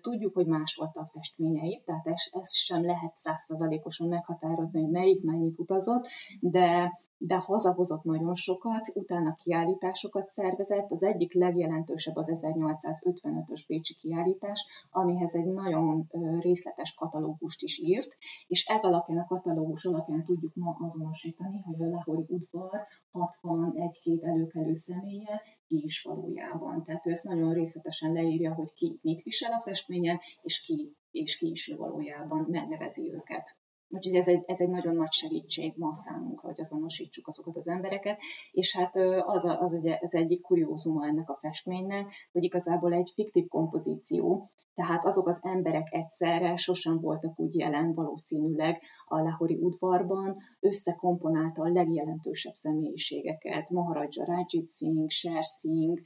tudjuk, 0.00 0.34
hogy 0.34 0.46
más 0.46 0.74
volt 0.74 0.96
a 0.96 1.10
festményei, 1.12 1.82
tehát 1.84 2.06
ez, 2.06 2.22
ez 2.30 2.54
sem 2.54 2.84
lehet 2.84 3.16
százszerzalékosan 3.16 4.08
meghatározni, 4.08 4.80
hogy 4.80 4.90
melyik 4.90 5.22
mennyit 5.22 5.58
utazott, 5.58 6.06
de 6.40 6.92
de 7.26 7.36
hazahozott 7.36 8.02
nagyon 8.02 8.34
sokat, 8.34 8.90
utána 8.94 9.34
kiállításokat 9.34 10.28
szervezett. 10.28 10.90
Az 10.90 11.02
egyik 11.02 11.34
legjelentősebb 11.34 12.16
az 12.16 12.32
1855-ös 12.34 13.64
Bécsi 13.66 13.94
kiállítás, 13.94 14.66
amihez 14.90 15.34
egy 15.34 15.46
nagyon 15.46 16.08
részletes 16.40 16.94
katalógust 16.94 17.62
is 17.62 17.78
írt, 17.78 18.16
és 18.46 18.64
ez 18.64 18.84
alapján, 18.84 19.18
a 19.18 19.26
katalógus 19.26 19.84
alapján 19.84 20.24
tudjuk 20.24 20.54
ma 20.54 20.76
azonosítani, 20.80 21.62
hogy 21.62 21.82
a 21.82 21.88
Lahori 21.88 22.24
udvar 22.28 22.86
61-két 23.12 24.22
előkelő 24.22 24.74
személye 24.74 25.42
ki 25.66 25.82
is 25.84 26.02
valójában. 26.02 26.84
Tehát 26.84 27.06
ő 27.06 27.10
ezt 27.10 27.24
nagyon 27.24 27.52
részletesen 27.52 28.12
leírja, 28.12 28.54
hogy 28.54 28.72
ki 28.72 28.98
mit 29.02 29.22
visel 29.22 29.52
a 29.52 29.60
festményen, 29.60 30.20
és 30.42 30.60
ki 30.60 30.96
és 31.10 31.36
ki 31.36 31.50
is 31.50 31.74
valójában 31.76 32.46
megnevezi 32.50 33.12
őket. 33.12 33.56
Úgyhogy 33.94 34.14
ez 34.14 34.28
egy, 34.28 34.42
ez 34.46 34.60
egy 34.60 34.68
nagyon 34.68 34.94
nagy 34.94 35.12
segítség 35.12 35.72
ma 35.76 35.94
számunkra, 35.94 36.48
hogy 36.48 36.60
azonosítsuk 36.60 37.28
azokat 37.28 37.56
az 37.56 37.66
embereket, 37.66 38.18
és 38.52 38.76
hát 38.76 38.96
az, 39.26 39.44
a, 39.44 39.60
az 39.60 39.72
ugye 39.72 39.98
az 40.00 40.14
egyik 40.14 40.40
kuriózuma 40.40 41.06
ennek 41.06 41.30
a 41.30 41.38
festménynek, 41.40 42.12
hogy 42.32 42.42
igazából 42.42 42.92
egy 42.92 43.12
fiktív 43.14 43.48
kompozíció, 43.48 44.50
tehát 44.74 45.04
azok 45.04 45.28
az 45.28 45.40
emberek 45.42 45.88
egyszerre 45.90 46.56
sosem 46.56 47.00
voltak 47.00 47.38
úgy 47.40 47.54
jelen 47.54 47.94
valószínűleg 47.94 48.82
a 49.06 49.18
Lahori 49.18 49.58
udvarban, 49.60 50.36
összekomponálta 50.60 51.62
a 51.62 51.72
legjelentősebb 51.72 52.54
személyiségeket, 52.54 53.70
Maharaja 53.70 54.24
Rajit 54.24 54.72
Singh, 54.72 55.10
Sher 55.10 55.44
Singh, 55.44 56.02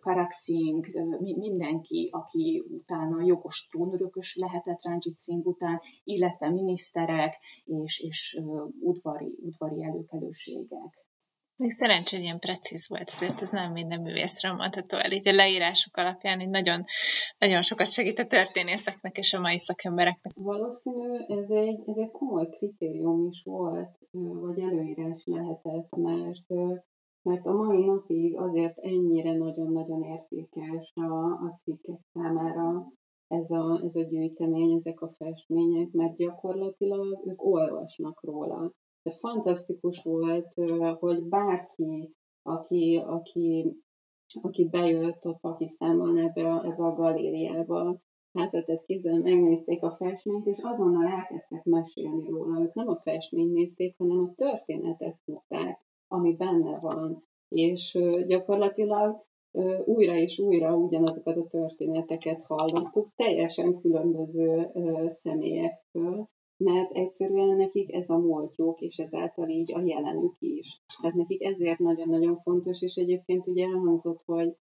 Karak 0.00 0.32
Singh, 0.32 0.88
mindenki, 1.20 2.08
aki 2.12 2.64
utána 2.68 3.24
jogos 3.24 3.66
trónörökös 3.70 4.36
lehetett 4.36 4.82
Rajit 4.82 5.20
Singh 5.20 5.46
után, 5.46 5.80
illetve 6.04 6.50
miniszterek 6.50 7.34
és, 7.64 8.00
és 8.00 8.40
udvari, 8.80 9.38
udvari 9.42 9.84
előkelőségek. 9.84 11.03
Még 11.56 11.70
szerencsé, 11.70 12.16
hogy 12.16 12.24
ilyen 12.24 12.38
precíz 12.38 12.88
volt, 12.88 13.10
ezért 13.14 13.42
ez 13.42 13.50
nem 13.50 13.72
minden 13.72 14.00
művészre 14.00 14.52
mondható 14.52 14.96
el. 14.96 15.12
Így 15.12 15.28
a 15.28 15.32
leírások 15.32 15.96
alapján 15.96 16.40
így 16.40 16.48
nagyon, 16.48 16.84
nagyon 17.38 17.62
sokat 17.62 17.90
segít 17.90 18.18
a 18.18 18.26
történészeknek 18.26 19.16
és 19.16 19.32
a 19.32 19.40
mai 19.40 19.58
szakembereknek. 19.58 20.32
Valószínű 20.34 21.16
ez 21.26 21.50
egy, 21.50 21.80
ez 21.86 21.96
egy 21.96 22.10
komoly 22.10 22.48
kritérium 22.48 23.26
is 23.30 23.42
volt, 23.44 23.98
vagy 24.10 24.58
előírás 24.58 25.22
lehetett, 25.24 25.96
mert 25.96 26.72
mert 27.24 27.46
a 27.46 27.52
mai 27.52 27.84
napig 27.84 28.36
azért 28.36 28.78
ennyire 28.78 29.36
nagyon-nagyon 29.36 30.02
értékes 30.02 30.92
a, 30.94 31.24
a 31.46 31.52
szikkek 31.52 32.00
számára 32.12 32.92
ez 33.28 33.50
a, 33.50 33.80
ez 33.84 33.94
a 33.94 34.02
gyűjtemény, 34.02 34.74
ezek 34.74 35.00
a 35.00 35.14
festmények, 35.18 35.92
mert 35.92 36.16
gyakorlatilag 36.16 37.22
ők 37.26 37.44
olvasnak 37.44 38.22
róla. 38.22 38.72
De 39.04 39.10
fantasztikus 39.10 40.02
volt, 40.02 40.54
hogy 40.98 41.22
bárki, 41.22 42.14
aki, 42.42 43.02
aki, 43.06 43.76
aki 44.40 44.68
bejött 44.68 45.26
ott 45.26 45.40
Pakisztánban 45.40 46.18
ebbe 46.18 46.52
a, 46.52 46.64
ebbe 46.64 46.84
a 46.84 46.94
galériába, 46.94 48.00
hátratett 48.32 48.84
kézzel 48.84 49.18
megnézték 49.18 49.82
a 49.82 49.90
festményt, 49.90 50.46
és 50.46 50.58
azonnal 50.62 51.06
elkezdtek 51.06 51.64
mesélni 51.64 52.28
róla. 52.28 52.60
Ők 52.60 52.74
nem 52.74 52.88
a 52.88 53.00
festményt 53.02 53.52
nézték, 53.52 53.94
hanem 53.98 54.18
a 54.18 54.34
történetet 54.34 55.16
tudták, 55.24 55.80
ami 56.08 56.36
benne 56.36 56.78
van. 56.78 57.24
És 57.48 57.98
gyakorlatilag 58.26 59.24
újra 59.84 60.16
és 60.16 60.38
újra 60.38 60.76
ugyanazokat 60.76 61.36
a 61.36 61.46
történeteket 61.46 62.44
hallottuk, 62.46 63.08
teljesen 63.16 63.80
különböző 63.80 64.70
személyektől, 65.08 66.28
mert 66.64 66.92
egyszerűen 66.92 67.56
nekik 67.56 67.92
ez 67.92 68.10
a 68.10 68.18
múltjuk, 68.18 68.80
és 68.80 68.98
ezáltal 68.98 69.48
így 69.48 69.74
a 69.74 69.80
jelenük 69.80 70.36
is. 70.38 70.82
Tehát 71.00 71.16
nekik 71.16 71.42
ezért 71.42 71.78
nagyon-nagyon 71.78 72.40
fontos, 72.42 72.82
és 72.82 72.94
egyébként 72.94 73.46
ugye 73.46 73.64
elhangzott, 73.64 74.22
hogy 74.26 74.56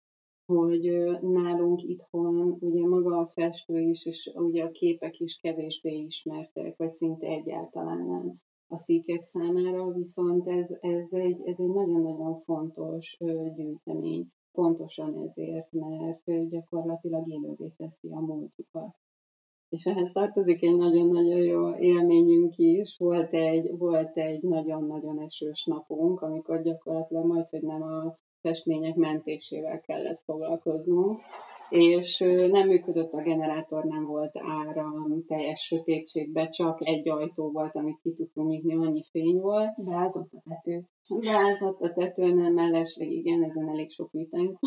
hogy 0.46 0.80
nálunk 1.20 1.82
itthon 1.82 2.56
ugye 2.60 2.86
maga 2.86 3.18
a 3.18 3.30
festő 3.34 3.80
is, 3.80 4.06
és 4.06 4.30
ugye 4.34 4.64
a 4.64 4.70
képek 4.70 5.20
is 5.20 5.38
kevésbé 5.42 5.94
ismertek, 5.94 6.76
vagy 6.76 6.92
szinte 6.92 7.26
egyáltalán 7.26 8.06
nem 8.06 8.40
a 8.72 8.76
szíkek 8.76 9.22
számára, 9.22 9.92
viszont 9.92 10.48
ez, 10.48 10.70
ez, 10.80 11.12
egy, 11.12 11.40
ez 11.44 11.58
egy 11.58 11.72
nagyon-nagyon 11.72 12.40
fontos 12.44 13.18
gyűjtemény, 13.54 14.26
pontosan 14.52 15.22
ezért, 15.22 15.72
mert 15.72 16.48
gyakorlatilag 16.48 17.28
élővé 17.28 17.72
teszi 17.76 18.08
a 18.10 18.20
múltjukat. 18.20 18.96
És 19.72 19.84
ehhez 19.84 20.12
tartozik 20.12 20.62
egy 20.62 20.76
nagyon-nagyon 20.76 21.38
jó 21.38 21.74
élményünk 21.76 22.56
is. 22.56 22.96
Volt 22.98 23.32
egy, 23.32 23.78
volt 23.78 24.16
egy 24.16 24.42
nagyon-nagyon 24.42 25.20
esős 25.20 25.64
napunk, 25.64 26.20
amikor 26.20 26.62
gyakorlatilag 26.62 27.26
majd, 27.26 27.48
hogy 27.48 27.62
nem 27.62 27.82
a 27.82 28.18
festmények 28.40 28.94
mentésével 28.94 29.80
kellett 29.80 30.22
foglalkoznunk, 30.24 31.18
és 31.72 32.18
nem 32.50 32.68
működött 32.68 33.12
a 33.12 33.22
generátor, 33.22 33.84
nem 33.84 34.04
volt 34.04 34.32
áram, 34.34 35.24
teljes 35.26 35.60
sötétségben, 35.60 36.50
csak 36.50 36.78
egy 36.80 37.08
ajtó 37.08 37.50
volt, 37.50 37.74
amit 37.74 38.00
ki 38.02 38.14
tudtunk 38.14 38.48
nyitni, 38.48 38.74
annyi 38.74 39.04
fény 39.10 39.40
volt. 39.40 39.84
Beázott 39.84 40.32
a 40.32 40.42
tető. 40.48 40.84
Beázott 41.20 41.80
a 41.80 41.92
tetőn, 41.92 42.52
mellesleg 42.52 43.10
igen, 43.10 43.44
ezen 43.44 43.68
elég 43.68 43.90
sok 43.90 44.10
vitánk 44.10 44.58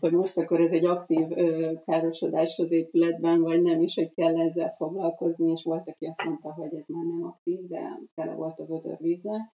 hogy 0.00 0.12
most 0.12 0.36
akkor 0.36 0.60
ez 0.60 0.72
egy 0.72 0.84
aktív 0.84 1.30
ö, 1.30 1.72
károsodás 1.84 2.58
az 2.58 2.72
épületben, 2.72 3.42
vagy 3.42 3.62
nem 3.62 3.80
is, 3.80 3.94
hogy 3.94 4.12
kell 4.14 4.40
ezzel 4.40 4.74
foglalkozni, 4.76 5.50
és 5.50 5.62
volt, 5.62 5.88
aki 5.88 6.06
azt 6.06 6.24
mondta, 6.24 6.52
hogy 6.52 6.74
ez 6.74 6.84
már 6.86 7.04
nem 7.04 7.24
aktív, 7.24 7.66
de 7.68 8.00
tele 8.14 8.34
volt 8.34 8.58
a 8.58 8.66
vödör 8.66 8.96
vízzel. 8.98 9.52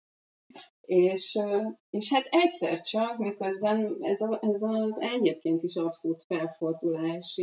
És, 0.93 1.39
és 1.89 2.13
hát 2.13 2.27
egyszer 2.29 2.81
csak, 2.81 3.17
miközben 3.17 3.97
ez, 3.99 4.21
a, 4.21 4.39
ez 4.41 4.61
az 4.61 5.01
egyébként 5.01 5.63
is 5.63 5.75
abszolút 5.75 6.23
felfordulás 6.23 7.37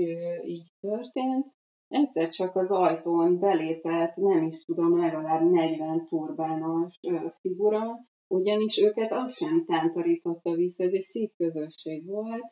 így 0.44 0.68
történt, 0.80 1.46
egyszer 1.88 2.28
csak 2.28 2.56
az 2.56 2.70
ajtón 2.70 3.38
belépett, 3.38 4.14
nem 4.16 4.46
is 4.46 4.64
tudom, 4.64 5.00
legalább 5.00 5.50
40 5.50 6.06
turbános 6.06 6.98
figura, 7.40 7.82
ugyanis 8.26 8.78
őket 8.78 9.12
az 9.12 9.36
sem 9.36 9.64
tántorította 9.64 10.54
vissza, 10.54 10.84
ez 10.84 10.92
egy 10.92 11.02
szík 11.02 11.34
közösség 11.36 12.06
volt, 12.06 12.46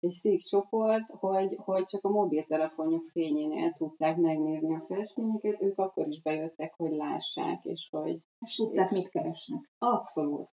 egy 0.00 0.10
szík 0.10 0.42
csoport, 0.42 1.10
hogy, 1.10 1.56
hogy 1.56 1.84
csak 1.84 2.04
a 2.04 2.08
mobiltelefonok 2.08 3.08
fényénél 3.12 3.72
tudták 3.72 4.16
megnézni 4.16 4.74
a 4.74 4.84
festményeket, 4.88 5.62
ők 5.62 5.78
akkor 5.78 6.08
is 6.08 6.22
bejöttek, 6.22 6.74
hogy 6.76 6.92
lássák, 6.92 7.64
és 7.64 7.88
hogy... 7.90 8.18
És 8.38 8.54
tudták, 8.54 8.90
mit 8.90 9.08
keresnek. 9.08 9.70
Abszolút. 9.78 10.48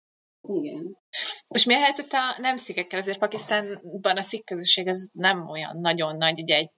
Igen. 0.48 0.98
És 1.48 1.64
mi 1.64 1.74
a 1.74 1.80
helyzet 1.80 2.14
a 2.14 2.38
nem 2.42 2.58
szikekkel? 2.58 3.00
Azért 3.00 3.20
Pakisztánban 3.20 4.18
a 4.18 4.22
szik 4.22 4.46
közösség 4.46 4.88
ez 4.88 5.08
nem 5.14 5.50
olyan 5.50 5.78
nagyon 5.80 6.18
nagy, 6.18 6.42
ugye 6.42 6.56
egy 6.56 6.72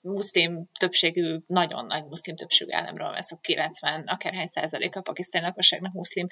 muszlim 0.00 0.66
többségű, 0.78 1.38
nagyon 1.46 1.86
nagy 1.86 2.04
muszlim 2.04 2.36
többségű 2.36 2.72
államról 2.72 3.10
van 3.10 3.20
szó, 3.20 3.36
90 3.36 4.02
akárhány 4.06 4.48
százalék 4.52 4.96
a 4.96 5.02
pakisztáni 5.02 5.46
lakosságnak 5.46 5.92
muszlim. 5.92 6.26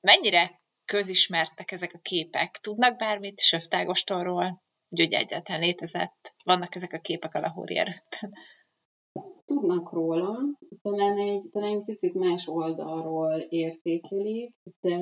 Mennyire 0.00 0.62
közismertek 0.84 1.72
ezek 1.72 1.92
a 1.94 1.98
képek? 1.98 2.58
Tudnak 2.62 2.96
bármit 2.96 3.40
Söftágostorról? 3.40 4.63
Hogy 5.00 5.12
egyáltalán 5.12 5.60
létezett, 5.60 6.34
vannak 6.44 6.74
ezek 6.74 6.92
a 6.92 6.98
képek 6.98 7.34
a 7.34 7.40
lahóri 7.40 7.76
erőtten. 7.76 8.32
Tudnak 9.44 9.92
róla, 9.92 10.38
talán 10.82 11.18
egy, 11.18 11.48
talán 11.50 11.70
egy 11.70 11.84
picit 11.84 12.14
más 12.14 12.48
oldalról 12.48 13.34
értékelik, 13.48 14.54
de, 14.80 14.98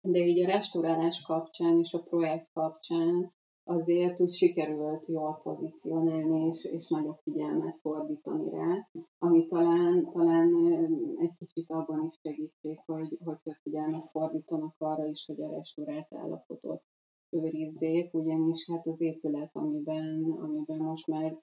de 0.00 0.18
így 0.18 0.42
a 0.42 0.46
restaurálás 0.46 1.22
kapcsán 1.22 1.78
és 1.78 1.92
a 1.92 2.02
projekt 2.02 2.48
kapcsán 2.52 3.32
azért 3.64 4.20
úgy 4.20 4.32
sikerült 4.32 5.06
jól 5.06 5.40
pozícionálni 5.42 6.46
és, 6.46 6.64
és 6.64 6.88
nagyobb 6.88 7.18
figyelmet 7.22 7.78
fordítani 7.80 8.50
rá, 8.50 8.88
ami 9.18 9.46
talán, 9.46 10.10
talán 10.12 10.54
egy 11.18 11.34
kicsit 11.38 11.70
abban 11.70 12.08
is 12.10 12.18
segítség, 12.22 12.80
hogy, 12.86 13.18
hogy 13.24 13.38
több 13.42 13.56
figyelmet 13.62 14.10
fordítanak 14.10 14.74
arra 14.78 15.06
is, 15.06 15.24
hogy 15.26 15.40
a 15.40 15.50
restaurált 15.50 16.14
állapotot 16.14 16.82
őrizzék, 17.30 18.14
ugyanis 18.14 18.70
hát 18.70 18.86
az 18.86 19.00
épület, 19.00 19.50
amiben, 19.52 20.36
amiben 20.40 20.78
most 20.78 21.06
már 21.06 21.38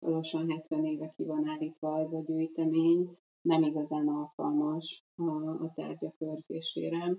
lassan 0.00 0.50
70 0.50 0.84
éve 0.84 1.12
ki 1.16 1.24
van 1.24 1.48
állítva 1.48 1.94
az 1.94 2.14
a 2.14 2.22
gyűjtemény, 2.26 3.16
nem 3.42 3.62
igazán 3.62 4.08
alkalmas 4.08 5.04
a, 5.16 5.30
a 5.64 5.72
tárgyak 5.74 6.14
őrzésére. 6.18 7.16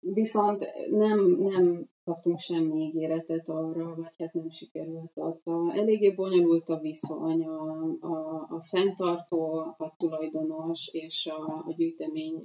Viszont 0.00 0.64
nem, 0.90 1.36
nem 1.38 1.88
kaptunk 2.04 2.38
semmi 2.38 2.84
ígéretet 2.84 3.48
arra, 3.48 3.94
vagy 3.94 4.14
hát 4.18 4.32
nem 4.32 4.50
sikerült 4.50 5.12
ott. 5.14 5.46
A, 5.46 5.72
eléggé 5.74 6.10
bonyolult 6.10 6.68
a 6.68 6.78
viszony 6.78 7.44
a, 7.46 7.82
a, 8.00 8.46
a 8.48 8.62
fenntartó, 8.62 9.58
a 9.78 9.94
tulajdonos 9.96 10.88
és 10.92 11.26
a, 11.26 11.64
a 11.66 11.72
gyűjtemény 11.76 12.42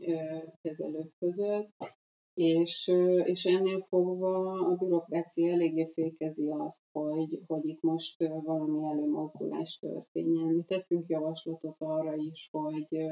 kezelők 0.62 1.14
között 1.20 1.70
és, 2.34 2.92
és 3.24 3.46
ennél 3.46 3.86
fogva 3.90 4.52
a 4.52 4.76
bürokrácia 4.76 5.52
eléggé 5.52 5.92
fékezi 5.94 6.50
azt, 6.50 6.82
hogy, 6.92 7.40
hogy 7.48 7.66
itt 7.66 7.82
most 7.82 8.24
valami 8.44 8.86
előmozdulás 8.86 9.80
történjen. 9.82 10.48
Mi 10.48 10.64
tettünk 10.68 11.10
javaslatot 11.10 11.76
arra 11.78 12.16
is, 12.16 12.50
hogy, 12.52 13.06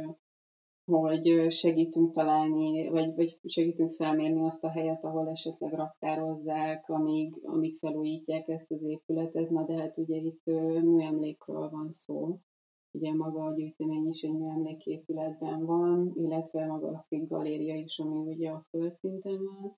hogy 0.86 1.52
segítünk 1.52 2.14
találni, 2.14 2.90
vagy, 2.90 3.16
vagy 3.16 3.40
segítünk 3.44 3.94
felmérni 3.96 4.46
azt 4.46 4.64
a 4.64 4.70
helyet, 4.70 5.04
ahol 5.04 5.30
esetleg 5.30 5.74
raktározzák, 5.74 6.90
amíg, 6.90 7.34
amíg 7.44 7.78
felújítják 7.78 8.48
ezt 8.48 8.72
az 8.72 8.84
épületet, 8.84 9.50
na 9.50 9.66
de 9.66 9.74
hát 9.74 9.98
ugye 9.98 10.16
itt 10.16 10.46
műemlékről 10.82 11.70
van 11.70 11.92
szó. 11.92 12.40
Ugye 12.92 13.14
maga 13.14 13.44
a 13.44 13.54
gyűjtemény 13.54 14.08
is 14.08 14.22
egy 14.22 14.34
műemléképületben 14.34 15.66
van, 15.66 16.14
illetve 16.16 16.66
maga 16.66 16.88
a 16.88 17.00
Szik 17.00 17.28
Galéria 17.28 17.76
is, 17.76 18.00
ami 18.00 18.34
ugye 18.34 18.50
a 18.50 18.66
földszinten 18.70 19.38
van. 19.44 19.78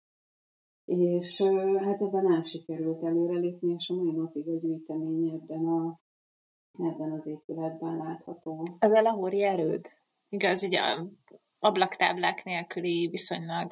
És 0.85 1.41
hát 1.79 2.01
ebben 2.01 2.23
nem 2.23 2.43
sikerült 2.43 3.03
előrelépni, 3.03 3.73
és 3.73 3.89
a 3.89 3.93
mai 3.95 4.11
napig 4.11 4.47
a 4.47 4.59
gyűjtemény 4.59 5.29
ebben, 5.29 5.65
a, 5.65 5.99
ebben 6.77 7.11
az 7.11 7.27
épületben 7.27 7.97
látható. 7.97 8.67
Az 8.79 8.91
a 8.91 9.01
lahóri 9.01 9.43
erőd? 9.43 9.85
Igaz, 10.29 10.63
ugye 10.63 10.81
ablaktáblák 11.59 12.43
nélküli 12.43 13.07
viszonylag 13.07 13.71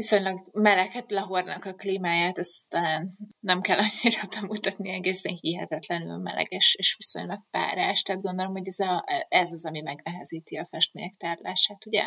viszonylag 0.00 0.38
meleg, 0.52 0.90
hát 0.90 1.10
Lahornak 1.10 1.64
a 1.64 1.74
klímáját, 1.74 2.38
ezt 2.38 2.70
talán 2.70 3.10
nem 3.40 3.60
kell 3.60 3.78
annyira 3.78 4.22
bemutatni, 4.40 4.90
egészen 4.90 5.36
hihetetlenül 5.40 6.16
meleg 6.16 6.46
és, 6.52 6.74
és 6.78 6.94
viszonylag 6.98 7.40
párás, 7.50 8.02
tehát 8.02 8.22
gondolom, 8.22 8.52
hogy 8.52 8.66
ez, 8.68 8.78
a, 8.78 9.04
ez 9.28 9.52
az, 9.52 9.66
ami 9.66 9.80
megnehezíti 9.80 10.56
a 10.56 10.66
festmények 10.66 11.14
tárlását, 11.16 11.86
ugye? 11.86 12.02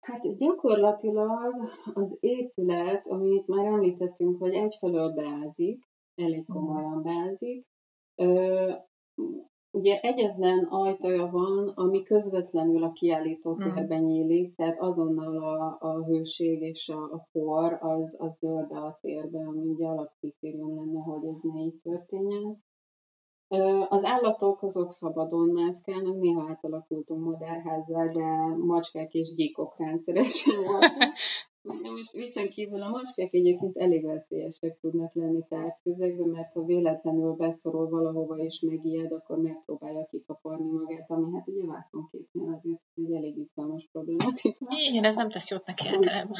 Hát 0.00 0.36
gyakorlatilag 0.36 1.54
az 1.94 2.16
épület, 2.20 3.06
amit 3.06 3.46
már 3.46 3.64
említettünk, 3.64 4.38
hogy 4.38 4.54
egyfelől 4.54 5.12
beázik, 5.12 5.84
elég 6.14 6.44
komolyan 6.46 7.02
beázik, 7.02 7.66
Ugye 9.76 10.00
egyetlen 10.00 10.64
ajtaja 10.64 11.30
van, 11.30 11.68
ami 11.68 12.02
közvetlenül 12.02 12.82
a 12.82 12.92
kiállító 12.92 13.54
mm. 13.54 13.58
térben 13.58 14.02
nyílik, 14.02 14.54
tehát 14.54 14.80
azonnal 14.80 15.36
a, 15.36 15.76
a 15.80 16.04
hőség 16.04 16.62
és 16.62 16.88
a, 16.88 17.02
a 17.02 17.28
por 17.32 17.78
az, 17.80 18.16
az 18.18 18.38
dől 18.40 18.66
be 18.66 18.78
a 18.78 18.98
térbe, 19.00 19.38
ami 19.38 19.66
ugye 19.66 19.86
alapkritérium 19.86 20.76
lenne, 20.76 21.00
hogy 21.00 21.24
ez 21.24 21.40
ne 21.42 21.60
így 21.60 21.80
történjen. 21.82 22.64
Az 23.88 24.04
állatok 24.04 24.62
azok 24.62 24.90
szabadon 24.90 25.48
mászkálnak, 25.48 26.16
néha 26.20 26.48
átalakultunk 26.48 27.24
modernházzal, 27.24 28.08
de 28.08 28.56
macskák 28.66 29.14
és 29.14 29.34
gyíkok 29.34 29.74
rendszeresen 29.78 30.62
voltak. 30.62 31.12
Most 31.66 32.12
viccen 32.12 32.48
kívül 32.48 32.82
a 32.82 32.88
macskák 32.88 33.34
egyébként 33.34 33.76
elég 33.76 34.04
veszélyesek 34.04 34.78
tudnak 34.80 35.14
lenni 35.14 35.44
tárgyközegben, 35.48 36.28
mert 36.28 36.52
ha 36.52 36.64
véletlenül 36.64 37.32
beszorul 37.32 37.88
valahova 37.88 38.36
és 38.36 38.60
megijed, 38.60 39.12
akkor 39.12 39.38
megpróbálja 39.38 40.06
kikaparni 40.10 40.70
magát, 40.70 41.10
ami 41.10 41.32
hát 41.34 41.48
ugye 41.48 41.66
vászonképnél 41.66 42.52
azért 42.58 42.80
egy 42.94 43.12
elég 43.12 43.36
izgalmas 43.36 43.88
problematika. 43.92 44.66
Igen, 44.90 45.04
ez 45.04 45.16
nem 45.16 45.30
tesz 45.30 45.50
jót 45.50 45.66
neki 45.66 45.88
általában. 45.88 46.36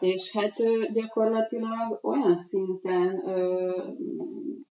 És 0.00 0.32
hát 0.32 0.52
gyakorlatilag 0.92 1.98
olyan 2.02 2.36
szinten 2.36 3.28
ö, 3.28 3.70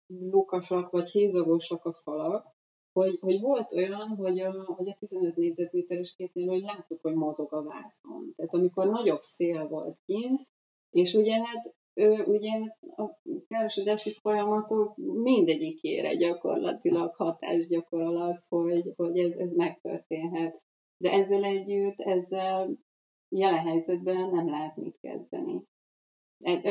lukasak 0.07 0.91
vagy 0.91 1.09
hézagosak 1.09 1.85
a 1.85 1.93
falak, 1.93 2.45
hogy, 2.93 3.17
hogy 3.21 3.39
volt 3.39 3.73
olyan, 3.73 4.07
hogy 4.07 4.39
a, 4.39 4.63
hogy 4.65 4.89
a 4.89 4.95
15 4.99 5.35
négyzetméteres 5.35 6.15
képnél, 6.15 6.47
hogy 6.47 6.61
láttuk, 6.61 7.01
hogy 7.01 7.13
mozog 7.13 7.53
a 7.53 7.63
vászon. 7.63 8.33
Tehát 8.35 8.53
amikor 8.53 8.89
nagyobb 8.89 9.21
szél 9.21 9.67
volt 9.67 9.99
kint, 10.05 10.47
és 10.89 11.13
ugye 11.13 11.33
hát 11.33 11.73
ő, 11.93 12.23
ugye 12.23 12.51
a 12.95 13.19
károsodási 13.47 14.13
folyamatok 14.21 14.97
mindegyikére 14.97 16.15
gyakorlatilag 16.15 17.15
hatást 17.15 17.67
gyakorol 17.67 18.21
az, 18.21 18.47
hogy, 18.47 18.93
hogy 18.95 19.17
ez, 19.17 19.35
ez 19.35 19.51
megtörténhet. 19.51 20.61
De 20.97 21.11
ezzel 21.11 21.43
együtt, 21.43 21.99
ezzel 21.99 22.77
jelen 23.29 23.59
helyzetben 23.59 24.29
nem 24.29 24.49
lehet 24.49 24.75
mit 24.75 24.97
kezdeni. 25.01 25.63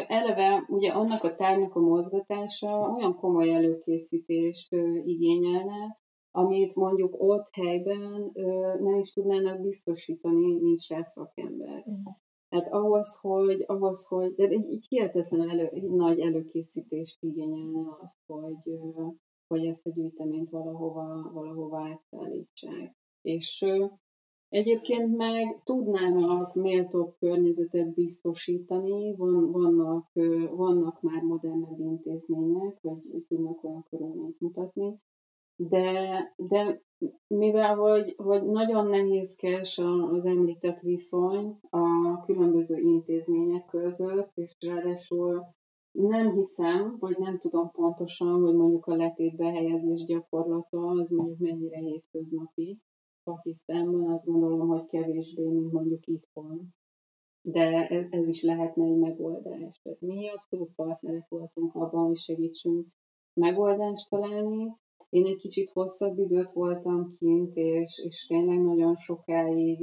eleve 0.08 0.64
ugye 0.68 0.92
annak 0.92 1.24
a 1.24 1.34
tárnak 1.34 1.74
a 1.74 1.80
mozgatása 1.80 2.94
olyan 2.96 3.16
komoly 3.16 3.54
előkészítést 3.54 4.72
igényelne, 5.04 6.01
amit 6.34 6.74
mondjuk 6.74 7.14
ott 7.18 7.48
helyben 7.52 8.32
nem 8.80 8.94
is 8.94 9.12
tudnának 9.12 9.60
biztosítani, 9.60 10.52
nincs 10.52 10.88
rá 10.88 11.02
szakember. 11.02 11.84
Mm. 11.90 12.02
Tehát 12.48 12.72
ahhoz, 12.72 13.18
hogy, 13.20 13.64
ahhoz, 13.66 14.06
hogy 14.06 14.34
de 14.34 14.48
egy, 14.48 14.86
hihetetlen 14.88 15.50
elő, 15.50 15.66
egy 15.66 15.90
nagy 15.90 16.20
előkészítést 16.20 17.22
igényelne 17.22 17.96
az, 18.00 18.16
hogy, 18.26 18.78
hogy 19.46 19.66
ezt 19.66 19.86
a 19.86 19.90
gyűjteményt 19.90 20.50
valahova, 20.50 21.30
valahova 21.32 21.88
átszállítsák. 21.88 22.96
És 23.22 23.64
Egyébként 24.52 25.16
meg 25.16 25.62
tudnának 25.64 26.54
méltóbb 26.54 27.14
környezetet 27.18 27.94
biztosítani, 27.94 29.16
van, 29.16 29.50
vannak, 29.50 30.10
vannak 30.50 31.02
már 31.02 31.22
modernebb 31.22 31.78
intézmények, 31.78 32.78
vagy 32.80 33.24
tudnak 33.28 33.64
olyan 33.64 33.86
körülményt 33.90 34.40
mutatni, 34.40 34.98
de, 35.68 36.34
de 36.36 36.82
mivel 37.26 37.74
hogy, 37.74 38.14
hogy 38.16 38.42
nagyon 38.42 38.86
nehézkes 38.86 39.78
az 40.10 40.24
említett 40.24 40.80
viszony 40.80 41.58
a 41.70 41.84
különböző 42.24 42.76
intézmények 42.76 43.64
között, 43.64 44.30
és 44.34 44.56
ráadásul 44.66 45.44
nem 45.92 46.32
hiszem, 46.32 46.96
vagy 46.98 47.18
nem 47.18 47.38
tudom 47.38 47.70
pontosan, 47.70 48.40
hogy 48.40 48.54
mondjuk 48.54 48.86
a 48.86 48.96
letétbe 48.96 49.44
helyezés 49.44 50.04
gyakorlata 50.04 50.86
az 50.86 51.10
mondjuk 51.10 51.38
mennyire 51.38 51.78
hétköznapi, 51.78 52.80
Pakisztánban 53.24 54.12
azt 54.12 54.24
gondolom, 54.24 54.68
hogy 54.68 54.86
kevésbé, 54.86 55.48
mint 55.48 55.72
mondjuk 55.72 56.06
itthon. 56.06 56.74
De 57.40 57.86
ez, 57.88 58.06
ez 58.10 58.28
is 58.28 58.42
lehetne 58.42 58.84
egy 58.84 58.96
megoldás. 58.96 59.80
Tehát 59.82 60.00
mi 60.00 60.28
abszolút 60.28 60.74
partnerek 60.74 61.28
voltunk 61.28 61.74
abban, 61.74 62.06
hogy 62.06 62.18
segítsünk 62.18 62.86
megoldást 63.40 64.10
találni. 64.10 64.76
Én 65.12 65.26
egy 65.26 65.36
kicsit 65.36 65.70
hosszabb 65.70 66.18
időt 66.18 66.52
voltam 66.52 67.16
kint, 67.18 67.56
és, 67.56 68.02
és 68.06 68.26
tényleg 68.26 68.62
nagyon 68.62 68.96
sokáig 68.96 69.80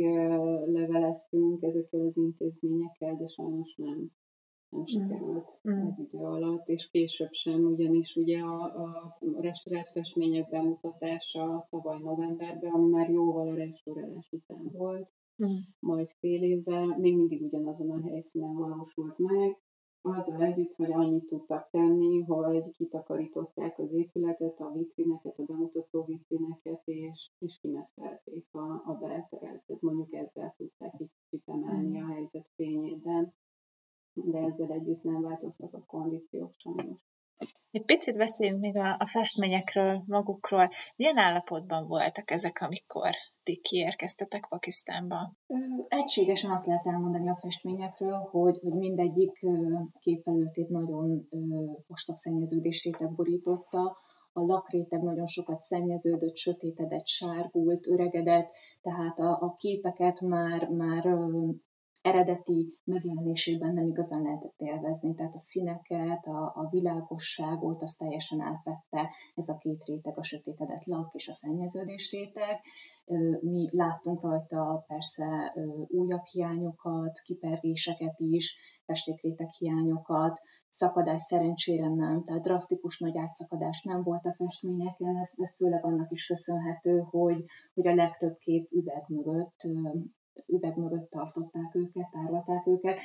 leveleztünk 0.66 1.64
ezekkel 1.64 2.00
az 2.00 2.18
intézményekkel, 2.18 3.16
de 3.16 3.28
sajnos 3.28 3.76
nem 3.76 4.12
nem 4.70 4.86
sikerült 4.86 5.60
mm. 5.70 5.88
az 5.88 6.00
idő 6.00 6.18
alatt, 6.18 6.68
és 6.68 6.90
később 6.90 7.32
sem, 7.32 7.64
ugyanis 7.64 8.16
ugye 8.16 8.40
a, 8.40 8.64
a 8.64 9.16
restaurált 9.40 9.90
festmények 9.90 10.50
bemutatása 10.50 11.68
tavaly 11.70 12.00
novemberben, 12.00 12.72
ami 12.72 12.90
már 12.90 13.10
jóval 13.10 13.48
a 13.48 13.56
restaurálás 13.56 14.32
után 14.32 14.70
volt, 14.72 15.10
mm. 15.46 15.58
majd 15.80 16.10
fél 16.10 16.44
évvel, 16.44 16.98
még 16.98 17.16
mindig 17.16 17.42
ugyanazon 17.42 17.90
a 17.90 18.08
helyszínen 18.08 18.56
valósult 18.56 19.18
meg, 19.18 19.58
azzal 20.02 20.42
együtt, 20.42 20.76
hogy 20.76 20.92
annyit 20.92 21.28
tudtak 21.28 21.70
tenni, 21.70 22.22
hogy 22.22 22.72
kitakarították 22.72 23.80
az 23.80 23.92
épületet, 23.94 24.60
a 24.60 24.72
vitrineket, 24.72 25.40
a 25.40 25.44
bemutató 25.44 26.04
vitrineket, 26.04 26.82
és, 26.86 27.32
és 27.40 27.58
kimeszelték 27.62 28.46
a, 28.52 28.84
a 28.86 28.98
belteret. 29.00 29.64
Tehát 29.66 29.82
mondjuk 29.82 30.14
ezzel 30.14 30.54
tudták 30.58 30.94
egy 30.98 31.12
kicsit 31.22 31.48
emelni 31.48 32.02
a 32.02 32.06
helyzet 32.06 32.48
fényében 32.56 33.34
de 34.14 34.40
ezzel 34.40 34.72
együtt 34.72 35.04
nem 35.04 35.22
változtak 35.22 35.74
a 35.74 35.86
kondíciók 35.86 36.54
sajnos. 36.58 36.98
Egy 37.72 37.86
picit 37.86 38.16
beszéljünk 38.18 38.60
még 38.60 38.78
a, 38.78 38.96
a 39.00 39.08
festményekről 39.12 40.04
magukról. 40.06 40.70
Milyen 40.96 41.18
állapotban 41.18 41.88
voltak 41.88 42.32
ezek, 42.32 42.62
amikor 42.62 43.10
ti 43.44 43.60
kiérkeztetek 43.62 44.46
Pakisztánba? 44.50 45.34
Egységesen 45.88 46.52
azt 46.52 46.66
lehet 46.66 46.86
elmondani 46.86 47.30
a 47.30 47.38
festményekről, 47.42 48.18
hogy, 48.32 48.60
hogy 48.62 48.74
mindegyik 48.74 49.40
képfelületét 50.00 50.70
nagyon 50.70 51.28
vastag 51.88 52.18
szennyeződéstétek 52.18 53.10
borította, 53.16 53.98
a 54.34 54.42
lakréteg 54.42 55.02
nagyon 55.02 55.28
sokat 55.28 55.62
szennyeződött, 55.62 56.38
sötétedett, 56.38 57.08
sárgult, 57.08 57.88
öregedett, 57.88 58.52
tehát 58.82 59.20
a, 59.20 59.32
a 59.42 59.56
képeket 59.58 60.22
már, 60.22 60.68
már 60.70 61.06
eredeti 62.02 62.78
megjelenésében 62.84 63.74
nem 63.74 63.88
igazán 63.88 64.22
lehetett 64.22 64.56
élvezni, 64.58 65.16
tehát 65.16 65.34
a 65.34 65.40
színeket, 65.40 66.26
a, 66.26 66.52
a 66.56 66.68
világosságot, 66.72 67.82
az 67.82 67.96
teljesen 67.96 68.42
elfette 68.42 69.10
ez 69.36 69.50
a 69.50 69.58
két 69.58 69.84
réteg, 69.86 70.18
a 70.18 70.24
sötétedett 70.24 70.84
lak 70.84 71.14
és 71.14 71.28
a 71.28 71.34
szennyeződés 71.34 72.12
réteg. 72.12 72.62
Mi 73.42 73.70
láttunk 73.72 74.22
rajta 74.22 74.84
persze 74.88 75.56
újabb 75.88 76.26
hiányokat, 76.26 77.20
kipergéseket 77.24 78.20
is, 78.20 78.58
festékréteg 78.86 79.50
hiányokat, 79.50 80.40
szakadás 80.70 81.22
szerencsére 81.22 81.88
nem, 81.88 82.24
tehát 82.24 82.42
drasztikus 82.42 83.00
nagy 83.00 83.18
átszakadás 83.18 83.82
nem 83.84 84.04
volt 84.04 84.26
a 84.26 84.34
festményeken, 84.38 85.18
ez, 85.18 85.32
ez 85.36 85.56
főleg 85.56 85.86
annak 85.86 86.12
is 86.12 86.26
köszönhető, 86.26 87.00
hogy, 87.10 87.46
hogy 87.74 87.88
a 87.88 87.96
legtöbb 87.96 88.38
kép 88.38 88.72
üveg 88.72 89.04
mögött 89.08 89.58
üveg 90.48 90.78
mögött 90.78 91.10
tartották 91.10 91.76
őket, 91.76 92.10
tárolták 92.12 92.68
őket, 92.68 92.98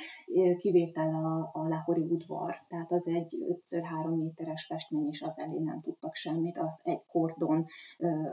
kivétel 0.57 1.13
a, 1.13 1.59
a 1.59 1.67
Lahori 1.67 2.01
udvar, 2.01 2.55
tehát 2.67 2.91
az 2.91 3.07
egy 3.07 3.35
5x3 3.69 4.17
méteres 4.17 4.65
festmény, 4.65 5.07
és 5.07 5.21
az 5.21 5.33
elé 5.35 5.59
nem 5.59 5.81
tudtak 5.81 6.15
semmit, 6.15 6.57
az 6.57 6.79
egy 6.83 7.05
kordon 7.07 7.65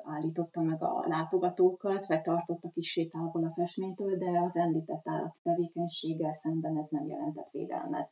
állította 0.04 0.60
meg 0.60 0.82
a 0.82 1.04
látogatókat, 1.08 2.06
vagy 2.06 2.22
tartotta 2.22 2.70
kis 2.70 3.08
távol 3.10 3.44
a 3.44 3.52
festménytől, 3.54 4.16
de 4.16 4.40
az 4.40 4.56
említett 4.56 5.08
állati 5.08 5.38
tevékenységgel 5.42 6.32
szemben 6.32 6.78
ez 6.78 6.88
nem 6.88 7.06
jelentett 7.06 7.50
védelmet. 7.50 8.10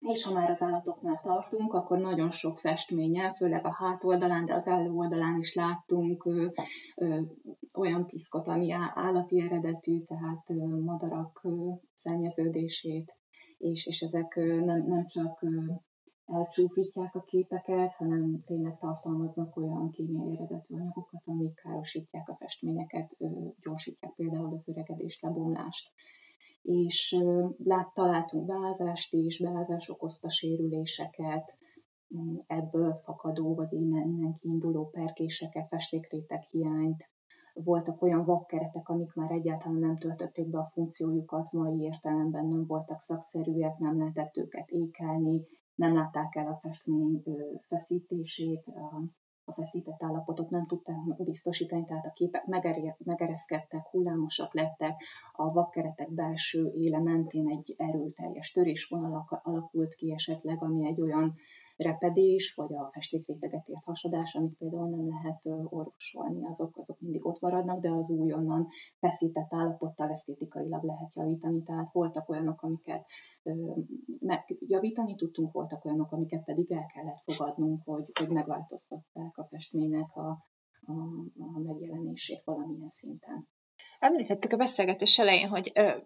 És 0.00 0.24
ha 0.24 0.32
már 0.32 0.50
az 0.50 0.62
állatoknál 0.62 1.20
tartunk, 1.22 1.72
akkor 1.74 1.98
nagyon 1.98 2.30
sok 2.30 2.58
festménye, 2.58 3.34
főleg 3.34 3.64
a 3.64 3.74
hátoldalán, 3.74 4.44
de 4.44 4.54
az 4.54 4.66
előoldalán 4.66 5.38
is 5.38 5.54
láttunk 5.54 6.24
ö, 6.24 6.46
ö, 6.96 7.20
olyan 7.78 8.06
piszkot, 8.06 8.46
ami 8.46 8.72
állati 8.94 9.40
eredetű, 9.40 10.02
tehát 10.02 10.50
ö, 10.50 10.54
madarak 10.84 11.40
ö, 11.42 11.70
szennyeződését, 11.92 13.14
és, 13.56 13.86
és 13.86 14.00
ezek 14.00 14.36
ö, 14.36 14.60
nem, 14.60 14.84
nem 14.86 15.06
csak 15.06 15.42
ö, 15.42 15.72
elcsúfítják 16.26 17.14
a 17.14 17.22
képeket, 17.22 17.94
hanem 17.94 18.42
tényleg 18.46 18.78
tartalmaznak 18.78 19.56
olyan 19.56 19.90
kémiai 19.90 20.36
eredetű 20.36 20.74
anyagokat, 20.74 21.22
amik 21.24 21.54
károsítják 21.54 22.28
a 22.28 22.36
festményeket, 22.36 23.14
ö, 23.18 23.26
gyorsítják 23.62 24.12
például 24.14 24.54
az 24.54 24.68
öregedést, 24.68 25.22
lebomlást 25.22 25.92
és 26.68 27.16
lát, 27.64 27.94
találtunk 27.94 28.46
beázást 28.46 29.14
is, 29.14 29.40
beázás 29.40 29.88
okozta 29.88 30.30
sérüléseket, 30.30 31.56
mm, 32.16 32.36
ebből 32.46 33.00
fakadó 33.04 33.54
vagy 33.54 33.72
innen, 33.72 34.08
innen 34.08 34.36
kiinduló 34.40 34.88
perkéseket, 34.88 35.68
festékrétek 35.68 36.42
hiányt, 36.50 37.10
voltak 37.52 38.02
olyan 38.02 38.24
vakkeretek, 38.24 38.88
amik 38.88 39.14
már 39.14 39.30
egyáltalán 39.30 39.78
nem 39.78 39.98
töltötték 39.98 40.48
be 40.48 40.58
a 40.58 40.70
funkciójukat, 40.72 41.52
mai 41.52 41.80
értelemben 41.80 42.46
nem 42.46 42.66
voltak 42.66 43.00
szakszerűek, 43.00 43.78
nem 43.78 43.98
lehetett 43.98 44.36
őket 44.36 44.68
ékelni, 44.68 45.42
nem 45.74 45.94
látták 45.94 46.36
el 46.36 46.46
a 46.46 46.58
festmény 46.62 47.22
feszítését, 47.60 48.64
feszített 49.52 50.02
állapotot 50.02 50.50
nem 50.50 50.66
tudták 50.66 50.96
biztosítani, 51.24 51.84
tehát 51.84 52.06
a 52.06 52.12
képek 52.12 52.46
megereszkedtek, 53.04 53.86
hullámosak 53.90 54.54
lettek, 54.54 55.02
a 55.32 55.52
vakkeretek 55.52 56.10
belső 56.10 56.72
éle 56.74 56.98
mentén 56.98 57.48
egy 57.48 57.74
erőteljes 57.76 58.52
törésvonal 58.52 59.40
alakult 59.42 59.94
ki 59.94 60.12
esetleg, 60.12 60.62
ami 60.62 60.86
egy 60.86 61.00
olyan 61.00 61.34
repedés, 61.78 62.54
vagy 62.54 62.74
a 62.74 62.90
festékréteget 62.92 63.68
ért 63.68 63.84
hasadás, 63.84 64.34
amit 64.34 64.56
például 64.58 64.88
nem 64.88 65.08
lehet 65.08 65.40
orvosolni, 65.44 66.46
azok, 66.46 66.76
azok 66.76 67.00
mindig 67.00 67.26
ott 67.26 67.40
maradnak, 67.40 67.80
de 67.80 67.90
az 67.90 68.10
újonnan 68.10 68.66
feszített 68.98 69.52
állapottal 69.52 70.10
esztétikailag 70.10 70.82
lehet 70.84 71.14
javítani. 71.14 71.62
Tehát 71.62 71.92
voltak 71.92 72.28
olyanok, 72.28 72.62
amiket 72.62 73.04
javítani 74.58 75.14
tudtunk, 75.14 75.52
voltak 75.52 75.84
olyanok, 75.84 76.12
amiket 76.12 76.44
pedig 76.44 76.72
el 76.72 76.86
kellett 76.86 77.22
fogadnunk, 77.24 77.82
hogy, 77.84 78.10
hogy 78.18 78.28
megváltoztatták 78.28 79.38
a 79.38 79.46
festménynek 79.50 80.16
a, 80.16 80.28
a, 80.86 80.92
a 81.38 81.58
megjelenését 81.58 82.42
valamilyen 82.44 82.90
szinten. 82.90 83.48
Említettük 83.98 84.52
a 84.52 84.56
beszélgetés 84.56 85.18
elején, 85.18 85.48
hogy 85.48 85.70
ö, 85.74 85.96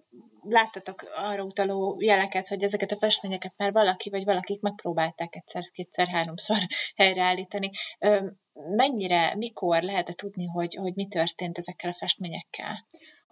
láttatok 0.40 1.02
arra 1.16 1.44
utaló 1.44 1.96
jeleket, 2.00 2.48
hogy 2.48 2.62
ezeket 2.62 2.92
a 2.92 2.96
festményeket 2.96 3.54
már 3.56 3.72
valaki 3.72 4.10
vagy 4.10 4.24
valakik 4.24 4.60
megpróbálták 4.60 5.36
egyszer, 5.36 5.62
kétszer, 5.72 6.08
háromszor 6.08 6.56
helyreállítani. 6.96 7.70
Ö, 7.98 8.26
mennyire, 8.54 9.34
mikor 9.36 9.82
lehet 9.82 10.16
tudni, 10.16 10.46
hogy, 10.46 10.74
hogy 10.74 10.94
mi 10.94 11.08
történt 11.08 11.58
ezekkel 11.58 11.90
a 11.90 11.94
festményekkel? 11.94 12.74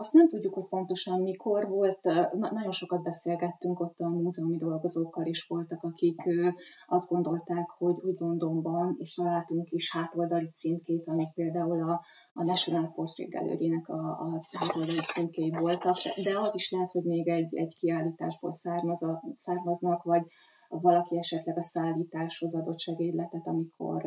Azt 0.00 0.12
nem 0.12 0.28
tudjuk, 0.28 0.54
hogy 0.54 0.66
pontosan 0.68 1.20
mikor 1.20 1.68
volt. 1.68 2.02
Na, 2.02 2.50
nagyon 2.52 2.72
sokat 2.72 3.02
beszélgettünk 3.02 3.80
ott 3.80 3.98
a 3.98 4.08
múzeumi 4.08 4.56
dolgozókkal 4.56 5.26
is 5.26 5.46
voltak, 5.46 5.82
akik 5.82 6.22
azt 6.86 7.08
gondolták, 7.08 7.70
hogy 7.78 7.94
úgy 8.02 8.16
Londonban, 8.18 8.96
és 8.98 9.14
találtunk 9.14 9.70
is 9.70 9.92
hátoldali 9.92 10.50
címkét, 10.54 11.08
amik 11.08 11.32
például 11.34 11.82
a, 11.82 12.04
a 12.32 12.42
National 12.42 12.92
Portrait 12.94 13.30
Gallery-nek 13.30 13.88
a, 13.88 13.98
a 13.98 14.40
hátoldali 14.58 14.98
címkéi 15.12 15.50
voltak, 15.50 15.94
de 16.24 16.38
az 16.38 16.54
is 16.54 16.70
lehet, 16.70 16.90
hogy 16.90 17.04
még 17.04 17.28
egy, 17.28 17.56
egy 17.56 17.76
kiállításból 17.78 18.54
származ, 18.54 19.06
származnak, 19.36 20.02
vagy 20.02 20.22
valaki 20.68 21.18
esetleg 21.18 21.58
a 21.58 21.62
szállításhoz 21.62 22.54
adott 22.54 22.80
segédletet, 22.80 23.46
amikor 23.46 24.02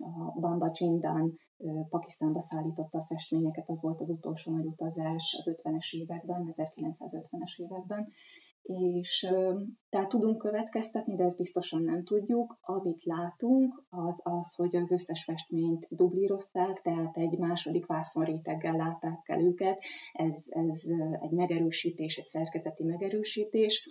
a 0.00 0.40
Bamba 0.40 0.70
Csindan 0.70 1.38
Pakisztánba 1.88 2.40
szállította 2.40 2.98
a 2.98 3.04
festményeket, 3.08 3.68
az 3.68 3.80
volt 3.80 4.00
az 4.00 4.08
utolsó 4.08 4.52
nagy 4.52 4.66
utazás 4.66 5.36
az 5.38 5.56
50-es 5.62 5.92
években, 5.92 6.54
1950-es 6.56 7.56
években, 7.56 8.08
és 8.62 9.28
tehát 9.88 10.08
tudunk 10.08 10.38
következtetni, 10.38 11.16
de 11.16 11.24
ezt 11.24 11.36
biztosan 11.36 11.82
nem 11.82 12.04
tudjuk. 12.04 12.58
Amit 12.60 13.04
látunk, 13.04 13.84
az 13.88 14.20
az, 14.22 14.54
hogy 14.54 14.76
az 14.76 14.92
összes 14.92 15.24
festményt 15.24 15.86
dublírozták, 15.90 16.80
tehát 16.82 17.16
egy 17.16 17.38
második 17.38 17.86
vászonréteggel 17.86 18.76
látták 18.76 19.28
el 19.28 19.40
őket. 19.40 19.82
Ez, 20.12 20.44
ez 20.46 20.82
egy 21.20 21.30
megerősítés, 21.30 22.16
egy 22.16 22.24
szerkezeti 22.24 22.84
megerősítés 22.84 23.88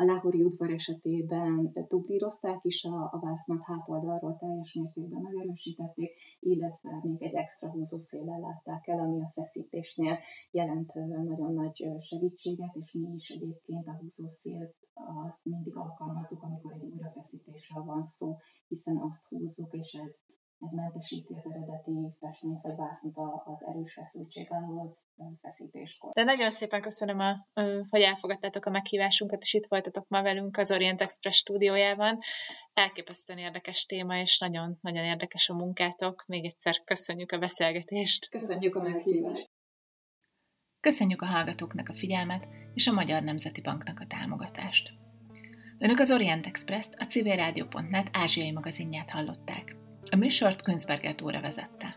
a 0.00 0.04
Láhori 0.04 0.42
udvar 0.42 0.70
esetében 0.70 1.72
dublírozták 1.88 2.58
is 2.62 2.84
a, 2.84 3.08
a 3.12 3.18
vásznat 3.20 3.62
hátoldalról 3.62 4.36
teljes 4.36 4.72
mértékben 4.74 5.22
megerősítették, 5.22 6.10
illetve 6.40 7.00
még 7.02 7.22
egy 7.22 7.34
extra 7.34 7.70
húzószéllel 7.70 8.40
látták 8.40 8.86
el, 8.86 8.98
ami 8.98 9.20
a 9.20 9.30
feszítésnél 9.34 10.18
jelent 10.50 10.94
nagyon 10.94 11.52
nagy 11.54 11.86
segítséget, 12.00 12.74
és 12.74 12.92
mi 12.92 13.14
is 13.14 13.30
egyébként 13.30 13.86
a 13.86 13.98
húzószélt 14.00 14.74
azt 15.26 15.44
mindig 15.44 15.76
alkalmazzuk, 15.76 16.42
amikor 16.42 16.72
egy 16.72 16.92
újrafeszítésről 16.92 17.84
van 17.84 18.06
szó, 18.06 18.36
hiszen 18.68 18.96
azt 18.96 19.28
húzzuk, 19.28 19.72
és 19.72 19.92
ez 19.92 20.18
ez 20.60 20.72
mentesíti 20.72 21.34
az 21.34 21.46
eredeti 21.50 21.92
festményt 22.20 22.62
vagy 22.62 22.76
vásznat 22.76 23.16
az 23.44 23.64
erős 23.66 23.92
feszültség 23.92 24.46
alól 24.50 24.98
feszítéskor. 25.40 26.12
De 26.12 26.22
nagyon 26.22 26.50
szépen 26.50 26.82
köszönöm, 26.82 27.18
a, 27.18 27.48
hogy 27.88 28.00
elfogadtátok 28.00 28.64
a 28.64 28.70
meghívásunkat, 28.70 29.42
és 29.42 29.54
itt 29.54 29.66
voltatok 29.68 30.08
ma 30.08 30.22
velünk 30.22 30.56
az 30.56 30.70
Orient 30.70 31.00
Express 31.00 31.36
stúdiójában. 31.36 32.18
Elképesztően 32.72 33.38
érdekes 33.38 33.84
téma, 33.84 34.16
és 34.18 34.38
nagyon-nagyon 34.38 35.04
érdekes 35.04 35.48
a 35.48 35.54
munkátok. 35.54 36.24
Még 36.26 36.44
egyszer 36.44 36.82
köszönjük 36.84 37.32
a 37.32 37.38
beszélgetést. 37.38 38.28
Köszönjük 38.28 38.74
a 38.74 38.82
meghívást. 38.82 39.50
Köszönjük 40.80 41.22
a 41.22 41.26
hallgatóknak 41.26 41.88
a 41.88 41.94
figyelmet, 41.94 42.48
és 42.74 42.86
a 42.86 42.92
Magyar 42.92 43.22
Nemzeti 43.22 43.60
Banknak 43.60 44.00
a 44.00 44.06
támogatást. 44.06 44.90
Önök 45.78 45.98
az 45.98 46.10
Orient 46.10 46.46
Express-t, 46.46 46.94
a 46.98 47.04
civilrádió.net 47.04 48.08
ázsiai 48.12 48.52
magazinját 48.52 49.10
hallották. 49.10 49.79
A 50.10 50.16
műsort 50.16 50.62
Künzberger 50.62 51.14
Dóra 51.14 51.40
vezette. 51.40 51.96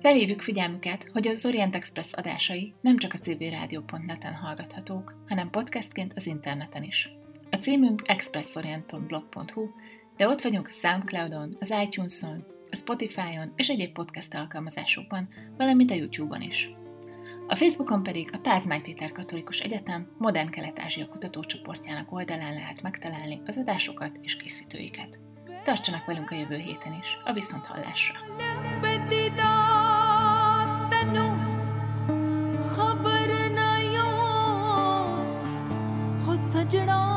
Felhívjuk 0.00 0.40
figyelmüket, 0.40 1.08
hogy 1.12 1.28
az 1.28 1.46
Orient 1.46 1.74
Express 1.74 2.12
adásai 2.12 2.74
nem 2.80 2.96
csak 2.96 3.12
a 3.12 3.18
cbrádió.net-en 3.18 4.34
hallgathatók, 4.34 5.14
hanem 5.28 5.50
podcastként 5.50 6.12
az 6.14 6.26
interneten 6.26 6.82
is. 6.82 7.10
A 7.50 7.56
címünk 7.56 8.02
expressorient.blog.hu, 8.04 9.68
de 10.16 10.28
ott 10.28 10.42
vagyunk 10.42 10.66
a 10.66 10.70
Soundcloudon, 10.70 11.56
az 11.60 11.74
iTunes-on, 11.82 12.44
a 12.70 12.76
Spotify-on 12.76 13.52
és 13.56 13.68
egyéb 13.68 13.92
podcast 13.92 14.34
alkalmazásokban, 14.34 15.28
valamint 15.56 15.90
a 15.90 15.94
YouTube-on 15.94 16.40
is. 16.40 16.70
A 17.48 17.54
Facebookon 17.54 18.02
pedig 18.02 18.28
a 18.32 18.38
Pázmány 18.38 18.82
Péter 18.82 19.12
Katolikus 19.12 19.60
Egyetem 19.60 20.14
Modern 20.18 20.50
Kelet-Ázsia 20.50 21.06
kutatócsoportjának 21.06 22.12
oldalán 22.12 22.54
lehet 22.54 22.82
megtalálni 22.82 23.40
az 23.46 23.58
adásokat 23.58 24.18
és 24.22 24.36
készítőiket. 24.36 25.25
Tartsanak 25.65 26.05
velünk 26.05 26.31
a 26.31 26.35
jövő 26.35 26.55
héten 26.55 26.93
is, 26.93 27.17
a 27.23 27.33
Viszonthallásra! 27.33 28.19
सजना 36.51 37.14